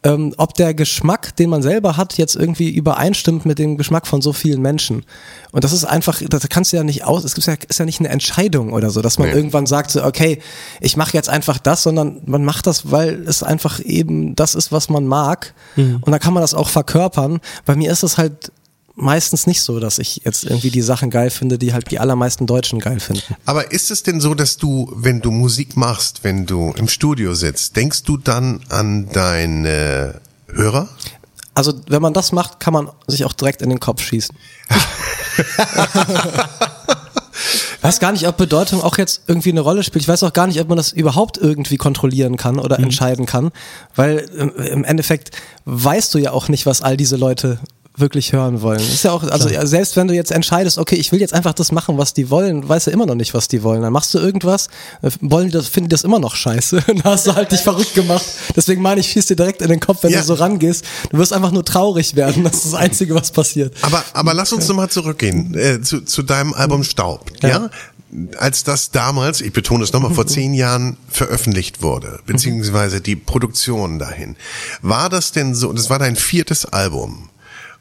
ähm, 0.04 0.34
ob 0.38 0.54
der 0.54 0.74
Geschmack, 0.74 1.36
den 1.36 1.50
man 1.50 1.62
selber 1.62 1.98
hat, 1.98 2.18
jetzt 2.18 2.36
irgendwie 2.36 2.70
übereinstimmt 2.70 3.46
mit 3.46 3.60
dem 3.60 3.78
Geschmack 3.78 4.08
von 4.08 4.22
so 4.22 4.32
vielen 4.32 4.62
Menschen. 4.62 5.04
Und 5.52 5.66
das 5.66 5.74
ist 5.74 5.84
einfach, 5.84 6.22
das 6.30 6.48
kannst 6.48 6.72
du 6.72 6.78
ja 6.78 6.84
nicht 6.86 7.04
aus, 7.04 7.26
es 7.26 7.34
gibt 7.36 7.48
ja, 7.48 7.56
ist 7.68 7.80
ja 7.80 7.86
nicht 7.86 8.00
eine 8.00 8.08
Entscheidung 8.10 8.72
oder 8.72 8.92
so, 8.92 9.02
dass 9.02 9.20
man 9.20 9.28
Nee. 9.30 9.36
irgendwann 9.36 9.66
sagt, 9.66 9.92
so, 9.92 10.04
okay, 10.04 10.40
ich 10.80 10.96
mache 10.96 11.14
jetzt 11.14 11.28
einfach 11.28 11.58
das, 11.58 11.84
sondern 11.84 12.22
man 12.26 12.46
macht 12.46 12.66
das, 12.66 12.92
weil 12.92 13.24
es 13.28 13.44
einfach 13.44 13.82
eben 13.82 14.36
das 14.36 14.56
ist, 14.56 14.72
was 14.72 14.88
man 14.90 15.06
mag. 15.06 15.54
Und 15.76 16.12
dann 16.12 16.20
kann 16.20 16.34
man 16.34 16.42
das 16.42 16.54
auch 16.54 16.70
verkörpern. 16.70 17.40
Bei 17.66 17.76
mir 17.76 17.92
ist 17.92 18.04
es 18.04 18.18
halt 18.18 18.54
meistens 19.00 19.48
nicht 19.48 19.62
so, 19.62 19.80
dass 19.80 19.98
ich 20.00 20.22
jetzt 20.26 20.44
irgendwie 20.44 20.72
die 20.72 20.82
Sachen 20.82 21.10
geil 21.10 21.30
finde, 21.30 21.58
die 21.58 21.74
halt 21.74 21.90
die 21.90 22.00
allermeisten 22.00 22.46
Deutschen 22.46 22.80
geil 22.80 23.00
finden. 23.00 23.36
Aber 23.46 23.72
ist 23.72 23.92
es 23.92 24.04
denn 24.04 24.22
so, 24.22 24.36
dass 24.36 24.58
du, 24.58 24.92
wenn 24.96 25.22
du 25.22 25.32
Musik 25.32 25.78
machst, 25.78 26.24
wenn 26.24 26.46
du 26.46 26.74
im 26.78 26.88
Studio 26.88 27.34
sitzt, 27.34 27.76
denkst 27.76 28.04
du 28.04 28.18
dann 28.18 28.62
an 28.70 29.10
deine 29.12 30.22
Hörer? 30.48 30.90
Also 31.54 31.74
wenn 31.88 32.02
man 32.02 32.14
das 32.14 32.32
macht, 32.32 32.60
kann 32.60 32.74
man 32.74 32.90
sich 33.08 33.26
auch 33.26 33.34
direkt 33.34 33.62
in 33.62 33.70
den 33.70 33.80
Kopf 33.80 34.02
schießen. 34.02 34.36
weiß 37.82 38.00
gar 38.00 38.12
nicht, 38.12 38.28
ob 38.28 38.38
Bedeutung 38.38 38.82
auch 38.82 38.98
jetzt 38.98 39.22
irgendwie 39.28 39.52
eine 39.52 39.62
Rolle 39.62 39.84
spielt. 39.84 40.04
Ich 40.04 40.08
weiß 40.08 40.24
auch 40.24 40.34
gar 40.34 40.48
nicht, 40.48 40.60
ob 40.60 40.68
man 40.68 40.78
das 40.78 40.92
überhaupt 40.92 41.38
irgendwie 41.38 41.78
kontrollieren 41.78 42.38
kann 42.38 42.60
oder 42.60 42.80
entscheiden 42.80 43.26
kann, 43.26 43.52
weil 43.96 44.30
ähm, 44.38 44.52
im 44.58 44.84
Endeffekt 44.84 45.32
weißt 45.66 46.14
du 46.14 46.18
ja 46.18 46.32
auch 46.32 46.50
nicht, 46.50 46.66
was 46.66 46.82
all 46.82 46.98
diese 46.98 47.16
Leute 47.16 47.60
wirklich 48.00 48.34
hören 48.34 48.62
wollen. 48.62 48.80
Ist 48.80 49.04
ja 49.04 49.12
auch, 49.12 49.24
also 49.24 49.50
ja, 49.50 49.66
selbst 49.66 49.96
wenn 49.96 50.08
du 50.08 50.14
jetzt 50.14 50.32
entscheidest, 50.32 50.78
okay, 50.78 50.96
ich 50.96 51.12
will 51.12 51.20
jetzt 51.20 51.34
einfach 51.34 51.54
das 51.54 51.72
machen, 51.72 51.98
was 51.98 52.14
die 52.14 52.30
wollen, 52.30 52.68
weißt 52.68 52.88
du 52.88 52.92
immer 52.92 53.06
noch 53.06 53.16
nicht, 53.16 53.34
was 53.34 53.48
die 53.48 53.64
wollen. 53.64 53.82
Dann 53.82 53.94
machst 53.94 54.14
du 54.14 54.20
irgendwas, 54.20 54.68
äh, 55.02 55.12
wollen 55.22 55.48
die 55.48 55.54
das, 55.54 55.68
finden 55.68 55.90
die 55.90 55.94
das 55.94 56.04
immer 56.04 56.20
noch 56.20 56.36
scheiße. 56.36 56.84
Dann 56.88 57.04
hast 57.04 57.28
du 57.28 57.36
halt 57.36 57.52
dich 57.52 57.62
verrückt 57.62 57.94
gemacht. 57.96 58.24
Deswegen 58.56 58.82
meine 58.82 59.02
ich, 59.02 59.08
schieß 59.12 59.28
dir 59.28 59.36
direkt 59.36 59.62
in 59.62 59.70
den 59.70 59.80
Kopf, 59.80 60.04
wenn 60.04 60.12
Ja. 60.12 60.20
du 60.20 60.26
so 60.26 60.34
rangehst. 60.36 60.84
Du 61.12 61.18
wirst 61.18 61.34
einfach 61.34 61.52
nur 61.52 61.66
traurig 61.66 62.16
werden. 62.16 62.44
Das 62.44 62.56
ist 62.58 62.66
das 62.68 62.74
Einzige, 62.76 63.16
was 63.16 63.32
passiert. 63.32 63.74
Aber, 63.82 64.04
aber 64.14 64.34
lass 64.34 64.54
uns 64.54 64.68
nochmal 64.68 64.90
zurückgehen 64.90 65.54
äh, 65.56 65.82
zu, 65.82 66.02
zu 66.02 66.24
deinem 66.24 66.54
Album 66.54 66.84
Staub. 66.84 67.32
Ja. 67.42 67.50
Ja. 67.50 67.70
als 68.38 68.64
das 68.64 68.92
damals, 68.92 69.42
ich 69.42 69.54
betone 69.54 69.84
es 69.84 69.94
nochmal, 69.94 70.14
vor 70.14 70.26
zehn 70.26 70.54
Jahren 70.54 70.98
veröffentlicht 71.10 71.82
wurde, 71.82 72.20
beziehungsweise 72.26 73.02
die 73.02 73.16
Produktion 73.16 74.00
dahin, 74.00 74.36
war 74.82 75.10
das 75.10 75.32
denn 75.32 75.54
so, 75.54 75.72
das 75.74 75.90
war 75.90 76.00
dein 76.00 76.16
viertes 76.16 76.66
Album 76.66 77.30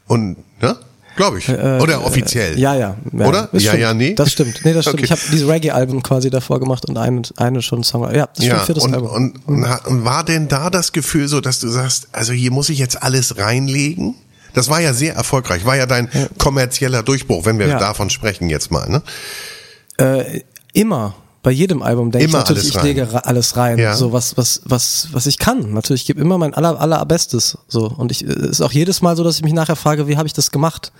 und, 0.09 0.35
ne? 0.61 0.75
Glaube 1.15 1.39
ich. 1.39 1.49
Oder 1.49 2.05
offiziell. 2.05 2.55
Äh, 2.57 2.61
Ja, 2.61 2.75
ja. 2.75 2.95
ja 3.11 3.25
Oder? 3.27 3.49
Das 3.51 3.61
Ja, 3.63 3.71
stimmt. 3.71 3.81
ja, 3.81 3.93
nee? 3.93 4.13
Das 4.13 4.31
stimmt. 4.31 4.61
Nee, 4.63 4.71
das 4.73 4.85
stimmt. 4.85 4.99
Okay. 4.99 5.05
Ich 5.05 5.11
habe 5.11 5.21
diese 5.33 5.47
Reggae-Alben 5.49 6.01
quasi 6.01 6.29
davor 6.29 6.59
gemacht 6.61 6.85
und 6.85 6.97
eine, 6.97 7.23
eine 7.35 7.61
schon 7.61 7.83
Song. 7.83 8.03
Ja, 8.03 8.27
das 8.27 8.45
stimmt. 8.45 8.47
Ja, 8.47 8.59
Viertes 8.59 8.83
und, 8.85 8.93
Album. 8.93 9.09
und, 9.09 9.35
und, 9.47 9.65
und 9.85 10.05
war 10.05 10.23
denn 10.23 10.47
da 10.47 10.69
das 10.69 10.93
Gefühl 10.93 11.27
so, 11.27 11.41
dass 11.41 11.59
du 11.59 11.67
sagst, 11.67 12.07
also 12.13 12.31
hier 12.31 12.51
muss 12.51 12.69
ich 12.69 12.79
jetzt 12.79 13.03
alles 13.03 13.37
reinlegen? 13.37 14.15
Das 14.53 14.69
war 14.69 14.79
ja 14.79 14.93
sehr 14.93 15.13
erfolgreich, 15.13 15.65
war 15.65 15.75
ja 15.75 15.85
dein 15.85 16.09
kommerzieller 16.37 17.03
Durchbruch, 17.03 17.45
wenn 17.45 17.59
wir 17.59 17.67
Ja. 17.67 17.79
davon 17.79 18.09
sprechen 18.09 18.49
jetzt 18.49 18.71
mal. 18.71 18.87
Ne? 18.89 19.01
äh, 19.97 20.41
immer 20.73 21.15
bei 21.41 21.51
jedem 21.51 21.81
Album 21.81 22.11
denke 22.11 22.27
ich 22.27 22.33
natürlich, 22.33 22.67
ich 22.69 22.75
rein. 22.77 22.85
lege 22.85 23.25
alles 23.25 23.55
rein, 23.55 23.77
Ja. 23.77 23.95
so 23.95 24.11
was 24.11 24.35
was 24.37 24.61
was 24.65 25.07
was 25.13 25.25
ich 25.25 25.37
kann. 25.37 25.73
Natürlich, 25.73 26.01
ich 26.01 26.07
gebe 26.07 26.19
immer 26.19 26.37
mein 26.37 26.53
aller 26.53 26.79
allerbestes 26.79 27.57
so 27.67 27.87
und 27.87 28.11
ich 28.11 28.21
es 28.23 28.35
ist 28.59 28.61
auch 28.61 28.71
jedes 28.73 29.01
Mal 29.01 29.15
so, 29.15 29.23
dass 29.23 29.37
ich 29.37 29.43
mich 29.43 29.53
nachher 29.53 29.75
frage, 29.75 30.07
wie 30.07 30.17
habe 30.17 30.27
ich 30.27 30.33
das 30.33 30.51
gemacht? 30.51 30.91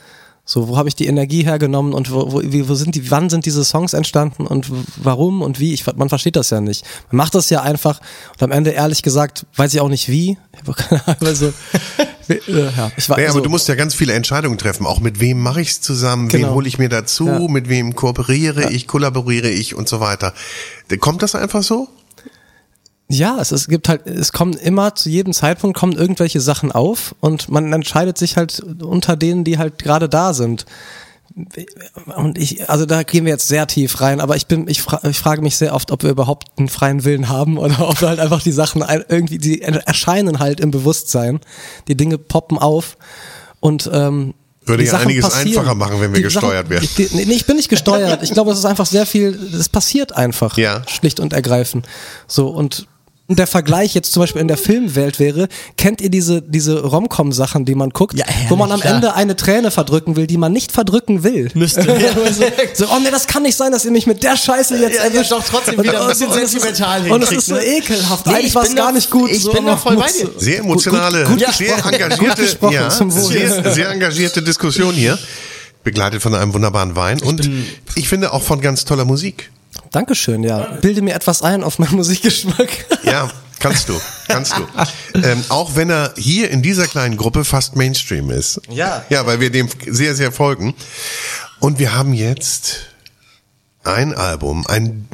So, 0.52 0.68
wo 0.68 0.78
habe 0.78 0.90
ich 0.90 0.96
die 0.96 1.06
Energie 1.06 1.44
hergenommen 1.44 1.94
und 1.94 2.12
wo, 2.12 2.32
wo, 2.32 2.42
wo 2.42 2.74
sind 2.74 2.96
die, 2.96 3.12
wann 3.12 3.30
sind 3.30 3.46
diese 3.46 3.64
Songs 3.64 3.94
entstanden 3.94 4.48
und 4.48 4.66
warum 4.96 5.44
und 5.44 5.60
wie? 5.60 5.76
Ich, 5.76 5.86
man 5.96 6.10
versteht 6.10 6.36
das 6.36 6.50
ja 6.50 6.60
nicht. 6.60 6.84
Man 7.12 7.18
macht 7.18 7.36
das 7.36 7.52
ja 7.52 7.62
einfach 7.62 8.02
und 8.32 8.42
am 8.42 8.50
Ende, 8.52 8.72
ehrlich 8.72 9.04
gesagt, 9.04 9.46
weiß 9.58 9.76
ich 9.76 9.80
auch 9.80 9.90
nicht 9.90 10.10
wie. 10.10 10.40
Ich 10.54 10.60
habe 10.62 10.74
keine 10.74 11.06
Ahnung, 11.08 11.18
also, 11.28 11.54
äh, 12.30 12.40
ja, 12.48 12.92
ich 12.98 13.08
war, 13.10 13.18
Naja, 13.18 13.28
also, 13.28 13.38
aber 13.38 13.44
du 13.44 13.52
musst 13.52 13.68
ja 13.68 13.76
ganz 13.76 13.94
viele 13.94 14.14
Entscheidungen 14.14 14.58
treffen. 14.58 14.88
Auch 14.88 15.00
mit 15.02 15.20
wem 15.20 15.40
mache 15.40 15.62
ich 15.62 15.70
es 15.70 15.82
zusammen, 15.82 16.34
wen 16.34 16.42
Genau. 16.42 16.56
hole 16.56 16.68
ich 16.68 16.80
mir 16.80 16.90
dazu, 16.90 17.28
Ja. 17.28 17.48
mit 17.48 17.70
wem 17.70 17.94
kooperiere 17.94 18.72
ich, 18.72 18.88
kollaboriere 18.88 19.50
ich 19.52 19.76
und 19.76 19.88
so 19.88 20.00
weiter. 20.00 20.34
Kommt 21.00 21.22
das 21.22 21.36
einfach 21.36 21.62
so? 21.62 21.90
Ja, 23.12 23.40
es, 23.42 23.52
es 23.52 23.68
gibt 23.68 23.90
halt, 23.90 24.06
es 24.06 24.32
kommen 24.32 24.54
immer 24.54 24.94
zu 24.94 25.10
jedem 25.10 25.34
Zeitpunkt 25.34 25.76
kommen 25.76 25.94
irgendwelche 25.94 26.40
Sachen 26.40 26.72
auf 26.72 27.16
und 27.20 27.50
man 27.50 27.74
entscheidet 27.74 28.20
sich 28.20 28.38
halt 28.38 28.60
unter 28.60 29.16
denen, 29.16 29.44
die 29.44 29.58
halt 29.58 29.80
gerade 29.80 30.08
da 30.08 30.34
sind. 30.36 30.66
Und 32.16 32.38
ich, 32.38 32.70
also 32.70 32.86
da 32.86 33.04
gehen 33.04 33.26
wir 33.26 33.32
jetzt 33.32 33.48
sehr 33.48 33.66
tief 33.66 34.02
rein, 34.02 34.20
aber 34.20 34.36
ich 34.36 34.46
bin, 34.46 34.68
ich, 34.68 34.82
fra 34.82 35.00
ich 35.04 35.18
frage 35.18 35.42
mich 35.42 35.58
sehr 35.58 35.74
oft, 35.74 35.92
ob 35.92 36.04
wir 36.04 36.12
überhaupt 36.12 36.48
einen 36.58 36.70
freien 36.70 37.04
Willen 37.04 37.30
haben 37.30 37.58
oder 37.58 37.80
ob 37.90 38.00
wir 38.02 38.10
halt 38.10 38.20
einfach 38.20 38.44
die 38.44 38.52
Sachen 38.52 38.84
irgendwie, 39.08 39.40
die 39.40 39.62
erscheinen 39.62 40.40
halt 40.40 40.60
im 40.60 40.70
Bewusstsein. 40.70 41.40
Die 41.88 41.96
Dinge 41.96 42.20
poppen 42.20 42.58
auf 42.60 42.98
und 43.60 43.90
ähm, 43.92 44.36
Würde 44.66 44.84
ja 44.84 44.98
einiges 44.98 45.26
passieren. 45.26 45.60
einfacher 45.60 45.76
machen, 45.76 46.00
wenn 46.00 46.12
wir 46.12 46.18
Die 46.18 46.24
gesteuert 46.24 46.68
Sachen. 46.68 46.90
Die, 46.98 47.10
nee, 47.26 47.34
ich 47.34 47.46
bin 47.46 47.56
nicht 47.56 47.70
gesteuert. 47.70 48.22
Ich 48.22 48.34
glaube, 48.34 48.52
es 48.52 48.60
ist 48.60 48.66
einfach 48.66 48.86
sehr 48.86 49.06
viel, 49.08 49.38
es 49.54 49.70
passiert 49.70 50.12
einfach. 50.16 50.58
Ja. 50.58 50.84
Schlicht 50.88 51.20
und 51.20 51.34
ergreifend. 51.34 51.88
So, 52.28 52.50
und 52.50 52.88
der 53.36 53.48
Vergleich 53.48 53.94
jetzt 53.94 54.12
zum 54.14 54.22
Beispiel 54.24 54.42
in 54.42 54.48
der 54.48 54.58
Filmwelt 54.58 55.20
wäre, 55.20 55.48
kennt 55.78 56.02
ihr 56.02 56.10
diese, 56.10 56.42
diese 56.42 56.82
Rom-Com-Sachen, 56.84 57.66
die 57.66 57.76
man 57.76 57.92
guckt, 57.92 58.18
Ja, 58.18 58.26
herrlich, 58.28 58.50
wo 58.50 58.56
man 58.56 58.72
am 58.72 58.80
klar. 58.80 58.96
Ende 58.96 59.14
eine 59.16 59.36
Träne 59.36 59.72
verdrücken 59.72 60.16
will, 60.16 60.28
die 60.28 60.38
man 60.38 60.52
nicht 60.52 60.72
verdrücken 60.72 61.24
will? 61.24 61.50
Müsste, 61.54 61.82
ja. 61.88 62.12
so, 62.74 62.86
oh 62.86 63.00
nee, 63.04 63.12
das 63.12 63.28
kann 63.28 63.44
nicht 63.44 63.56
sein, 63.56 63.72
dass 63.72 63.86
ihr 63.86 63.92
mich 63.92 64.08
mit 64.08 64.24
der 64.24 64.36
Scheiße 64.36 64.78
jetzt 64.78 64.96
Ja, 64.98 65.04
ja, 65.06 65.10
erwischt. 65.12 65.32
doch 65.32 65.44
trotzdem 65.44 65.76
Und- 65.78 65.84
wieder 65.86 66.02
ein 66.02 66.08
bisschen 66.08 66.28
und 66.30 66.38
es 66.38 66.44
ist- 66.44 66.52
sentimental 66.62 67.12
Und 67.12 67.24
es 67.24 67.32
ist 67.32 67.46
so 67.46 67.56
ne? 67.56 67.64
ekelhaft. 67.66 68.26
Nee, 68.26 68.34
Eigentlich 68.34 68.48
ich 68.48 68.56
war 68.56 68.64
es 68.64 68.76
gar 68.76 68.92
nicht 68.92 69.10
gut. 69.12 69.30
ich 69.32 69.44
so, 69.44 69.52
bin 69.52 69.66
da 69.66 69.78
voll 69.78 69.96
bei 69.98 70.08
dir. 70.12 70.30
Sehr 70.38 70.60
emotionale, 70.60 71.24
Gut, 71.26 71.40
gut, 71.46 71.54
sehr 71.56 71.68
gesprochen. 71.76 71.94
engagierte, 71.94 72.56
Gut 72.58 72.72
ja, 72.74 72.90
sehr, 72.90 73.72
sehr 73.74 73.90
engagierte 73.90 74.42
Diskussion 74.42 74.94
hier. 74.96 75.18
Begleitet 75.84 76.22
von 76.22 76.36
einem 76.36 76.54
wunderbaren 76.54 76.96
Wein 76.96 77.22
und 77.22 77.50
ich 77.96 78.10
finde 78.10 78.34
auch 78.34 78.44
von 78.44 78.60
ganz 78.60 78.84
toller 78.86 79.06
Musik. 79.06 79.50
Dankeschön, 79.92 80.44
ja. 80.44 80.78
Bilde 80.82 81.02
mir 81.02 81.16
etwas 81.16 81.42
ein 81.42 81.64
auf 81.64 81.80
meinen 81.80 81.96
Musikgeschmack. 81.96 82.86
Ja, 83.04 83.30
kannst 83.60 83.90
du, 83.90 84.00
kannst 84.28 84.54
du. 84.58 84.68
Ähm, 85.16 85.44
auch 85.50 85.76
wenn 85.76 85.90
er 85.90 86.14
hier 86.18 86.50
in 86.50 86.62
dieser 86.62 86.88
kleinen 86.88 87.18
Gruppe 87.18 87.44
fast 87.44 87.76
Mainstream 87.76 88.30
ist. 88.30 88.62
Ja. 88.70 89.04
Ja, 89.10 89.26
weil 89.26 89.40
wir 89.40 89.50
dem 89.50 89.70
sehr, 89.88 90.16
sehr 90.16 90.32
folgen. 90.32 90.76
Und 91.60 91.80
wir 91.80 91.94
haben 91.94 92.14
jetzt 92.14 92.88
ein 93.84 94.14
Album, 94.14 94.66
ein, 94.68 95.08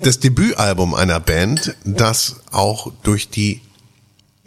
das 0.00 0.20
Debütalbum 0.20 0.94
einer 0.94 1.20
Band, 1.20 1.74
das 1.84 2.36
auch 2.50 2.92
durch 3.02 3.30
die 3.30 3.60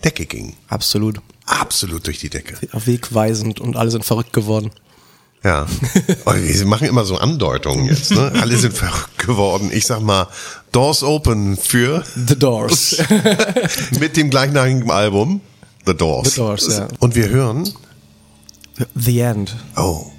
Decke 0.03 0.25
ging. 0.25 0.55
Absolut. 0.67 1.21
Absolut 1.45 2.05
durch 2.05 2.19
die 2.19 2.29
Decke. 2.29 2.57
Wegweisend 2.73 3.59
und 3.59 3.77
alle 3.77 3.89
sind 3.89 4.05
verrückt 4.05 4.33
geworden. 4.33 4.71
Ja. 5.43 5.65
Oh, 6.25 6.33
Wir 6.33 6.65
machen 6.65 6.87
immer 6.87 7.05
so 7.05 7.17
Andeutungen 7.17 7.85
jetzt, 7.85 8.11
ne? 8.11 8.31
Alle 8.41 8.57
sind 8.57 8.73
verrückt 8.77 9.17
geworden. 9.19 9.69
Ich 9.71 9.85
sag 9.85 10.01
mal, 10.01 10.27
Doors 10.71 11.03
Open 11.03 11.57
für 11.57 12.03
The 12.27 12.37
Doors. 12.37 12.97
mit 13.99 14.17
dem 14.17 14.29
gleichnamigen 14.29 14.89
Album 14.91 15.41
The 15.85 15.95
Doors. 15.95 16.31
The 16.31 16.35
Doors, 16.37 16.67
ja. 16.77 16.87
Und 16.99 17.15
wir 17.15 17.29
hören, 17.29 17.71
The 18.95 19.19
End. 19.19 19.55
oh, 19.77 20.11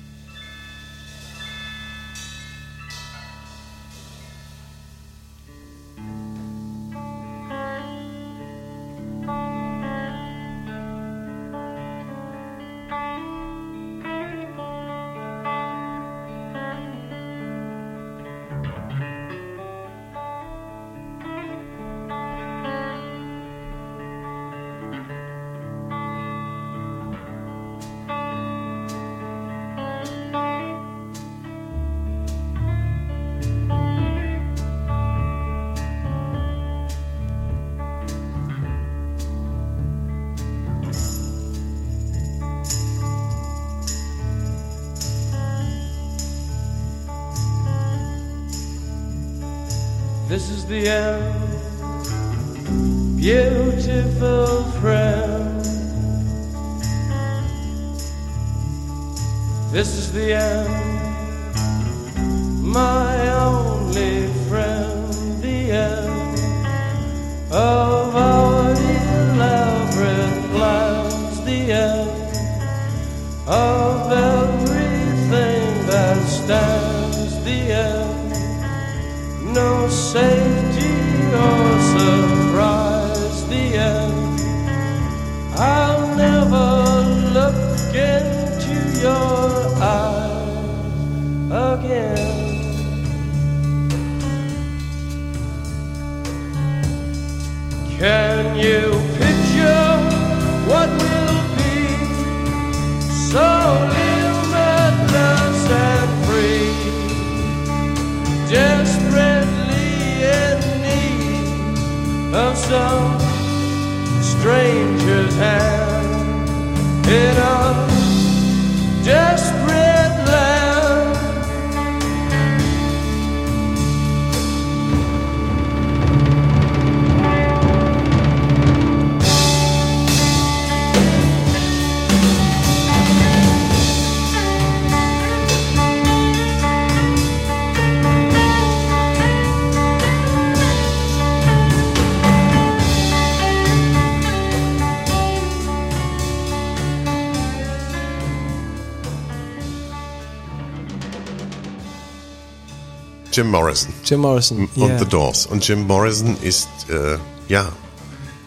Jim 153.38 153.52
Morrison 153.52 153.92
Jim 154.04 154.20
Morrison. 154.20 154.68
und 154.74 154.88
yeah. 154.88 154.98
The 154.98 155.04
Doors. 155.04 155.46
Und 155.46 155.66
Jim 155.66 155.86
Morrison 155.86 156.36
ist, 156.42 156.68
äh, 156.90 157.18
ja, 157.46 157.70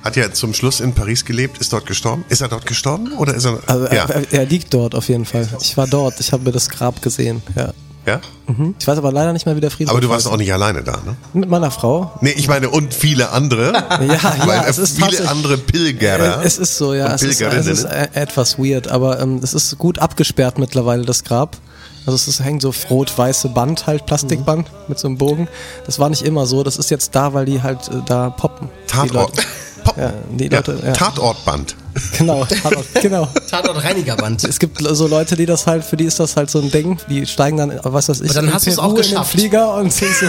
hat 0.03 0.17
ja 0.17 0.33
zum 0.33 0.53
Schluss 0.53 0.81
in 0.81 0.93
Paris 0.93 1.23
gelebt, 1.23 1.59
ist 1.59 1.71
dort 1.71 1.85
gestorben. 1.85 2.25
Ist 2.27 2.41
er 2.41 2.49
dort 2.49 2.65
gestorben 2.65 3.13
oder 3.13 3.33
ist 3.33 3.45
er? 3.45 3.61
Also 3.67 3.85
ja. 3.85 4.03
er, 4.03 4.33
er 4.33 4.45
liegt 4.45 4.73
dort 4.73 4.93
auf 4.93 5.07
jeden 5.07 5.23
Fall. 5.23 5.47
Ich 5.61 5.77
war 5.77 5.87
dort, 5.87 6.19
ich 6.19 6.33
habe 6.33 6.43
mir 6.43 6.51
das 6.51 6.67
Grab 6.67 7.01
gesehen. 7.01 7.41
Ja. 7.55 7.73
Ja? 8.05 8.19
Mhm. 8.47 8.75
Ich 8.79 8.87
weiß 8.87 8.97
aber 8.97 9.11
leider 9.11 9.33
nicht 9.33 9.45
mehr, 9.45 9.55
wie 9.55 9.61
der 9.61 9.71
Friedhof 9.71 9.91
Aber 9.91 10.01
du 10.01 10.09
warst 10.09 10.27
auch 10.27 10.37
nicht 10.37 10.51
alleine 10.51 10.83
da, 10.83 10.93
ne? 11.05 11.15
Mit 11.33 11.49
meiner 11.49 11.71
Frau. 11.71 12.11
Nee, 12.21 12.31
ich 12.31 12.47
meine, 12.47 12.69
und 12.69 12.93
viele 12.93 13.31
andere. 13.31 13.71
Ja, 14.01 14.45
ja, 14.47 14.63
es 14.67 14.77
ist 14.77 15.01
viele 15.03 15.27
andere 15.29 15.57
Pilgerer. 15.57 16.41
Äh, 16.41 16.45
Es 16.45 16.57
ist 16.57 16.77
so, 16.77 16.93
ja. 16.93 17.13
Es 17.13 17.21
ist, 17.21 17.31
es 17.33 17.37
Pilgerinnen. 17.39 17.67
ist 17.71 17.83
äh, 17.85 18.07
etwas 18.13 18.57
weird, 18.57 18.87
aber 18.87 19.19
ähm, 19.19 19.39
es 19.43 19.53
ist 19.53 19.77
gut 19.77 19.99
abgesperrt 19.99 20.57
mittlerweile, 20.57 21.05
das 21.05 21.23
Grab. 21.23 21.57
Also 22.05 22.15
es 22.15 22.27
ist, 22.27 22.43
hängt 22.43 22.63
so 22.63 22.73
rot-weiße 22.89 23.49
Band, 23.49 23.85
halt 23.85 24.07
Plastikband 24.07 24.67
mit 24.87 24.97
so 24.97 25.07
einem 25.07 25.17
Bogen. 25.19 25.47
Das 25.85 25.99
war 25.99 26.09
nicht 26.09 26.23
immer 26.23 26.47
so. 26.47 26.63
Das 26.63 26.77
ist 26.77 26.89
jetzt 26.89 27.13
da, 27.15 27.33
weil 27.35 27.45
die 27.45 27.61
halt 27.61 27.87
äh, 27.89 28.01
da 28.07 28.31
poppen. 28.31 28.69
Die 28.85 28.91
Tatort. 28.91 29.13
Leute. 29.37 29.47
Pop. 29.83 29.97
Ja, 29.97 30.13
die 30.31 30.47
Leute, 30.47 30.79
ja. 30.83 30.93
Tatortband. 30.93 31.75
Genau, 32.17 32.45
Tatort, 32.45 32.85
genau. 33.01 33.27
Tatort 33.49 33.83
Reinigerband. 33.83 34.43
Es 34.43 34.59
gibt 34.59 34.79
so 34.79 35.07
Leute, 35.07 35.35
die 35.35 35.45
das 35.45 35.65
halt, 35.65 35.83
für 35.83 35.97
die 35.97 36.05
ist 36.05 36.19
das 36.19 36.35
halt 36.35 36.49
so 36.51 36.59
ein 36.61 36.69
Ding. 36.71 36.97
Die 37.09 37.25
steigen 37.25 37.57
dann, 37.57 37.79
was 37.83 38.09
weiß 38.09 38.21
ich, 38.21 38.29
Aber 38.29 38.35
dann 38.35 38.47
in 38.47 38.53
hast 38.53 38.67
du's 38.67 38.75
Peru 38.75 38.87
auch 38.87 38.95
geschafft. 38.95 39.31
Flieger 39.31 39.75
und 39.75 39.91
sind 39.93 40.13
so 40.13 40.27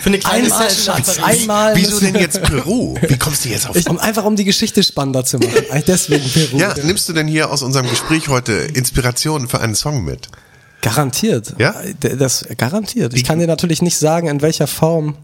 Für 0.00 0.08
eine 0.08 0.18
kleine 0.18 0.44
einmal, 0.44 0.70
Session 0.70 0.94
Schatz, 0.96 1.18
einmal. 1.22 1.76
Wieso 1.76 2.00
denn 2.00 2.14
jetzt 2.14 2.42
Peru? 2.42 2.96
Wie 3.02 3.18
kommst 3.18 3.44
du 3.44 3.48
jetzt 3.50 3.68
auf? 3.68 3.76
Ich, 3.76 3.88
um, 3.90 3.98
einfach 3.98 4.24
um 4.24 4.36
die 4.36 4.44
Geschichte 4.44 4.82
spannender 4.82 5.24
zu 5.24 5.38
machen. 5.38 5.52
Deswegen 5.86 6.28
Peru. 6.30 6.58
ja, 6.58 6.74
nimmst 6.82 7.08
du 7.08 7.12
denn 7.12 7.26
hier 7.28 7.50
aus 7.50 7.62
unserem 7.62 7.88
Gespräch 7.88 8.28
heute 8.28 8.52
Inspirationen 8.52 9.48
für 9.48 9.60
einen 9.60 9.74
Song 9.74 10.04
mit? 10.04 10.28
Garantiert. 10.82 11.54
Ja? 11.58 11.74
Das 12.00 12.44
garantiert. 12.56 13.12
Ich 13.14 13.24
kann 13.24 13.38
dir 13.40 13.46
natürlich 13.46 13.82
nicht 13.82 13.98
sagen, 13.98 14.28
in 14.28 14.40
welcher 14.42 14.66
Form 14.68 15.16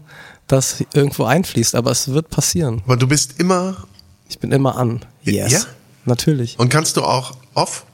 das 0.47 0.83
irgendwo 0.93 1.23
einfließt, 1.23 1.73
aber 1.75 1.91
es 1.91 2.09
wird 2.09 2.29
passieren. 2.29 2.81
Aber 2.85 2.97
du 2.97 3.07
bist 3.07 3.39
immer 3.39 3.77
Ich 4.27 4.39
bin 4.39 4.51
immer 4.51 4.77
an. 4.77 5.01
Yes. 5.23 5.51
Ja? 5.51 5.59
Natürlich. 6.05 6.57
und 6.59 6.69
kannst 6.69 6.97
du 6.97 7.01
auch 7.03 7.31
off? 7.53 7.85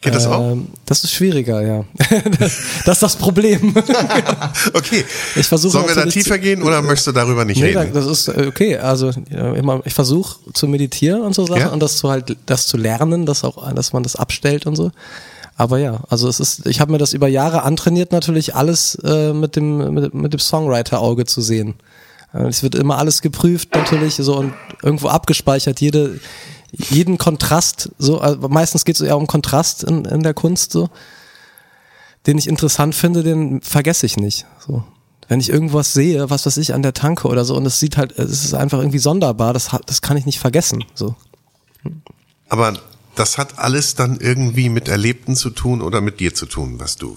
Geht 0.00 0.14
das 0.16 0.26
auch? 0.26 0.40
Ähm, 0.52 0.66
das 0.84 1.04
ist 1.04 1.12
schwieriger, 1.12 1.62
ja. 1.62 1.84
das, 2.40 2.56
das 2.84 2.96
ist 2.96 3.02
das 3.02 3.16
Problem. 3.16 3.72
Okay. 4.74 5.04
Ich 5.36 5.46
versuche 5.46 5.72
Sollen 5.72 5.88
wir 5.88 5.94
da 5.94 6.06
tiefer 6.06 6.38
gehen 6.38 6.62
oder 6.62 6.82
möchtest 6.82 7.06
du 7.08 7.12
darüber 7.12 7.44
nicht 7.44 7.60
Nee, 7.60 7.76
reden? 7.76 7.92
das 7.94 8.06
ist 8.06 8.28
äh, 8.28 8.46
okay. 8.48 8.76
Also 8.78 9.10
ich 9.84 9.94
versuche 9.94 10.38
zu 10.52 10.66
meditieren 10.66 11.22
und 11.22 11.34
so 11.34 11.46
Sachen 11.46 11.60
Ja? 11.60 11.68
und 11.68 11.80
das 11.80 11.96
zu 11.98 12.10
halt, 12.10 12.36
das 12.46 12.66
zu 12.66 12.76
lernen, 12.76 13.26
dass 13.26 13.44
auch, 13.44 13.72
dass 13.74 13.92
man 13.92 14.02
das 14.02 14.16
abstellt 14.16 14.66
und 14.66 14.74
so. 14.76 14.90
Aber 15.56 15.78
ja, 15.78 16.00
also 16.08 16.28
es 16.28 16.40
ist, 16.40 16.66
ich 16.66 16.80
habe 16.80 16.90
mir 16.92 16.98
das 16.98 17.12
über 17.12 17.28
Jahre 17.28 17.62
antrainiert, 17.62 18.10
natürlich 18.10 18.54
alles 18.56 18.96
äh, 19.04 19.32
mit 19.32 19.54
dem 19.54 19.94
mit, 19.94 20.14
mit 20.14 20.32
dem 20.32 20.40
Songwriter-Auge 20.40 21.26
zu 21.26 21.40
sehen. 21.42 21.74
Äh, 22.34 22.46
Es 22.48 22.62
wird 22.62 22.74
immer 22.74 22.98
alles 22.98 23.22
geprüft 23.22 23.68
natürlich 23.74 24.16
so 24.16 24.36
und 24.36 24.54
irgendwo 24.82 25.08
abgespeichert. 25.08 25.80
Jede 25.80 26.18
jeden 26.72 27.18
Kontrast 27.18 27.90
so. 27.98 28.20
Also 28.20 28.48
meistens 28.48 28.84
geht 28.84 28.96
es 28.96 29.02
eher 29.02 29.16
um 29.16 29.26
Kontrast 29.26 29.84
in, 29.84 30.04
in 30.04 30.22
der 30.22 30.34
Kunst 30.34 30.72
so 30.72 30.88
den 32.26 32.38
ich 32.38 32.48
interessant 32.48 32.94
finde, 32.94 33.22
den 33.22 33.60
vergesse 33.60 34.06
ich 34.06 34.16
nicht. 34.16 34.46
So. 34.64 34.84
Wenn 35.28 35.40
ich 35.40 35.48
irgendwas 35.48 35.92
sehe, 35.92 36.30
was 36.30 36.46
weiß 36.46 36.56
ich, 36.58 36.74
an 36.74 36.82
der 36.82 36.94
Tanke 36.94 37.28
oder 37.28 37.44
so, 37.44 37.56
und 37.56 37.66
es 37.66 37.80
sieht 37.80 37.96
halt, 37.96 38.18
es 38.18 38.44
ist 38.44 38.54
einfach 38.54 38.78
irgendwie 38.78 38.98
sonderbar, 38.98 39.52
das, 39.52 39.70
das 39.86 40.02
kann 40.02 40.16
ich 40.16 40.26
nicht 40.26 40.38
vergessen. 40.38 40.84
So. 40.94 41.16
Aber 42.48 42.74
das 43.14 43.38
hat 43.38 43.58
alles 43.58 43.94
dann 43.94 44.18
irgendwie 44.20 44.68
mit 44.68 44.88
Erlebten 44.88 45.36
zu 45.36 45.50
tun 45.50 45.82
oder 45.82 46.00
mit 46.00 46.20
dir 46.20 46.34
zu 46.34 46.46
tun, 46.46 46.78
was 46.78 46.96
du 46.96 47.16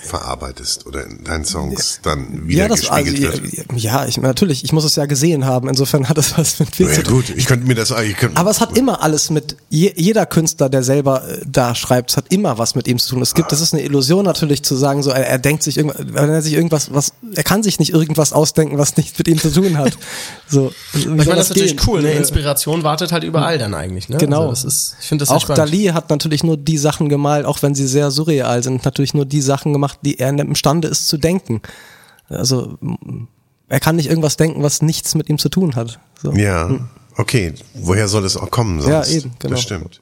verarbeitest 0.00 0.86
oder 0.86 1.04
in 1.04 1.24
deinen 1.24 1.44
Songs 1.44 2.00
dann 2.02 2.46
wieder 2.46 2.62
ja, 2.62 2.68
das, 2.68 2.88
also, 2.88 3.04
gespiegelt 3.10 3.70
wird. 3.70 3.80
ja, 3.80 4.06
ich, 4.06 4.16
natürlich, 4.18 4.64
ich 4.64 4.72
muss 4.72 4.84
es 4.84 4.96
ja 4.96 5.06
gesehen 5.06 5.44
haben, 5.44 5.68
insofern 5.68 6.08
hat 6.08 6.18
es 6.18 6.38
was 6.38 6.60
mit 6.60 6.78
mir 6.78 6.86
Ja, 6.88 6.94
zu 6.94 7.02
tun. 7.02 7.14
gut, 7.14 7.30
ich 7.36 7.46
könnte 7.46 7.66
mir 7.66 7.74
das 7.74 7.90
ich 7.90 8.16
könnte, 8.16 8.36
Aber 8.36 8.50
es 8.50 8.60
hat 8.60 8.76
immer 8.76 9.02
alles 9.02 9.30
mit, 9.30 9.56
je, 9.70 9.92
jeder 9.96 10.24
Künstler, 10.26 10.68
der 10.68 10.82
selber 10.82 11.28
äh, 11.28 11.40
da 11.46 11.74
schreibt, 11.74 12.10
es 12.10 12.16
hat 12.16 12.26
immer 12.30 12.58
was 12.58 12.74
mit 12.74 12.86
ihm 12.86 12.98
zu 12.98 13.10
tun. 13.10 13.22
Es 13.22 13.34
gibt, 13.34 13.50
das 13.50 13.60
ist 13.60 13.74
eine 13.74 13.82
Illusion 13.82 14.24
natürlich 14.24 14.62
zu 14.62 14.76
sagen, 14.76 15.02
so, 15.02 15.10
er, 15.10 15.26
er 15.26 15.38
denkt 15.38 15.62
sich 15.62 15.76
irgendwas, 15.76 15.98
wenn 16.06 16.30
er 16.30 16.42
sich 16.42 16.52
irgendwas, 16.54 16.92
was, 16.94 17.12
er 17.34 17.42
kann 17.44 17.62
sich 17.62 17.78
nicht 17.78 17.92
irgendwas 17.92 18.32
ausdenken, 18.32 18.78
was 18.78 18.96
nichts 18.96 19.18
mit 19.18 19.28
ihm 19.28 19.38
zu 19.38 19.52
tun 19.52 19.78
hat. 19.78 19.96
So, 20.50 20.72
Ich 20.94 21.06
meine, 21.06 21.24
das 21.26 21.40
ist 21.40 21.48
natürlich 21.50 21.86
cool, 21.86 22.00
ne? 22.00 22.12
Inspiration 22.12 22.82
wartet 22.82 23.12
halt 23.12 23.22
überall 23.22 23.58
dann 23.58 23.74
eigentlich, 23.74 24.08
ne? 24.08 24.16
Genau. 24.16 24.48
Also 24.48 24.64
das 24.66 24.74
ist, 24.74 24.96
ich 24.98 25.06
finde 25.08 25.22
das 25.22 25.28
auch 25.34 25.42
spannend. 25.42 25.58
Dali 25.58 25.84
hat 25.92 26.08
natürlich 26.08 26.42
nur 26.42 26.56
die 26.56 26.78
Sachen 26.78 27.10
gemalt, 27.10 27.44
auch 27.44 27.60
wenn 27.60 27.74
sie 27.74 27.86
sehr 27.86 28.10
surreal 28.10 28.62
sind, 28.62 28.82
natürlich 28.84 29.12
nur 29.12 29.26
die 29.26 29.42
Sachen 29.42 29.74
gemacht, 29.74 29.87
die 29.94 30.18
er 30.18 30.30
imstande 30.30 30.88
ist 30.88 31.08
zu 31.08 31.16
denken. 31.16 31.62
Also 32.28 32.78
er 33.68 33.80
kann 33.80 33.96
nicht 33.96 34.08
irgendwas 34.08 34.36
denken, 34.36 34.62
was 34.62 34.82
nichts 34.82 35.14
mit 35.14 35.28
ihm 35.28 35.38
zu 35.38 35.48
tun 35.48 35.76
hat. 35.76 36.00
So. 36.22 36.32
ja, 36.32 36.88
okay, 37.16 37.54
woher 37.74 38.08
soll 38.08 38.24
es 38.24 38.36
auch 38.36 38.50
kommen 38.50 38.80
sonst? 38.80 39.10
Ja, 39.10 39.16
eben, 39.16 39.32
genau. 39.38 39.54
Das 39.54 39.62
stimmt. 39.62 40.00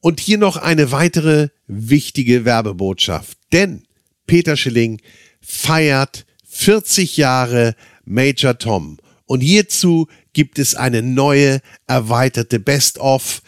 Und 0.00 0.18
hier 0.18 0.38
noch 0.38 0.56
eine 0.56 0.92
weitere 0.92 1.48
wichtige 1.66 2.44
Werbebotschaft. 2.44 3.36
Denn 3.52 3.84
Peter 4.26 4.56
Schilling 4.56 5.00
feiert 5.42 6.26
40 6.46 7.16
Jahre 7.16 7.74
Major 8.04 8.56
Tom. 8.58 8.98
Und 9.26 9.40
hierzu 9.40 10.08
gibt 10.32 10.58
es 10.58 10.74
eine 10.74 11.02
neue, 11.02 11.60
erweiterte 11.86 12.58
Best-of, 12.58 13.42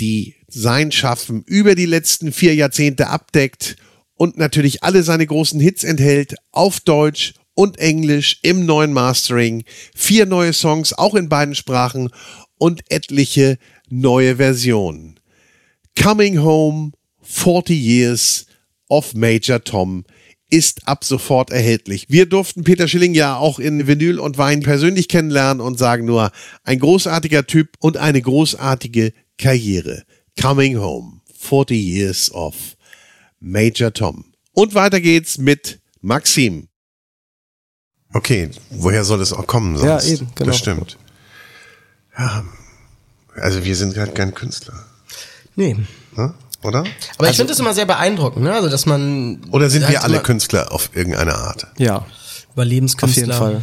die 0.00 0.36
sein 0.52 0.92
Schaffen 0.92 1.42
über 1.46 1.74
die 1.74 1.86
letzten 1.86 2.32
vier 2.32 2.54
Jahrzehnte 2.54 3.08
abdeckt 3.08 3.76
und 4.14 4.38
natürlich 4.38 4.82
alle 4.82 5.02
seine 5.02 5.26
großen 5.26 5.60
Hits 5.60 5.84
enthält, 5.84 6.34
auf 6.50 6.80
Deutsch 6.80 7.34
und 7.54 7.78
Englisch 7.78 8.38
im 8.42 8.64
neuen 8.66 8.92
Mastering, 8.92 9.64
vier 9.94 10.26
neue 10.26 10.52
Songs, 10.52 10.92
auch 10.92 11.14
in 11.14 11.28
beiden 11.28 11.54
Sprachen 11.54 12.10
und 12.58 12.82
etliche 12.90 13.58
neue 13.88 14.36
Versionen. 14.36 15.18
Coming 16.00 16.42
Home 16.42 16.92
40 17.22 17.78
Years 17.78 18.46
of 18.88 19.14
Major 19.14 19.62
Tom 19.62 20.04
ist 20.48 20.86
ab 20.86 21.02
sofort 21.02 21.50
erhältlich. 21.50 22.06
Wir 22.08 22.26
durften 22.26 22.62
Peter 22.62 22.86
Schilling 22.86 23.14
ja 23.14 23.36
auch 23.36 23.58
in 23.58 23.86
Vinyl 23.86 24.18
und 24.18 24.36
Wein 24.36 24.60
persönlich 24.60 25.08
kennenlernen 25.08 25.62
und 25.62 25.78
sagen 25.78 26.04
nur, 26.04 26.30
ein 26.62 26.78
großartiger 26.78 27.46
Typ 27.46 27.70
und 27.80 27.96
eine 27.96 28.20
großartige 28.20 29.14
Karriere. 29.38 30.04
Coming 30.40 30.78
Home 30.78 31.20
40 31.38 31.76
Years 31.76 32.30
of 32.32 32.54
Major 33.40 33.92
Tom. 33.92 34.24
Und 34.52 34.74
weiter 34.74 35.00
geht's 35.00 35.38
mit 35.38 35.80
Maxim. 36.00 36.68
Okay, 38.14 38.50
woher 38.70 39.04
soll 39.04 39.20
es 39.22 39.32
auch 39.32 39.46
kommen 39.46 39.76
sonst? 39.76 40.06
Ja, 40.06 40.12
eben, 40.14 40.28
genau. 40.34 40.50
Das 40.50 40.58
stimmt. 40.58 40.98
Ja, 42.18 42.44
also 43.36 43.64
wir 43.64 43.74
sind 43.74 43.96
halt 43.96 44.14
kein 44.14 44.34
Künstler, 44.34 44.84
Nee. 45.56 45.74
ne? 46.16 46.34
oder? 46.62 46.80
Aber 46.80 46.86
Also 47.18 47.30
ich 47.30 47.36
finde 47.36 47.52
das 47.52 47.60
immer 47.60 47.72
sehr 47.74 47.86
beeindruckend, 47.86 48.44
ne? 48.44 48.52
Also, 48.52 48.68
dass 48.68 48.84
man. 48.86 49.42
Oder 49.50 49.70
sind 49.70 49.82
halt 49.84 49.92
wir 49.92 50.04
alle 50.04 50.20
Künstler 50.20 50.70
auf 50.72 50.90
irgendeine 50.94 51.34
Art? 51.34 51.66
Ja, 51.78 51.96
auf 51.98 52.06
Überlebenskünstler. 52.52 53.22
jeden 53.22 53.32
Fall. 53.38 53.62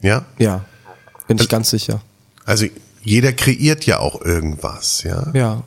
Ja? 0.00 0.24
Ja, 0.38 0.64
bin 1.28 1.38
ich 1.38 1.48
ganz 1.48 1.68
sicher. 1.70 2.00
Also 2.46 2.66
jeder 3.02 3.32
kreiert 3.34 3.84
ja 3.86 3.98
auch 3.98 4.20
irgendwas, 4.22 5.02
ja? 5.02 5.30
Ja. 5.34 5.64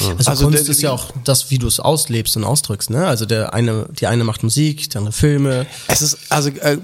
Also, 0.00 0.30
Also 0.30 0.44
Kunst 0.46 0.64
der- 0.64 0.70
ist 0.70 0.80
ja 0.82 0.90
auch 0.90 1.10
das, 1.24 1.50
wie 1.50 1.58
du 1.58 1.66
es 1.66 1.78
auslebst 1.78 2.36
und 2.36 2.44
ausdrückst, 2.44 2.90
ne? 2.90 3.06
Also 3.06 3.26
der 3.26 3.52
eine, 3.52 3.86
die 3.98 4.06
eine 4.06 4.24
macht 4.24 4.42
Musik, 4.42 4.88
der 4.90 5.00
andere 5.00 5.12
Filme. 5.12 5.66
Es 5.88 6.00
ist, 6.02 6.18
also, 6.30 6.48
äh, 6.48 6.78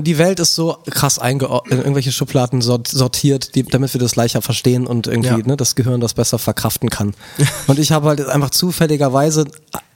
die 0.00 0.18
Welt 0.18 0.40
ist 0.40 0.54
so 0.54 0.78
krass 0.90 1.18
eingeordnet, 1.18 1.72
in 1.74 1.78
irgendwelche 1.80 2.10
Schubladen 2.12 2.62
sort- 2.62 2.88
sortiert, 2.88 3.54
die, 3.54 3.64
damit 3.64 3.92
wir 3.92 4.00
das 4.00 4.16
leichter 4.16 4.40
verstehen 4.42 4.86
und 4.86 5.06
irgendwie, 5.06 5.28
Ja. 5.28 5.36
ne, 5.46 5.56
das 5.56 5.74
Gehirn 5.74 6.00
das 6.00 6.14
besser 6.14 6.38
verkraften 6.38 6.88
kann. 6.88 7.14
und 7.66 7.78
ich 7.78 7.92
habe 7.92 8.08
halt 8.08 8.26
einfach 8.26 8.50
zufälligerweise 8.50 9.44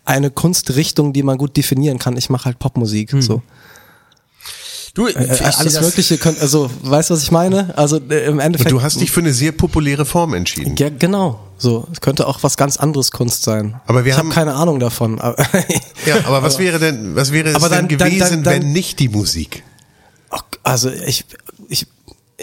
eine 0.04 0.30
Kunstrichtung, 0.30 1.12
die 1.12 1.22
man 1.22 1.38
gut 1.38 1.56
definieren 1.56 1.98
kann. 1.98 2.16
Ich 2.16 2.28
mache 2.28 2.46
halt 2.46 2.58
Popmusik, 2.58 3.14
so. 3.20 3.40
Du, 4.94 5.06
Äh, 5.06 5.34
seh 5.34 5.44
alles 5.44 5.80
Mögliche 5.80 6.18
könnt, 6.18 6.38
also, 6.40 6.70
weißt 6.82 7.08
du, 7.10 7.14
was 7.14 7.22
ich 7.22 7.30
meine? 7.30 7.76
Also, 7.78 7.96
äh, 8.10 8.26
im 8.26 8.38
Endeffekt. 8.40 8.70
du 8.70 8.82
hast 8.82 9.00
dich 9.00 9.10
für 9.10 9.20
eine 9.20 9.32
sehr 9.32 9.52
populäre 9.52 10.04
Form 10.04 10.34
entschieden. 10.34 10.76
ja, 10.76 10.90
genau. 10.90 11.40
So, 11.56 11.86
es 11.92 12.00
könnte 12.02 12.26
auch 12.26 12.42
was 12.42 12.56
ganz 12.58 12.76
anderes 12.76 13.10
Kunst 13.10 13.42
sein. 13.42 13.80
Aber 13.86 14.04
wir 14.04 14.12
ich 14.12 14.18
habe 14.18 14.28
haben- 14.28 14.34
keine 14.34 14.54
Ahnung 14.54 14.80
davon. 14.80 15.18
aber- 15.18 15.36
Ja, 16.06 16.16
aber 16.26 16.42
was 16.42 16.58
wäre 16.58 16.78
denn, 16.78 17.16
was 17.16 17.32
wäre 17.32 17.48
es 17.50 17.54
Aber 17.54 17.68
denn 17.70 17.88
dann- 17.88 17.98
dann- 17.98 18.08
gewesen, 18.10 18.20
dann- 18.30 18.42
dann- 18.42 18.54
wenn 18.64 18.72
nicht 18.72 18.98
die 18.98 19.08
Musik? 19.08 19.62
Also 20.64 20.90
ich, 20.90 21.24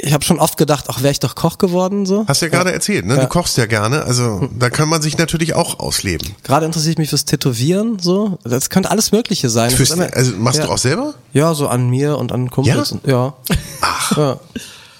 ich, 0.01 0.13
habe 0.13 0.23
schon 0.23 0.39
oft 0.39 0.57
gedacht, 0.57 0.85
ach, 0.87 1.01
wäre 1.01 1.11
ich 1.11 1.19
doch 1.19 1.35
Koch 1.35 1.57
geworden 1.57 2.05
so. 2.05 2.25
Hast 2.27 2.41
du 2.41 2.45
ja 2.47 2.51
gerade 2.51 2.71
erzählt, 2.71 3.05
ne? 3.05 3.15
Du 3.15 3.21
Ja. 3.21 3.25
kochst 3.27 3.57
ja 3.57 3.65
gerne, 3.65 4.03
also 4.03 4.49
da 4.57 4.69
kann 4.69 4.89
man 4.89 5.01
sich 5.01 5.17
natürlich 5.17 5.53
auch 5.55 5.79
ausleben. 5.79 6.35
Gerade 6.43 6.65
interessiere 6.65 6.91
ich 6.93 6.97
mich 6.97 7.09
fürs 7.09 7.25
Tätowieren 7.25 7.99
so. 7.99 8.37
Das 8.43 8.69
könnte 8.69 8.91
alles 8.91 9.11
Mögliche 9.11 9.49
sein. 9.49 9.71
Fürs, 9.71 9.91
also 9.91 10.33
machst 10.37 10.59
ja. 10.59 10.65
du 10.65 10.71
auch 10.71 10.77
selber? 10.77 11.13
Ja, 11.33 11.53
so 11.53 11.67
an 11.67 11.89
mir 11.89 12.17
und 12.17 12.31
an 12.31 12.49
Kumpels. 12.49 12.91
Ja? 12.91 12.95
und- 12.95 13.07
Ja. 13.07 13.33
Ach. 13.81 14.37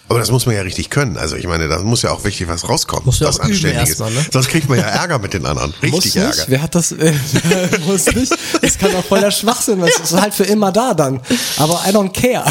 Ja. 0.10 0.16
Aber 0.16 0.20
das 0.20 0.32
muss 0.32 0.46
man 0.46 0.56
ja 0.56 0.62
richtig 0.62 0.90
können. 0.90 1.18
Also 1.18 1.36
ich 1.36 1.46
meine, 1.46 1.68
da 1.68 1.80
muss 1.80 2.02
ja 2.02 2.12
auch 2.12 2.26
richtig 2.26 2.48
was 2.48 2.68
rauskommen. 2.68 3.06
Muss 3.06 3.20
ja 3.20 3.28
was 3.28 3.40
auch 3.40 3.44
üben 3.46 3.54
Anständiges. 3.54 3.90
erstmal, 3.90 4.12
ne? 4.12 4.26
Sonst 4.32 4.50
kriegt 4.50 4.68
man 4.68 4.80
ja 4.80 4.86
Ärger 4.86 5.20
mit 5.20 5.34
den 5.34 5.46
anderen. 5.46 5.74
Muss 5.82 5.94
Richtig 5.94 6.16
nicht. 6.16 6.26
Ärger. 6.26 6.44
Wer 6.48 6.62
hat 6.64 6.74
das? 6.76 6.92
Äh, 6.92 7.14
muss 7.88 8.06
nicht. 8.08 8.34
Das 8.62 8.78
kann 8.78 8.96
auch 8.96 9.06
voll 9.06 9.20
der 9.20 9.32
Schwachsinn. 9.32 9.80
Das 9.80 9.98
ist 9.98 10.20
halt 10.20 10.34
für 10.34 10.46
immer 10.46 10.72
da 10.72 10.94
dann. 10.94 11.22
Aber 11.58 11.82
I 11.88 11.92
don't 11.92 12.12
care. 12.12 12.46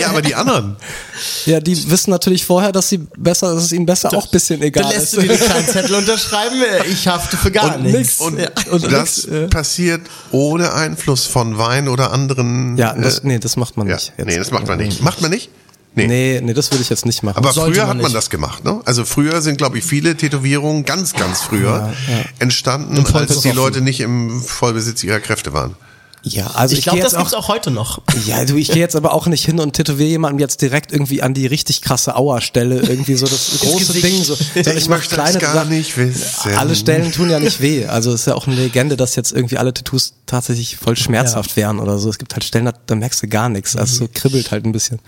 Ja, 0.00 0.08
aber 0.10 0.22
die 0.22 0.34
anderen. 0.34 0.76
Ja, 1.46 1.60
die 1.60 1.90
wissen 1.90 2.10
natürlich 2.10 2.44
vorher, 2.44 2.72
dass 2.72 2.88
sie 2.88 2.98
besser, 3.16 3.54
dass 3.54 3.64
es 3.64 3.72
ihnen 3.72 3.86
besser 3.86 4.12
auch 4.12 4.24
ein 4.24 4.30
bisschen 4.30 4.60
egal 4.62 4.82
Dann 4.84 4.92
lässt 4.92 5.04
ist. 5.04 5.16
du 5.16 5.20
dir 5.22 5.28
den 5.28 5.38
kleinen 5.38 5.66
Zettel 5.68 5.94
unterschreiben, 5.94 6.56
ich 6.90 7.06
hafte 7.08 7.36
für 7.36 7.50
gar 7.50 7.76
Und 7.76 7.84
nichts. 7.84 8.20
Und 8.20 8.38
ja. 8.38 8.48
Und 8.70 8.90
das 8.90 9.26
nix, 9.26 9.50
passiert 9.50 10.02
ohne 10.32 10.72
Einfluss 10.72 11.26
von 11.26 11.58
Wein 11.58 11.88
oder 11.88 12.12
anderen. 12.12 12.76
ja, 12.76 12.92
das, 12.94 13.20
äh, 13.20 13.26
nee, 13.26 13.38
das 13.38 13.56
macht 13.56 13.76
man 13.76 13.88
ja. 13.88 13.94
nicht. 13.94 14.12
Jetzt. 14.16 14.26
Nee, 14.26 14.36
das 14.36 14.50
macht 14.50 14.66
man 14.66 14.78
nicht. 14.78 15.02
Macht 15.02 15.20
man 15.20 15.30
nicht? 15.30 15.50
Nee. 16.06 16.38
Nee, 16.38 16.40
nee, 16.42 16.54
das 16.54 16.70
würde 16.70 16.82
ich 16.82 16.88
jetzt 16.90 17.06
nicht 17.06 17.22
machen. 17.22 17.36
Aber 17.38 17.52
Sollte 17.52 17.74
früher 17.74 17.82
man 17.82 17.88
hat 17.90 17.96
man 18.02 18.04
nicht. 18.06 18.16
das 18.16 18.30
gemacht, 18.30 18.64
ne? 18.64 18.80
Also 18.84 19.04
früher 19.04 19.40
sind, 19.42 19.58
glaube 19.58 19.78
ich, 19.78 19.84
viele 19.84 20.16
Tätowierungen 20.16 20.84
ganz, 20.84 21.12
ganz 21.14 21.42
früher 21.42 21.92
entstanden, 22.38 23.04
als 23.14 23.40
die. 23.40 23.50
Leute 23.50 23.80
nicht 23.80 24.00
im 24.00 24.40
Vollbesitz 24.42 25.02
ihrer 25.04 25.20
Kräfte 25.20 25.52
waren. 25.52 25.74
ja, 26.22 26.48
also 26.48 26.72
ich, 26.72 26.80
Ich 26.80 26.84
glaube, 26.84 26.98
das 27.00 27.12
jetzt 27.12 27.18
gibt's 27.20 27.34
auch, 27.34 27.44
auch 27.44 27.48
heute 27.48 27.70
noch. 27.70 28.02
Ja, 28.26 28.44
du, 28.44 28.56
ich 28.56 28.68
gehe 28.68 28.78
jetzt 28.80 28.96
aber 28.96 29.12
auch 29.14 29.26
nicht 29.26 29.44
hin 29.44 29.60
und 29.60 29.72
tätowiere 29.74 30.08
jemandem 30.08 30.40
jetzt 30.40 30.60
direkt 30.60 30.92
irgendwie 30.92 31.22
an 31.22 31.32
die 31.32 31.46
richtig 31.46 31.80
krasse 31.80 32.16
Auerstelle 32.16 32.80
irgendwie 32.80 33.14
so 33.14 33.26
das 33.26 33.50
große 33.60 33.78
Gesicht. 33.92 34.04
Ding 34.04 34.22
so. 34.24 34.34
Sondern 34.34 34.76
Ich 34.76 34.88
möchte 34.88 35.16
das 35.16 35.38
gar 35.38 35.54
Sachen. 35.54 35.70
nicht 35.70 35.96
wissen. 35.96 36.52
Alle 36.56 36.74
Stellen 36.74 37.12
tun 37.12 37.30
ja 37.30 37.38
nicht 37.40 37.60
weh. 37.62 37.86
Also 37.86 38.12
ist 38.12 38.26
ja 38.26 38.34
auch 38.34 38.46
eine 38.46 38.56
Legende, 38.56 38.96
dass 38.96 39.14
jetzt 39.16 39.32
irgendwie 39.32 39.58
alle 39.58 39.72
Tattoos 39.72 40.14
tatsächlich 40.26 40.76
voll 40.76 40.96
schmerzhaft 40.96 41.56
wären 41.56 41.78
oder 41.78 41.98
so. 41.98 42.10
Es 42.10 42.18
gibt 42.18 42.34
halt 42.34 42.44
Stellen, 42.44 42.66
da, 42.66 42.72
da 42.86 42.94
merkst 42.96 43.22
du 43.22 43.28
gar 43.28 43.48
nichts. 43.48 43.76
Also 43.76 43.96
so 44.04 44.08
kribbelt 44.12 44.50
halt 44.50 44.64
ein 44.66 44.72
bisschen. 44.72 44.98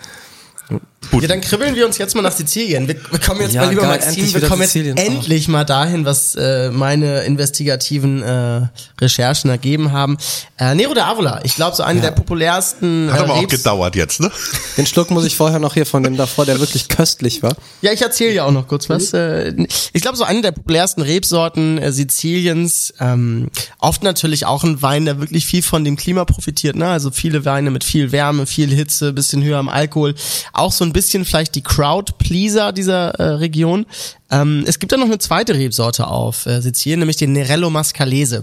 Ja, 1.21 1.27
dann 1.29 1.41
kribbeln 1.41 1.75
wir 1.75 1.87
uns 1.87 1.99
jetzt 1.99 2.15
mal 2.15 2.23
nach 2.23 2.31
Sizilien. 2.33 2.87
Wir, 2.87 2.95
wir 3.11 3.19
kommen 3.19 3.41
jetzt 3.41 3.55
Ja, 3.55 3.63
mal 3.63 3.71
lieber 3.71 3.83
geil, 3.83 3.91
Maxim, 3.99 4.11
endlich 4.23 4.35
wir 4.41 4.49
kommen 4.49 4.63
jetzt 4.63 4.73
Sizilien. 4.75 4.97
Endlich 4.97 5.49
mal 5.49 5.65
dahin, 5.65 6.05
was 6.05 6.35
äh, 6.37 6.71
meine 6.71 7.23
investigativen 7.25 8.23
äh, 8.23 8.69
Recherchen 9.01 9.51
ergeben 9.51 9.91
haben. 9.93 10.19
Äh, 10.59 10.75
Nero 10.75 10.95
de 10.95 11.03
Avola, 11.03 11.41
ich 11.43 11.57
glaube 11.57 11.75
so 11.75 11.83
eine 11.83 12.01
der 12.01 12.13
populärsten 12.13 13.11
Hat 13.11 13.19
äh, 13.21 13.23
aber 13.25 13.35
auch 13.35 13.43
Rebs- 13.43 13.57
gedauert 13.57 13.97
jetzt, 13.97 14.21
ne? 14.21 14.31
Den 14.77 14.87
Schluck 14.87 15.11
muss 15.11 15.25
ich 15.25 15.37
vorher 15.37 15.59
noch 15.59 15.75
hier 15.75 15.87
von 15.87 16.03
dem 16.03 16.17
davor, 16.17 16.47
der 16.47 16.61
wirklich 16.61 16.89
köstlich 16.89 17.43
war. 17.43 17.57
Ja, 17.83 17.93
ich 17.93 18.03
erzähle 18.03 18.35
ja 18.35 18.45
auch 18.45 18.53
noch 18.53 18.69
kurz 18.69 18.89
was. 18.89 19.13
Äh, 19.13 19.55
Ich 19.93 20.03
glaube, 20.03 20.17
so 20.17 20.25
eine 20.25 20.43
der 20.43 20.53
populärsten 20.53 21.03
Rebsorten 21.03 21.79
äh, 21.79 21.91
Siziliens. 21.93 22.95
Ähm, 23.01 23.51
oft 23.79 24.03
natürlich 24.03 24.47
auch 24.47 24.63
ein 24.65 24.81
Wein, 24.83 25.07
der 25.07 25.19
wirklich 25.19 25.47
viel 25.47 25.63
von 25.63 25.83
dem 25.85 25.97
Klima 25.97 26.25
profitiert. 26.25 26.77
Ne? 26.77 26.87
Also 26.89 27.11
viele 27.11 27.45
Weine 27.45 27.71
mit 27.71 27.83
viel 27.85 28.13
Wärme, 28.13 28.47
viel 28.47 28.69
Hitze, 28.73 29.13
bisschen 29.13 29.43
höher 29.43 29.59
am 29.59 29.69
Alkohol. 29.69 30.15
Auch 30.61 30.73
so 30.73 30.85
ein 30.85 30.93
bisschen 30.93 31.25
vielleicht 31.25 31.55
die 31.55 31.63
Crowd-Pleaser 31.63 32.73
dieser 32.73 33.15
äh, 33.15 33.23
Region. 33.37 33.87
Ähm, 34.31 34.63
es 34.67 34.79
gibt 34.79 34.93
da 34.93 34.99
noch 34.99 35.07
eine 35.07 35.19
zweite 35.19 35.55
Rebsorte 35.55 36.07
auf 36.07 36.45
äh, 36.45 36.61
Sizilien, 36.61 36.99
nämlich 36.99 37.17
den 37.17 37.33
Nerello 37.33 37.71
Mascalese. 37.71 38.43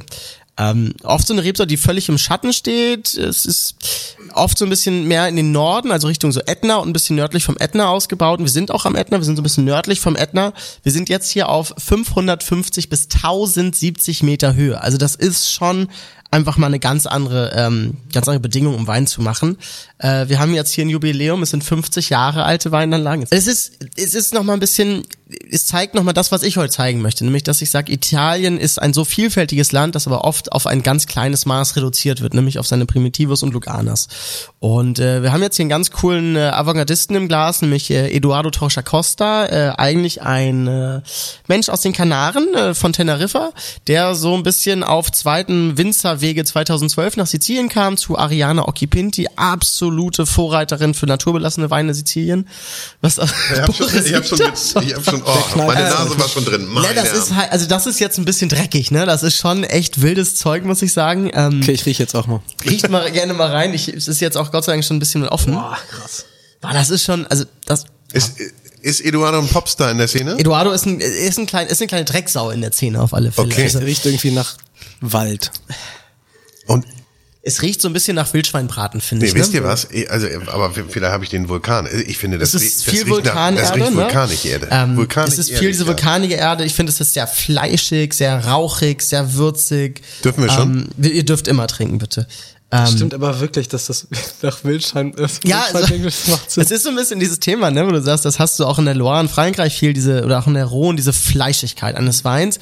Ähm, 0.57 0.93
oft 1.03 1.27
so 1.27 1.35
eine 1.35 1.43
Rebsorte, 1.43 1.67
die 1.67 1.77
völlig 1.77 2.09
im 2.09 2.17
Schatten 2.17 2.51
steht. 2.53 3.13
Es 3.13 3.45
ist 3.45 3.75
oft 4.33 4.57
so 4.57 4.65
ein 4.65 4.69
bisschen 4.69 5.07
mehr 5.07 5.27
in 5.27 5.35
den 5.35 5.51
Norden, 5.51 5.91
also 5.91 6.07
Richtung 6.07 6.31
so 6.31 6.39
Ätna 6.41 6.77
und 6.77 6.89
ein 6.89 6.93
bisschen 6.93 7.15
nördlich 7.15 7.43
vom 7.43 7.57
Ätna 7.59 7.89
ausgebaut. 7.89 8.39
Und 8.39 8.45
wir 8.45 8.51
sind 8.51 8.71
auch 8.71 8.85
am 8.85 8.95
Ätna, 8.95 9.19
wir 9.19 9.23
sind 9.23 9.35
so 9.35 9.41
ein 9.41 9.43
bisschen 9.43 9.65
nördlich 9.65 9.99
vom 9.99 10.15
Ätna. 10.15 10.53
Wir 10.81 10.91
sind 10.91 11.09
jetzt 11.09 11.29
hier 11.29 11.49
auf 11.49 11.75
550 11.77 12.89
bis 12.89 13.09
1070 13.13 14.23
Meter 14.23 14.55
Höhe. 14.55 14.81
Also 14.81 14.97
das 14.97 15.13
ist 15.13 15.51
schon 15.53 15.87
einfach 16.31 16.57
mal 16.57 16.67
eine 16.67 16.79
ganz 16.79 17.05
andere, 17.05 17.51
ähm, 17.55 17.97
ganz 18.11 18.27
andere 18.27 18.41
Bedingung, 18.41 18.75
um 18.75 18.87
Wein 18.87 19.07
zu 19.07 19.21
machen. 19.21 19.57
Äh, 19.99 20.29
wir 20.29 20.39
haben 20.39 20.53
jetzt 20.53 20.71
hier 20.71 20.85
ein 20.85 20.89
Jubiläum, 20.89 21.41
es 21.41 21.49
sind 21.49 21.63
50 21.63 22.09
Jahre 22.09 22.43
alte 22.43 22.71
Weinanlagen. 22.71 23.25
Es 23.29 23.47
ist, 23.47 23.79
es 23.95 24.13
ist 24.13 24.33
noch 24.33 24.43
mal 24.43 24.53
ein 24.53 24.59
bisschen, 24.59 25.03
es 25.49 25.65
zeigt 25.65 25.95
noch 25.95 26.03
mal 26.03 26.13
das, 26.13 26.31
was 26.31 26.43
ich 26.43 26.57
heute 26.57 26.71
zeigen 26.71 27.01
möchte, 27.01 27.23
nämlich, 27.25 27.43
dass 27.43 27.61
ich 27.61 27.71
sage, 27.71 27.91
Italien 27.91 28.59
ist 28.59 28.79
ein 28.79 28.93
so 28.93 29.03
vielfältiges 29.03 29.71
Land, 29.71 29.95
das 29.95 30.05
aber 30.05 30.23
oft 30.23 30.51
auf 30.51 30.67
ein 30.67 30.83
ganz 30.83 31.07
kleines 31.07 31.45
Maß 31.47 31.75
reduziert 31.75 32.21
wird, 32.21 32.35
nämlich 32.35 32.59
auf 32.59 32.67
seine 32.67 32.85
Primitivos 32.85 33.41
und 33.41 33.53
Luganas. 33.53 34.07
Und 34.59 34.99
äh, 34.99 35.23
wir 35.23 35.31
haben 35.31 35.41
jetzt 35.41 35.55
hier 35.55 35.63
einen 35.63 35.69
ganz 35.69 35.89
coolen 35.89 36.35
äh, 36.35 36.41
Avantgardisten 36.41 37.15
im 37.15 37.27
Glas, 37.27 37.63
nämlich 37.63 37.89
äh, 37.89 38.15
Eduardo 38.15 38.51
Torcha 38.51 38.83
Costa, 38.83 39.45
äh, 39.47 39.73
eigentlich 39.77 40.21
ein 40.21 40.67
äh, 40.67 41.01
Mensch 41.47 41.69
aus 41.69 41.81
den 41.81 41.93
Kanaren 41.93 42.53
äh, 42.53 42.73
von 42.75 42.93
Teneriffa, 42.93 43.51
der 43.87 44.13
so 44.13 44.35
ein 44.35 44.43
bisschen 44.43 44.83
auf 44.83 45.11
zweiten 45.11 45.77
Winzerwege 45.77 46.45
2012 46.45 47.17
nach 47.17 47.27
Sizilien 47.27 47.69
kam, 47.69 47.97
zu 47.97 48.17
Ariana 48.17 48.67
Occhipinti, 48.67 49.27
absolute 49.87 50.25
Vorreiterin 50.25 50.93
für 50.93 51.05
naturbelassene 51.05 51.69
Weine 51.69 51.93
Sizilien. 51.93 52.47
Was, 53.01 53.17
Ich 53.17 53.23
hab 53.59 53.75
schon, 53.75 53.87
ich 53.87 54.13
hab 54.13 54.25
schon, 54.25 54.39
ich 54.83 54.95
hab 54.95 55.05
schon 55.05 55.23
oh, 55.23 55.57
meine. 55.57 55.81
Nase 55.81 56.19
war 56.19 56.27
schon 56.27 56.45
drin. 56.45 56.67
Meine 56.67 56.87
Ne, 56.87 56.93
das 56.93 57.13
ist 57.13 57.35
halt, 57.35 57.51
also 57.51 57.65
das 57.67 57.87
ist 57.87 57.99
jetzt 57.99 58.17
ein 58.17 58.25
bisschen 58.25 58.49
dreckig, 58.49 58.91
ne? 58.91 59.05
Das 59.05 59.23
ist 59.23 59.37
schon 59.37 59.63
echt 59.63 60.01
wildes 60.01 60.35
Zeug, 60.35 60.65
muss 60.65 60.81
ich 60.81 60.93
sagen. 60.93 61.31
Ähm, 61.33 61.61
Okay, 61.61 61.71
ich 61.71 61.85
rieche 61.85 62.03
jetzt 62.03 62.15
auch 62.15 62.27
mal. 62.27 62.41
Riecht 62.65 62.89
mal 62.89 63.09
gerne 63.11 63.33
mal 63.33 63.49
rein. 63.49 63.73
Ich, 63.73 63.87
es 63.87 64.07
ist 64.07 64.19
jetzt 64.19 64.37
auch 64.37 64.51
Gott 64.51 64.65
sei 64.65 64.73
Dank 64.73 64.83
schon 64.83 64.97
ein 64.97 64.99
bisschen 64.99 65.27
offen. 65.27 65.53
Boah, 65.53 65.77
krass. 65.89 66.25
Boah, 66.61 66.73
das 66.73 66.89
ist 66.89 67.03
schon, 67.03 67.25
also 67.27 67.45
das. 67.65 67.85
Ist, 68.11 68.33
ist 68.81 69.01
Eduardo 69.01 69.39
ein 69.39 69.47
Popstar 69.47 69.91
in 69.91 69.97
der 69.97 70.07
Szene? 70.07 70.37
Eduardo 70.37 70.71
ist 70.71 70.85
ein, 70.85 70.99
ist 70.99 71.39
ein 71.39 71.45
klein, 71.45 71.67
ist 71.67 71.81
eine 71.81 71.87
kleine 71.87 72.05
Drecksau 72.05 72.51
in 72.51 72.61
der 72.61 72.71
Szene 72.71 73.01
auf 73.01 73.13
alle 73.13 73.31
Fälle. 73.31 73.47
Okay. 73.47 73.63
Also, 73.63 73.79
riecht 73.79 74.05
irgendwie 74.05 74.31
nach 74.31 74.57
Wald. 75.01 75.51
Und 76.67 76.85
es 77.47 77.61
riecht 77.61 77.81
so 77.81 77.87
ein 77.87 77.93
bisschen 77.93 78.15
nach 78.15 78.33
Wildschweinbraten, 78.33 78.99
finde 78.99 79.25
nee, 79.25 79.29
ich. 79.31 79.35
wisst 79.35 79.53
ne? 79.53 79.59
ihr 79.59 79.63
was? 79.63 79.87
Aber 80.47 80.71
vielleicht 80.71 81.11
habe 81.13 81.23
ich 81.23 81.29
den 81.29 81.47
Vulkan. 81.47 81.87
Ich 82.05 82.17
finde, 82.17 82.37
das, 82.37 82.53
Es 82.53 82.61
riecht- 82.61 82.67
ist 82.67 82.87
das 82.87 82.93
viel 82.93 83.03
riecht 83.03 83.25
nach, 83.25 83.35
Vulkanerde, 83.35 83.61
das 83.61 83.75
riecht 83.75 83.89
ne? 83.91 83.95
vulkanische 83.95 84.47
Erde. 84.49 84.67
Ähm, 84.69 84.97
vulkanische 84.97 85.41
es 85.41 85.49
ist 85.49 85.57
viel 85.57 85.69
diese 85.69 85.83
Erde, 85.83 85.83
ja. 85.83 85.87
vulkanige 85.87 86.35
Erde. 86.35 86.65
Ich 86.65 86.73
finde, 86.73 86.91
es 86.91 86.99
ist 86.99 87.13
sehr 87.13 87.25
fleischig, 87.25 88.13
sehr 88.13 88.45
rauchig, 88.45 89.01
sehr 89.01 89.33
würzig. 89.35 90.01
Dürfen 90.23 90.43
wir 90.43 90.51
schon? 90.51 90.89
Ähm, 91.01 91.05
ihr 91.05 91.23
dürft 91.23 91.47
immer 91.47 91.67
trinken, 91.67 91.99
bitte. 91.99 92.27
Ähm, 92.69 92.85
Stimmt 92.87 93.13
aber 93.13 93.39
wirklich, 93.39 93.69
dass 93.69 93.85
das 93.85 94.07
nach 94.41 94.63
Wildschein 94.65 95.13
ist. 95.13 95.47
Ja, 95.47 95.65
also, 95.73 95.87
das 95.87 96.57
es 96.57 96.71
ist 96.71 96.83
so 96.83 96.89
ein 96.89 96.95
bisschen 96.97 97.19
dieses 97.21 97.39
Thema, 97.39 97.71
ne, 97.71 97.87
wo 97.87 97.91
du 97.91 98.01
sagst, 98.01 98.25
das 98.25 98.39
hast 98.39 98.59
du 98.59 98.65
auch 98.65 98.77
in 98.77 98.83
der 98.83 98.93
Loire 98.95 99.21
in 99.21 99.29
Frankreich 99.29 99.77
viel, 99.77 99.93
diese, 99.93 100.25
oder 100.25 100.39
auch 100.39 100.47
in 100.47 100.53
der 100.53 100.65
Rhone, 100.65 100.97
diese 100.97 101.13
Fleischigkeit 101.13 101.95
eines 101.95 102.25
Weins, 102.25 102.59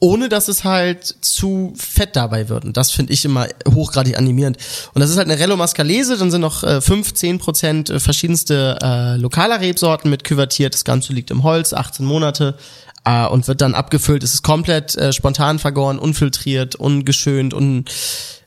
ohne 0.00 0.30
dass 0.30 0.48
es 0.48 0.64
halt 0.64 1.04
zu 1.20 1.74
fett 1.76 2.16
dabei 2.16 2.48
wird. 2.48 2.64
Und 2.64 2.76
das 2.76 2.90
finde 2.90 3.12
ich 3.12 3.24
immer 3.24 3.46
hochgradig 3.68 4.16
animierend. 4.16 4.56
Und 4.94 5.00
das 5.00 5.10
ist 5.10 5.18
halt 5.18 5.28
eine 5.28 5.38
Rello 5.38 5.56
Mascalese, 5.56 6.16
dann 6.16 6.30
sind 6.30 6.40
noch 6.40 6.64
äh, 6.64 6.80
5, 6.80 7.14
10 7.14 7.38
Prozent 7.38 7.90
äh, 7.90 8.00
verschiedenste 8.00 8.78
äh, 8.82 9.16
lokaler 9.16 9.60
Rebsorten 9.60 10.10
mit 10.10 10.24
küvertiert. 10.24 10.72
Das 10.74 10.84
Ganze 10.84 11.12
liegt 11.12 11.30
im 11.30 11.42
Holz, 11.42 11.74
18 11.74 12.04
Monate. 12.04 12.56
Äh, 13.04 13.26
und 13.26 13.48
wird 13.48 13.60
dann 13.60 13.74
abgefüllt. 13.74 14.22
Es 14.22 14.34
ist 14.34 14.42
komplett 14.42 14.94
äh, 14.96 15.12
spontan 15.12 15.58
vergoren, 15.58 15.98
unfiltriert, 15.98 16.76
ungeschönt 16.76 17.54
und 17.54 17.90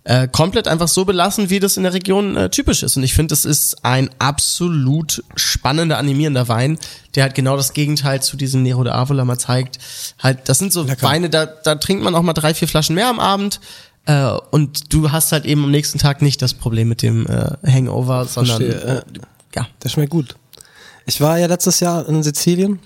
äh, 0.05 0.27
komplett 0.27 0.67
einfach 0.67 0.87
so 0.87 1.05
belassen, 1.05 1.49
wie 1.49 1.59
das 1.59 1.77
in 1.77 1.83
der 1.83 1.93
Region 1.93 2.35
äh, 2.35 2.49
typisch 2.49 2.83
ist. 2.83 2.97
Und 2.97 3.03
ich 3.03 3.13
finde, 3.13 3.31
das 3.31 3.45
ist 3.45 3.85
ein 3.85 4.09
absolut 4.19 5.23
spannender, 5.35 5.97
animierender 5.97 6.47
Wein, 6.47 6.77
der 7.15 7.23
halt 7.23 7.35
genau 7.35 7.55
das 7.55 7.73
Gegenteil 7.73 8.21
zu 8.21 8.35
diesem 8.35 8.63
Nero 8.63 8.83
de 8.83 8.91
Avola 8.91 9.23
mal 9.23 9.37
zeigt. 9.37 9.79
Halt, 10.19 10.49
das 10.49 10.59
sind 10.59 10.73
so 10.73 10.87
Weine, 11.01 11.29
da, 11.29 11.45
da 11.45 11.75
trinkt 11.75 12.03
man 12.03 12.15
auch 12.15 12.21
mal 12.21 12.33
drei, 12.33 12.53
vier 12.53 12.67
Flaschen 12.67 12.95
mehr 12.95 13.07
am 13.07 13.19
Abend. 13.19 13.61
Äh, 14.05 14.31
und 14.51 14.93
du 14.93 15.11
hast 15.11 15.31
halt 15.31 15.45
eben 15.45 15.63
am 15.63 15.71
nächsten 15.71 15.99
Tag 15.99 16.21
nicht 16.21 16.41
das 16.41 16.53
Problem 16.53 16.89
mit 16.89 17.01
dem 17.01 17.25
äh, 17.25 17.55
Hangover, 17.65 18.25
sondern 18.25 18.61
Verstehe, 18.61 18.97
äh, 18.97 19.03
ja. 19.55 19.67
Das 19.79 19.93
schmeckt 19.93 20.11
gut. 20.11 20.35
Ich 21.05 21.21
war 21.21 21.39
ja 21.39 21.47
letztes 21.47 21.79
Jahr 21.79 22.07
in 22.07 22.23
Sizilien, 22.23 22.79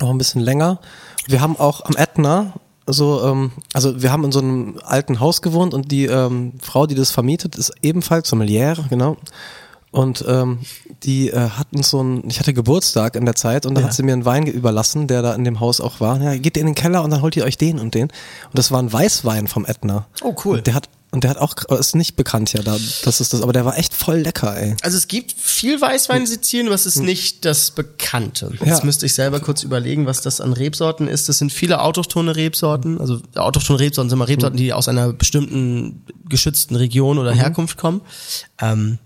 auch 0.00 0.10
ein 0.10 0.18
bisschen 0.18 0.40
länger. 0.40 0.80
Wir 1.26 1.40
haben 1.40 1.56
auch 1.56 1.84
am 1.84 1.96
Ätna 1.96 2.54
so, 2.86 3.22
ähm, 3.24 3.52
also 3.72 4.02
wir 4.02 4.10
haben 4.10 4.24
in 4.24 4.32
so 4.32 4.40
einem 4.40 4.78
alten 4.84 5.20
Haus 5.20 5.42
gewohnt 5.42 5.74
und 5.74 5.90
die 5.90 6.06
ähm, 6.06 6.54
Frau, 6.60 6.86
die 6.86 6.94
das 6.94 7.10
vermietet, 7.10 7.56
ist 7.56 7.72
ebenfalls 7.82 8.28
Sommeliere, 8.28 8.84
genau. 8.90 9.16
Und 9.92 10.24
ähm, 10.26 10.60
die 11.02 11.28
äh, 11.28 11.50
hatten 11.50 11.82
so 11.82 12.02
ein, 12.02 12.24
ich 12.26 12.40
hatte 12.40 12.54
Geburtstag 12.54 13.14
in 13.14 13.26
der 13.26 13.34
Zeit 13.34 13.66
und 13.66 13.74
da 13.74 13.82
hat 13.82 13.92
sie 13.92 14.02
mir 14.02 14.14
einen 14.14 14.24
Wein 14.24 14.46
überlassen, 14.46 15.06
der 15.06 15.20
da 15.20 15.34
in 15.34 15.44
dem 15.44 15.60
Haus 15.60 15.82
auch 15.82 16.00
war. 16.00 16.20
Ja, 16.20 16.34
geht 16.36 16.56
in 16.56 16.64
den 16.64 16.74
Keller 16.74 17.04
und 17.04 17.10
dann 17.10 17.20
holt 17.20 17.36
ihr 17.36 17.44
euch 17.44 17.58
den 17.58 17.78
und 17.78 17.94
den. 17.94 18.04
Und 18.04 18.12
das 18.54 18.72
war 18.72 18.82
ein 18.82 18.90
Weißwein 18.90 19.48
vom 19.48 19.66
Ätna. 19.66 20.06
Oh, 20.22 20.34
cool. 20.44 20.58
Und 20.58 20.66
der 20.66 20.74
hat, 20.74 20.88
und 21.12 21.22
der 21.24 21.30
hat 21.30 21.38
auch, 21.38 21.54
ist 21.78 21.94
nicht 21.94 22.16
bekannt 22.16 22.52
ja 22.52 22.62
da, 22.62 22.76
das 23.04 23.20
ist 23.20 23.32
das, 23.32 23.40
aber 23.42 23.52
der 23.52 23.64
war 23.64 23.78
echt 23.78 23.94
voll 23.94 24.18
lecker, 24.18 24.56
ey. 24.56 24.74
Also 24.82 24.96
es 24.96 25.06
gibt 25.06 25.32
viel 25.38 25.80
Weißwein 25.80 26.22
in 26.22 26.26
Sizilien, 26.26 26.66
aber 26.66 26.74
es 26.74 26.86
ist 26.86 26.96
nicht 26.98 27.44
das 27.44 27.70
Bekannte. 27.70 28.50
Jetzt 28.60 28.66
Ja. 28.80 28.84
müsste 28.84 29.06
ich 29.06 29.14
selber 29.14 29.38
kurz 29.38 29.62
überlegen, 29.62 30.06
was 30.06 30.20
das 30.22 30.40
an 30.40 30.52
Rebsorten 30.52 31.06
ist. 31.08 31.28
Das 31.28 31.38
sind 31.38 31.52
viele 31.52 31.80
autochthone 31.80 32.34
Rebsorten. 32.34 32.98
Also 33.00 33.20
autochthone 33.36 33.78
Rebsorten 33.78 34.10
sind 34.10 34.18
mal 34.18 34.24
Rebsorten, 34.24 34.56
die 34.56 34.72
aus 34.72 34.88
einer 34.88 35.12
bestimmten 35.12 36.04
geschützten 36.28 36.74
Region 36.76 37.18
oder 37.18 37.32
Herkunft 37.32 37.76
kommen. 37.76 38.00
Ähm, 38.60 38.98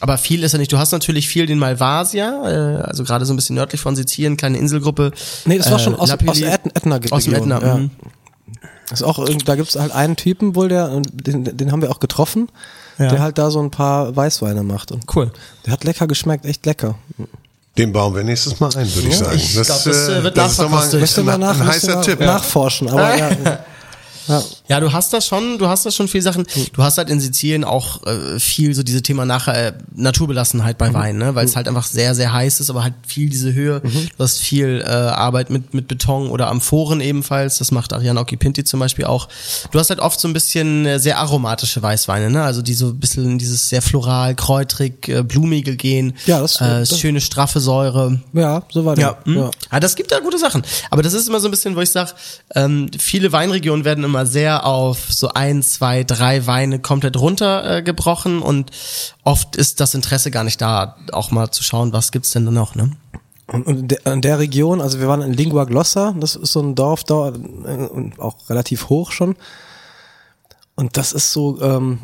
aber 0.00 0.18
viel 0.18 0.42
ist 0.42 0.50
ja 0.50 0.58
nicht. 0.58 0.72
Du 0.72 0.78
hast 0.78 0.90
natürlich 0.90 1.28
viel 1.28 1.46
den 1.46 1.58
Malvasia, 1.60 2.48
äh, 2.80 2.82
also 2.82 3.04
gerade 3.04 3.24
so 3.24 3.32
ein 3.32 3.36
bisschen 3.36 3.54
nördlich 3.54 3.80
von 3.80 3.94
Sizilien, 3.94 4.36
kleine 4.36 4.58
Inselgruppe. 4.58 5.12
Nee, 5.44 5.58
das 5.58 5.70
war 5.70 5.78
Äh, 5.78 5.82
schon 5.84 5.94
aus, 5.94 6.10
Lapilli- 6.10 6.28
aus 6.30 6.38
der 6.40 6.54
Ätna, 6.54 6.96
Ätna 6.96 7.00
Aus 7.16 7.24
dem 7.24 7.34
Ätna, 7.34 7.60
ja. 7.62 7.80
Das 8.88 9.00
ist 9.00 9.06
auch, 9.06 9.24
da 9.44 9.54
gibt's 9.56 9.76
halt 9.76 9.92
einen 9.92 10.16
Typen 10.16 10.54
wohl, 10.54 10.68
der, 10.68 11.00
den, 11.12 11.44
den 11.56 11.72
haben 11.72 11.80
wir 11.82 11.90
auch 11.90 12.00
getroffen, 12.00 12.48
Ja. 12.98 13.08
der 13.08 13.20
halt 13.20 13.38
da 13.38 13.50
so 13.50 13.60
ein 13.62 13.70
paar 13.70 14.14
Weißweine 14.14 14.62
macht. 14.62 14.92
Und 14.92 15.04
Cool. 15.14 15.32
der 15.66 15.72
hat 15.72 15.84
lecker 15.84 16.06
geschmeckt, 16.06 16.44
echt 16.44 16.66
lecker. 16.66 16.96
Den 17.78 17.92
bauen 17.92 18.14
wir 18.14 18.22
nächstes 18.22 18.60
Mal 18.60 18.74
ein, 18.76 18.94
würde 18.94 19.08
ich 19.08 19.16
sagen. 19.16 19.34
ich 19.36 19.52
glaub, 19.52 19.66
das, 19.66 19.86
äh, 20.08 20.22
wird 20.22 20.36
das 20.36 20.50
ist 20.52 20.60
doch 20.60 20.68
mal 20.68 20.78
nachverkostet. 20.86 21.18
ein, 21.26 21.28
ein 21.42 21.58
müsste 21.66 21.66
heißer 21.90 22.02
Tipp. 22.02 22.20
nachforschen, 22.20 22.88
aber 22.90 23.16
ja. 23.16 23.30
ja. 24.28 24.42
Ja, 24.68 24.80
du 24.80 24.92
hast 24.92 25.12
das 25.12 25.26
schon, 25.26 25.58
du 25.58 25.66
hast 25.68 25.84
das 25.86 25.94
schon 25.96 26.08
viel 26.08 26.22
Sachen. 26.22 26.44
Hm. 26.52 26.66
Du 26.72 26.82
hast 26.82 26.96
halt 26.98 27.10
in 27.10 27.20
Sizilien 27.20 27.64
auch 27.64 28.06
äh, 28.06 28.38
viel 28.38 28.74
so 28.74 28.82
diese 28.82 29.02
Thema 29.02 29.24
nachher 29.24 29.68
äh, 29.68 29.72
Naturbelassenheit 29.94 30.76
Mhm. 30.76 30.78
bei 30.78 30.94
Wein, 30.94 31.16
ne? 31.18 31.34
weil 31.34 31.44
es 31.44 31.56
halt 31.56 31.68
einfach 31.68 31.84
sehr, 31.84 32.14
sehr 32.14 32.32
heiß 32.32 32.60
ist, 32.60 32.70
aber 32.70 32.82
halt 32.84 32.94
viel 33.06 33.28
diese 33.28 33.52
Höhe. 33.52 33.80
Mhm. 33.82 34.08
Du 34.16 34.22
hast 34.24 34.38
viel 34.38 34.82
äh, 34.86 34.88
Arbeit 34.90 35.50
mit, 35.50 35.74
mit 35.74 35.88
Beton 35.88 36.28
oder 36.28 36.48
Amphoren 36.48 37.00
ebenfalls. 37.00 37.58
Das 37.58 37.70
macht 37.72 37.92
Ariane 37.92 38.20
Occhipinti 38.20 38.64
zum 38.64 38.80
Beispiel 38.80 39.04
auch. 39.04 39.28
Du 39.70 39.78
hast 39.78 39.90
halt 39.90 40.00
oft 40.00 40.18
so 40.20 40.28
ein 40.28 40.32
bisschen 40.32 40.86
äh, 40.86 40.98
sehr 40.98 41.18
aromatische 41.18 41.82
Weißweine, 41.82 42.30
ne? 42.30 42.42
also 42.42 42.62
die 42.62 42.74
so 42.74 42.88
ein 42.88 42.98
bisschen 43.00 43.24
in 43.24 43.38
dieses 43.38 43.68
sehr 43.68 43.82
floral, 43.82 44.34
kräutrig, 44.34 45.08
äh, 45.08 45.22
blumige 45.22 45.76
gehen. 45.76 46.14
Ja, 46.26 46.40
das- 46.40 46.60
äh, 46.60 46.80
das- 46.80 46.98
schöne, 46.98 47.20
straffe 47.20 47.60
Säure. 47.60 48.20
ja, 48.32 48.62
so 48.70 48.84
war 48.84 48.94
der. 48.94 49.04
Ja, 49.04 49.18
hm. 49.24 49.36
ja. 49.36 49.50
ja, 49.72 49.80
das 49.80 49.96
gibt 49.96 50.10
ja 50.12 50.20
gute 50.20 50.38
Sachen. 50.38 50.62
Aber 50.90 51.02
das 51.02 51.12
ist 51.14 51.28
immer 51.28 51.40
so 51.40 51.48
ein 51.48 51.50
bisschen, 51.50 51.74
wo 51.76 51.80
ich 51.80 51.90
sage, 51.90 52.12
ähm, 52.54 52.88
viele 52.98 53.32
Weinregionen 53.32 53.84
werden 53.84 54.04
immer 54.04 54.24
sehr 54.26 54.61
auf 54.62 55.12
so 55.12 55.28
ein, 55.28 55.62
zwei, 55.62 56.04
drei 56.04 56.46
Weine 56.46 56.78
komplett 56.78 57.16
runtergebrochen 57.18 58.40
äh, 58.40 58.44
und 58.44 58.70
oft 59.24 59.56
ist 59.56 59.80
das 59.80 59.94
Interesse 59.94 60.30
gar 60.30 60.44
nicht 60.44 60.60
da, 60.60 60.96
auch 61.12 61.30
mal 61.30 61.50
zu 61.50 61.62
schauen, 61.62 61.92
was 61.92 62.12
gibt's 62.12 62.30
denn 62.30 62.44
da 62.44 62.50
noch, 62.50 62.74
ne? 62.74 62.90
Und 63.48 63.66
in 63.66 63.88
der, 63.88 64.06
in 64.06 64.22
der 64.22 64.38
Region, 64.38 64.80
also 64.80 64.98
wir 64.98 65.08
waren 65.08 65.20
in 65.20 65.34
Lingua 65.34 65.64
Glossa, 65.64 66.14
das 66.18 66.36
ist 66.36 66.52
so 66.52 66.60
ein 66.60 66.74
Dorf 66.74 67.04
da 67.04 67.28
äh, 67.28 68.10
auch 68.18 68.48
relativ 68.48 68.88
hoch 68.88 69.12
schon. 69.12 69.36
Und 70.74 70.96
das 70.96 71.12
ist 71.12 71.32
so 71.32 71.60
ähm, 71.60 71.98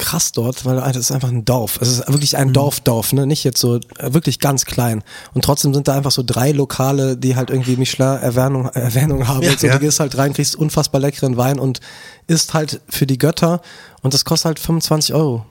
krass 0.00 0.32
dort, 0.32 0.64
weil 0.64 0.76
das 0.76 0.96
ist 0.96 1.12
einfach 1.12 1.28
ein 1.28 1.44
Dorf. 1.44 1.78
Es 1.80 1.88
ist 1.88 2.08
wirklich 2.08 2.36
ein 2.36 2.52
Dorfdorf, 2.52 3.12
ne? 3.12 3.26
Nicht 3.26 3.44
jetzt 3.44 3.60
so 3.60 3.76
äh, 3.76 3.80
wirklich 4.12 4.38
ganz 4.40 4.64
klein. 4.64 5.04
Und 5.34 5.44
trotzdem 5.44 5.72
sind 5.72 5.86
da 5.86 5.94
einfach 5.96 6.10
so 6.10 6.22
drei 6.26 6.50
Lokale, 6.52 7.16
die 7.16 7.36
halt 7.36 7.50
irgendwie 7.50 7.76
Michelin-Erwähnung 7.76 8.66
Erwähnung 8.70 9.28
haben. 9.28 9.42
Ja. 9.42 9.50
und 9.52 9.60
so, 9.60 9.66
Ja. 9.68 9.74
Du 9.74 9.80
gehst 9.80 10.00
halt 10.00 10.16
rein, 10.18 10.32
kriegst 10.32 10.56
unfassbar 10.56 11.00
leckeren 11.00 11.36
Wein 11.36 11.58
und 11.60 11.80
isst 12.26 12.54
halt 12.54 12.80
für 12.88 13.06
die 13.06 13.18
Götter 13.18 13.60
und 14.02 14.12
das 14.14 14.24
kostet 14.24 14.46
halt 14.46 14.58
25 14.58 15.14
Euro. 15.14 15.44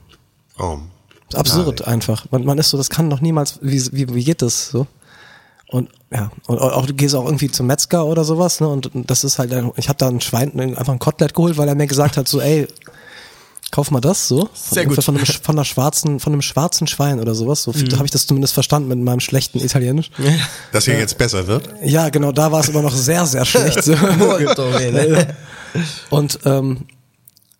Oh. 0.58 0.78
Absurd 1.34 1.86
einfach. 1.86 2.26
Man, 2.30 2.44
man 2.44 2.58
ist 2.58 2.70
so, 2.70 2.76
das 2.76 2.90
kann 2.90 3.08
doch 3.08 3.20
niemals, 3.20 3.58
wie, 3.62 3.80
wie, 3.92 4.14
wie 4.14 4.24
geht 4.24 4.42
das 4.42 4.68
so? 4.70 4.86
Und 5.68 5.88
ja, 6.12 6.32
und 6.48 6.58
auch 6.58 6.84
du 6.86 6.94
gehst 6.94 7.14
auch 7.14 7.24
irgendwie 7.24 7.48
zum 7.48 7.68
Metzger 7.68 8.04
oder 8.04 8.24
sowas, 8.24 8.58
ne? 8.60 8.66
Und 8.66 8.90
das 8.94 9.22
ist 9.22 9.38
halt, 9.38 9.52
ein- 9.52 9.70
ich 9.76 9.88
habe 9.88 9.96
da 9.98 10.08
ein 10.08 10.20
Schwein, 10.20 10.58
einfach 10.76 10.92
ein 10.92 10.98
Kotelett 10.98 11.32
geholt, 11.34 11.56
weil 11.56 11.68
er 11.68 11.76
mir 11.76 11.86
gesagt 11.86 12.16
hat, 12.16 12.26
so, 12.26 12.40
ey, 12.40 12.66
kauf 13.70 13.90
mal 13.90 14.00
das 14.00 14.28
so. 14.28 14.48
Sehr 14.54 14.86
gut. 14.86 15.02
Von 15.02 15.16
einem, 15.16 15.26
von 15.26 15.56
einer 15.56 15.64
schwarzen, 15.64 16.20
von 16.20 16.32
einem 16.32 16.42
schwarzen 16.42 16.86
Schwein 16.86 17.20
oder 17.20 17.34
sowas. 17.34 17.62
So 17.62 17.72
Mhm. 17.72 17.92
habe 17.94 18.04
ich 18.04 18.10
das 18.10 18.26
zumindest 18.26 18.54
verstanden 18.54 18.88
mit 18.88 18.98
meinem 18.98 19.20
schlechten 19.20 19.60
Italienisch. 19.60 20.10
Dass 20.72 20.84
hier 20.84 20.98
jetzt 20.98 21.18
besser 21.18 21.46
wird. 21.46 21.68
Ja, 21.84 22.08
genau, 22.08 22.32
da 22.32 22.52
war 22.52 22.60
es 22.60 22.68
immer 22.68 22.82
noch 22.82 22.94
sehr, 22.94 23.26
sehr 23.26 23.44
schlecht. 23.44 23.82
So. 23.84 23.92
Und 26.10 26.38
ähm, 26.44 26.86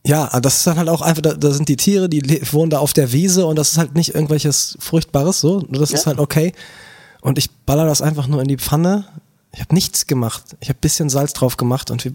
ja, 0.05 0.41
das 0.41 0.59
ist 0.59 0.67
dann 0.67 0.79
halt 0.79 0.89
auch 0.89 1.03
einfach, 1.03 1.23
da, 1.23 1.35
da 1.35 1.51
sind 1.51 1.69
die 1.69 1.77
Tiere, 1.77 2.09
die 2.09 2.41
wohnen 2.53 2.71
da 2.71 2.79
auf 2.79 2.93
der 2.93 3.13
Wiese 3.13 3.47
und 3.47 3.57
das 3.57 3.73
ist 3.73 3.79
halt 3.79 3.95
nicht 3.95 4.15
irgendwelches 4.15 4.77
Furchtbares 4.81 5.41
so. 5.41 5.61
Das 5.69 5.91
ist 5.91 6.07
halt 6.07 6.19
okay. 6.19 6.53
Und 7.21 7.37
ich 7.39 7.51
baller 7.67 7.85
das 7.85 8.01
einfach 8.01 8.27
nur 8.27 8.41
in 8.41 8.49
die 8.49 8.57
Pfanne. 8.57 9.05
Ich 9.53 9.61
habe 9.61 9.75
nichts 9.75 10.07
gemacht. 10.07 10.43
Ich 10.61 10.71
habe 10.71 10.79
bisschen 10.81 11.11
Salz 11.11 11.35
drauf 11.35 11.59
gemacht 11.59 11.91
und, 11.91 12.11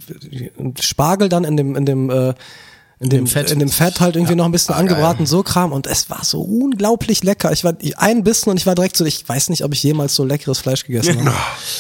und 0.58 0.84
Spargel 0.84 1.30
dann 1.30 1.44
in 1.44 1.58
dem 1.58 1.76
in 1.76 1.86
dem 1.86 2.10
äh, 2.10 2.34
in 2.98 3.10
dem, 3.10 3.28
Fett. 3.28 3.52
in 3.52 3.60
dem 3.60 3.70
Fett 3.70 4.00
halt 4.00 4.16
irgendwie 4.16 4.36
noch 4.36 4.46
ein 4.46 4.54
bisschen 4.54 4.74
angebraten, 4.74 5.26
so 5.26 5.44
Kram. 5.44 5.74
Und 5.74 5.86
es 5.86 6.10
war 6.10 6.24
so 6.24 6.42
unglaublich 6.42 7.24
lecker. 7.24 7.52
Ich 7.52 7.66
war 7.66 7.76
ein 7.98 8.24
Bissen 8.24 8.50
und 8.50 8.58
ich 8.58 8.66
war 8.66 8.74
direkt 8.74 8.96
so, 8.96 9.04
ich 9.04 9.28
weiß 9.28 9.50
nicht, 9.50 9.66
ob 9.66 9.74
ich 9.74 9.84
jemals 9.84 10.16
so 10.16 10.24
leckeres 10.24 10.60
Fleisch 10.60 10.86
gegessen 10.86 11.26
habe. 11.26 11.36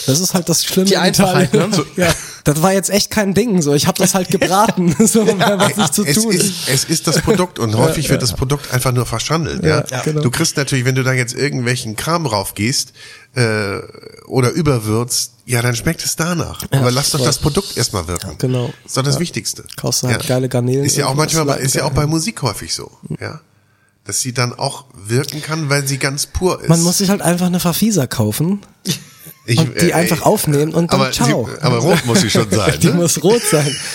Das 0.07 0.20
ist 0.20 0.34
halt 0.34 0.49
das 0.49 0.66
Schlimme 0.66 0.88
Die 0.89 0.95
in 0.95 0.99
Einfachheit, 0.99 1.53
ne? 1.53 1.70
Ja, 1.95 2.13
das 2.43 2.61
war 2.61 2.74
jetzt 2.74 2.89
echt 2.89 3.11
kein 3.11 3.34
Ding. 3.34 3.61
So, 3.61 3.74
ich 3.74 3.88
habe 3.88 3.97
das 3.97 4.13
halt 4.13 4.28
gebraten, 4.28 4.93
so 5.07 5.24
mehr 5.24 5.57
was 5.57 5.78
nicht 5.78 5.93
zu 5.93 6.03
es, 6.03 6.16
tun. 6.18 6.34
ist, 6.34 6.68
es 6.68 6.84
ist 6.84 7.07
das 7.07 7.22
Produkt 7.22 7.59
und 7.59 7.76
häufig 7.76 8.09
wird 8.09 8.22
das 8.22 8.34
Produkt 8.34 8.74
einfach 8.74 8.91
nur 8.91 9.05
verschandelt. 9.05 9.63
Ja, 9.63 9.86
Ja, 9.89 10.01
genau. 10.01 10.22
Du 10.22 10.32
kriegst 10.32 10.57
natürlich, 10.57 10.84
wenn 10.84 10.95
du 10.95 11.03
da 11.03 11.13
jetzt 11.13 11.34
irgendwelchen 11.34 11.95
Kram 11.95 12.26
raufgehst 12.26 12.91
äh, 13.36 13.81
oder 14.27 14.51
überwürzt, 14.51 15.33
ja, 15.45 15.61
dann 15.61 15.75
schmeckt 15.75 16.03
es 16.03 16.15
danach. 16.15 16.61
Aber 16.71 16.89
lass 16.89 17.11
doch 17.11 17.23
das 17.23 17.38
Produkt 17.38 17.77
erstmal 17.77 18.07
wirken. 18.07 18.36
genau. 18.38 18.67
Das 18.67 18.91
ist 18.91 18.97
doch 18.97 19.03
das 19.03 19.19
Wichtigste. 19.19 19.63
Kaufst 19.75 20.03
du 20.03 20.07
halt 20.07 20.25
geile 20.25 20.49
Garnelen 20.49 20.86
Ist 20.86 20.97
ja 20.97 21.07
auch 21.07 21.15
manchmal, 21.15 21.45
was 21.45 21.59
ist 21.59 21.75
ja 21.75 21.83
auch 21.83 21.91
bei 21.91 22.07
Musik 22.07 22.41
häufig 22.41 22.73
so. 22.73 22.89
Ja. 23.19 23.41
Dass 24.05 24.21
sie 24.21 24.33
dann 24.33 24.53
auch 24.53 24.86
wirken 24.93 25.41
kann, 25.41 25.69
weil 25.69 25.88
sie 25.88 25.97
ganz 25.97 26.27
pur 26.27 26.61
ist. 26.61 26.69
Man 26.69 26.81
muss 26.81 26.99
sich 26.99 27.09
halt 27.09 27.21
einfach 27.21 27.47
eine 27.47 27.59
Verfieser 27.59 28.07
kaufen 28.07 28.61
Ich, 29.47 29.59
und 29.59 29.79
die 29.79 29.91
äh, 29.91 29.93
einfach 29.93 30.23
aufnehmen 30.23 30.73
und 30.73 30.91
dann 30.91 31.01
aber, 31.01 31.11
ciao. 31.11 31.47
Sie, 31.47 31.61
aber 31.61 31.77
rot 31.77 32.05
muss 32.05 32.21
sie 32.21 32.31
schon 32.31 32.49
sein. 32.49 32.73
Die 32.81 32.88
ne? 32.88 32.93
muss 32.93 33.21
rot 33.23 33.41
sein. 33.43 33.75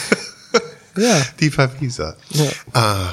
Ja. 0.97 1.23
Die 1.39 1.51
Verwieser. 1.51 2.17
Ah, 2.73 3.13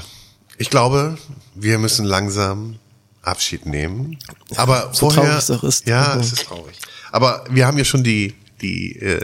ich 0.57 0.71
glaube, 0.71 1.15
wir 1.53 1.77
müssen 1.77 2.05
langsam 2.05 2.79
Abschied 3.27 3.65
nehmen. 3.65 4.17
Aber 4.55 4.89
So 4.93 5.09
vorher, 5.09 5.23
traurig 5.23 5.37
es 5.43 5.51
auch 5.51 5.63
ist. 5.63 5.87
ja, 5.87 6.15
es 6.19 6.31
ist 6.33 6.45
traurig. 6.45 6.75
Aber 7.11 7.43
wir 7.49 7.67
haben 7.67 7.77
ja 7.77 7.85
schon 7.85 8.03
die 8.03 8.33
die 8.61 8.95
äh, 8.99 9.23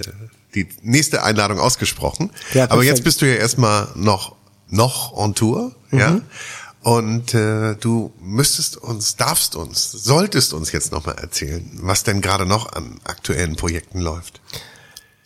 die 0.56 0.68
nächste 0.82 1.24
Einladung 1.24 1.60
ausgesprochen. 1.60 2.30
Ja, 2.54 2.70
Aber 2.70 2.84
jetzt 2.84 3.04
bist 3.04 3.22
du 3.22 3.26
ja 3.28 3.36
erstmal 3.36 3.88
noch 3.95 4.36
noch 4.70 5.14
on 5.14 5.34
Tour, 5.36 5.76
ja. 5.91 6.12
Mhm. 6.12 6.22
Und 6.82 7.34
äh, 7.34 7.76
du 7.76 8.12
müsstest 8.20 8.76
uns, 8.76 9.16
darfst 9.16 9.56
uns, 9.56 9.89
solltest 9.91 10.51
uns 10.51 10.74
jetzt 10.74 10.91
nochmal 10.91 11.16
erzählen, 11.16 11.66
was 11.82 12.04
denn 12.04 12.20
gerade 12.20 12.45
noch 12.45 12.74
an 12.74 12.99
aktuellen 13.06 13.56
Projekten 13.56 14.01
läuft. 14.01 14.41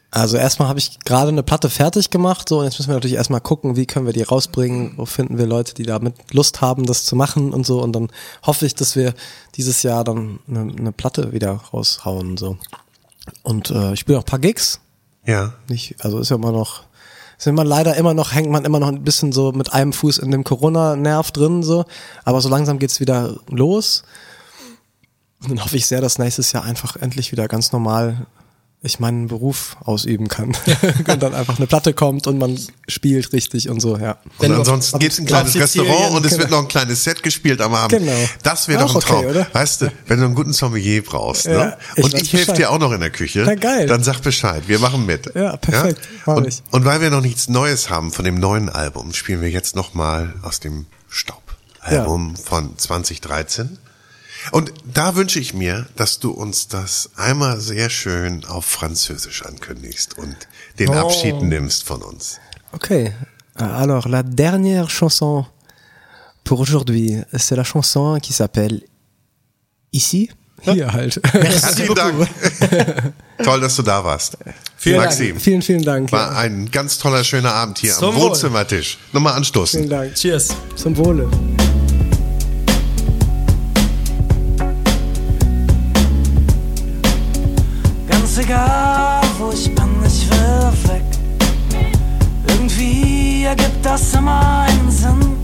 Also 0.09 0.37
erstmal 0.37 0.69
habe 0.69 0.79
ich 0.79 0.99
gerade 1.01 1.29
eine 1.29 1.43
Platte 1.43 1.69
fertig 1.69 2.09
gemacht, 2.09 2.47
so 2.47 2.59
und 2.59 2.63
jetzt 2.65 2.79
müssen 2.79 2.89
wir 2.89 2.95
natürlich 2.95 3.17
erstmal 3.17 3.41
gucken, 3.41 3.75
wie 3.75 3.85
können 3.85 4.05
wir 4.05 4.13
die 4.13 4.23
rausbringen, 4.23 4.93
wo 4.95 5.05
finden 5.05 5.37
wir 5.37 5.45
Leute, 5.45 5.73
die 5.73 5.83
damit 5.83 6.15
Lust 6.33 6.61
haben, 6.61 6.85
das 6.85 7.03
zu 7.03 7.15
machen 7.17 7.53
und 7.53 7.65
so 7.65 7.81
und 7.83 7.91
dann 7.93 8.09
hoffe 8.45 8.65
ich, 8.65 8.73
dass 8.73 8.95
wir 8.95 9.13
dieses 9.55 9.83
Jahr 9.83 10.05
dann 10.05 10.39
eine, 10.47 10.61
eine 10.61 10.91
Platte 10.93 11.33
wieder 11.33 11.51
raushauen 11.73 12.37
so. 12.37 12.57
Und 13.43 13.69
äh, 13.71 13.93
ich 13.93 13.99
spiele 13.99 14.17
auch 14.17 14.23
ein 14.23 14.25
paar 14.27 14.39
Gigs, 14.39 14.79
Ja. 15.25 15.53
nicht, 15.67 15.95
also 15.99 16.19
ist 16.19 16.29
ja 16.29 16.37
immer 16.37 16.53
noch, 16.53 16.83
ist 17.37 17.45
immer 17.45 17.65
leider 17.65 17.95
immer 17.97 18.13
noch, 18.13 18.33
hängt 18.33 18.49
man 18.49 18.63
immer 18.63 18.79
noch 18.79 18.87
ein 18.87 19.03
bisschen 19.03 19.33
so 19.33 19.51
mit 19.51 19.73
einem 19.73 19.91
Fuß 19.91 20.19
in 20.19 20.31
dem 20.31 20.45
Corona-Nerv 20.45 21.31
drin, 21.31 21.63
so. 21.63 21.83
Aber 22.23 22.39
so 22.39 22.47
langsam 22.47 22.79
geht's 22.79 23.01
wieder 23.01 23.35
los. 23.49 24.03
Und 25.43 25.49
dann 25.49 25.63
hoffe 25.63 25.75
ich 25.75 25.85
sehr, 25.85 25.99
dass 25.99 26.17
nächstes 26.17 26.53
Jahr 26.53 26.63
einfach 26.63 26.95
endlich 26.95 27.33
wieder 27.33 27.49
ganz 27.49 27.73
normal 27.73 28.25
ich 28.83 28.99
meinen 28.99 29.27
Beruf 29.27 29.75
ausüben 29.83 30.27
kann. 30.27 30.55
und 31.07 31.23
dann 31.23 31.33
einfach 31.33 31.57
eine 31.57 31.67
Platte 31.67 31.93
kommt 31.93 32.27
und 32.27 32.37
man 32.37 32.59
spielt 32.87 33.33
richtig 33.33 33.69
und 33.69 33.79
so, 33.79 33.97
ja. 33.97 34.17
Wenn 34.39 34.51
und 34.51 34.59
ansonsten 34.59 34.99
geht's 34.99 35.17
in 35.17 35.25
ein 35.25 35.27
kleines 35.27 35.55
Restaurant 35.55 36.15
und 36.15 36.25
es 36.25 36.31
genau. 36.31 36.41
wird 36.41 36.51
noch 36.51 36.59
ein 36.59 36.67
kleines 36.67 37.03
Set 37.03 37.23
gespielt 37.23 37.59
am 37.61 37.73
Abend. 37.73 37.99
Genau. 37.99 38.17
Das 38.43 38.67
wäre 38.67 38.81
doch 38.83 38.93
ein 38.93 39.01
Traum. 39.01 39.17
okay, 39.19 39.27
oder? 39.27 39.47
Weißt 39.51 39.81
du, 39.81 39.91
wenn 40.05 40.19
du 40.19 40.25
einen 40.25 40.35
guten 40.35 40.53
Sommelier 40.53 41.03
brauchst, 41.03 41.45
Ja, 41.45 41.65
ne? 41.65 41.77
ich 41.95 42.03
und 42.03 42.13
weiß 42.13 42.21
ich 42.21 42.33
helfe 42.33 42.53
dir 42.53 42.69
auch 42.71 42.79
noch 42.79 42.91
in 42.91 42.99
der 42.99 43.09
Küche, 43.09 43.43
Na, 43.45 43.55
geil. 43.55 43.87
dann 43.87 44.03
sag 44.03 44.21
Bescheid. 44.21 44.63
Wir 44.67 44.79
machen 44.79 45.05
mit. 45.05 45.33
Ja, 45.33 45.57
perfekt. 45.57 46.01
Mach 46.25 46.35
Und, 46.35 46.47
ich. 46.47 46.61
und 46.71 46.85
weil 46.85 47.01
wir 47.01 47.09
noch 47.09 47.21
nichts 47.21 47.49
Neues 47.49 47.89
haben 47.89 48.11
von 48.11 48.25
dem 48.25 48.39
neuen 48.39 48.69
Album, 48.69 49.13
spielen 49.13 49.41
wir 49.41 49.49
jetzt 49.49 49.75
noch 49.75 49.95
mal 49.95 50.33
aus 50.43 50.59
dem 50.59 50.85
Staub-Album 51.09 52.35
von 52.35 52.77
2013. 52.77 53.79
Und 54.51 54.71
da 54.93 55.15
wünsche 55.15 55.39
ich 55.39 55.53
mir, 55.53 55.87
dass 55.95 56.19
du 56.19 56.31
uns 56.31 56.67
das 56.67 57.09
einmal 57.15 57.59
sehr 57.59 57.89
schön 57.89 58.45
auf 58.45 58.65
Französisch 58.65 59.43
ankündigst 59.45 60.17
und 60.17 60.35
den 60.79 60.89
Oh. 60.89 60.93
Abschied 60.93 61.41
nimmst 61.41 61.83
von 61.85 62.01
uns. 62.01 62.39
Ok. 62.71 63.11
Alors, 63.55 64.07
la 64.07 64.21
dernière 64.23 64.89
chanson 64.89 65.45
pour 66.43 66.59
aujourd'hui, 66.59 67.21
c'est 67.33 67.55
la 67.55 67.63
chanson 67.63 68.19
qui 68.21 68.31
s'appelle 68.33 68.81
Ici. 69.91 70.29
Hier 70.63 70.91
halt. 70.91 71.19
Herzlichen 71.33 71.93
Dank. 71.95 72.27
Toll, 73.43 73.61
dass 73.61 73.75
du 73.75 73.83
da 73.83 74.03
warst. 74.03 74.37
Vielen 74.75 74.97
Maxim, 74.97 75.29
Dank. 75.29 75.41
Vielen, 75.41 75.61
vielen 75.61 75.83
Dank. 75.83 76.11
war 76.11 76.35
ein 76.35 76.69
ganz 76.71 76.97
toller, 76.97 77.23
schöner 77.23 77.53
Abend 77.53 77.77
hier 77.79 77.93
Zum 77.93 78.09
am 78.09 78.15
Wohl. 78.15 78.29
Wohnzimmertisch. 78.29 78.97
Nochmal 79.13 79.33
anstoßen. 79.33 79.79
Vielen 79.79 79.89
Dank. 79.89 80.15
Cheers. 80.15 80.49
Zum 80.75 80.97
Wohle. 80.97 81.29
Egal, 88.39 89.21
wo 89.39 89.51
ich 89.51 89.73
bin, 89.73 90.03
ich 90.05 90.29
will 90.29 90.71
weg. 90.89 91.03
Irgendwie 92.47 93.43
ergibt 93.45 93.83
das 93.83 94.13
immer 94.13 94.65
einen 94.67 94.91
Sinn. 94.91 95.35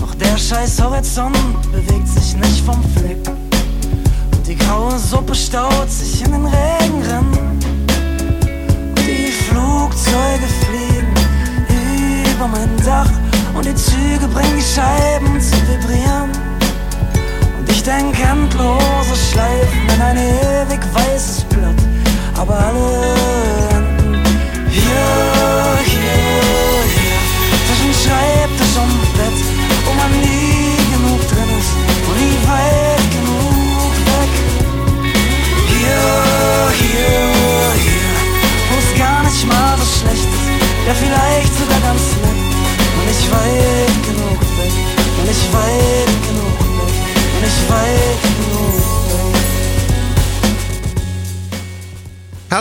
Doch 0.00 0.14
der 0.14 0.38
scheiß 0.38 0.82
Horizont 0.82 1.36
bewegt 1.70 2.08
sich 2.08 2.34
nicht 2.34 2.64
vom 2.64 2.82
Fleck. 2.96 3.28
Und 3.28 4.46
die 4.46 4.56
graue 4.56 4.98
Suppe 4.98 5.34
staut 5.34 5.90
sich 5.90 6.24
in 6.24 6.32
den 6.32 6.46
Regenrinnen. 6.46 7.60
Und 8.88 9.06
die 9.06 9.30
Flugzeuge 9.30 10.46
fliegen 10.64 10.95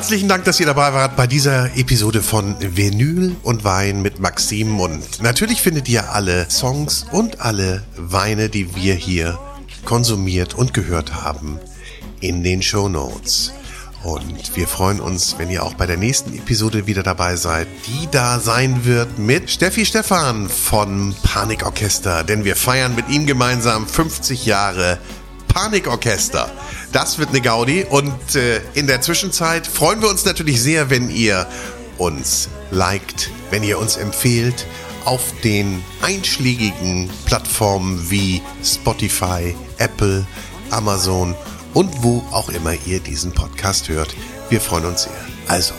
Herzlichen 0.06 0.30
Dank, 0.30 0.44
dass 0.44 0.60
ihr 0.60 0.68
dabei 0.68 0.94
wart 0.94 1.16
bei 1.16 1.26
dieser 1.26 1.76
Episode 1.78 2.22
von 2.22 2.56
Vinyl 2.60 3.36
und 3.42 3.64
Wein 3.64 4.04
mit 4.04 4.20
Maxim. 4.20 4.80
Und 4.80 5.24
natürlich 5.24 5.64
findet 5.64 5.90
ihr 5.90 6.14
alle 6.14 6.48
Songs 6.48 7.08
und 7.12 7.42
alle 7.42 7.82
Weine, 7.98 8.50
die 8.50 8.76
wir 8.76 8.94
hier 8.94 9.40
konsumiert 9.84 10.54
und 10.54 10.76
gehört 10.76 11.24
haben, 11.24 11.60
in 12.20 12.44
den 12.44 12.62
Show 12.62 12.88
Notes. 12.88 13.52
Und 14.04 14.56
wir 14.56 14.68
freuen 14.68 15.00
uns, 15.00 15.40
wenn 15.40 15.50
ihr 15.50 15.64
auch 15.64 15.74
bei 15.74 15.88
der 15.88 15.98
nächsten 15.98 16.38
Episode 16.38 16.86
wieder 16.86 17.02
dabei 17.02 17.36
seid, 17.36 17.68
die 17.88 18.08
da 18.12 18.40
sein 18.40 18.86
wird 18.86 19.18
mit 19.18 19.50
Steffi 19.50 19.88
Stefan 19.88 20.50
von 20.50 21.16
Panikorchester. 21.24 22.24
Denn 22.24 22.46
wir 22.46 22.56
feiern 22.56 22.94
mit 22.94 23.10
ihm 23.10 23.26
gemeinsam 23.26 23.88
50 23.88 24.46
Jahre 24.46 25.00
Panikorchester. 25.48 26.52
Das 26.96 27.20
wird 27.20 27.32
eine 27.32 27.42
Gaudi. 27.42 27.86
Und 27.90 28.36
äh, 28.36 28.62
in 28.74 28.88
der 28.88 29.02
Zwischenzeit 29.02 29.68
freuen 29.68 30.02
wir 30.02 30.10
uns 30.10 30.24
natürlich 30.24 30.62
sehr, 30.62 30.90
wenn 30.90 31.10
ihr 31.10 31.46
uns 31.98 32.48
liked, 32.72 33.32
wenn 33.50 33.64
ihr 33.64 33.80
uns 33.80 33.98
empfehlt 33.98 34.66
auf 35.04 35.22
den 35.44 35.84
einschlägigen 36.02 37.10
Plattformen 37.26 38.10
wie 38.10 38.42
Spotify, 38.64 39.54
Apple, 39.78 40.26
Amazon 40.70 41.36
und 41.74 41.92
wo 42.02 42.24
auch 42.32 42.48
immer 42.48 42.72
ihr 42.86 43.02
diesen 43.02 43.34
Podcast 43.34 43.90
hört. 43.90 44.16
Wir 44.50 44.62
freuen 44.62 44.86
uns 44.86 45.04
sehr. 45.04 45.12
Also, 45.50 45.74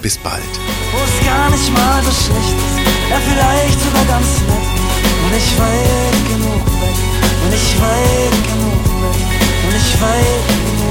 bis 0.00 0.16
bald. 0.16 0.42
wo 0.90 0.98
es 1.04 1.26
gar 1.26 1.50
nicht 1.50 1.70
mal 1.70 2.02
so 2.02 2.10
schlecht 2.12 2.56
ist, 2.56 3.10
ja 3.10 3.20
vielleicht 3.20 3.78
sogar 3.78 4.04
ganz 4.06 4.26
nett. 4.48 4.72
Und 5.26 5.36
ich 5.36 5.58
weit 5.60 6.28
genug 6.28 6.66
weg, 6.80 6.96
und 7.44 7.52
ich 7.52 7.78
weit 7.78 8.46
genug 8.46 8.71
mich 9.72 10.00
weinen. 10.02 10.81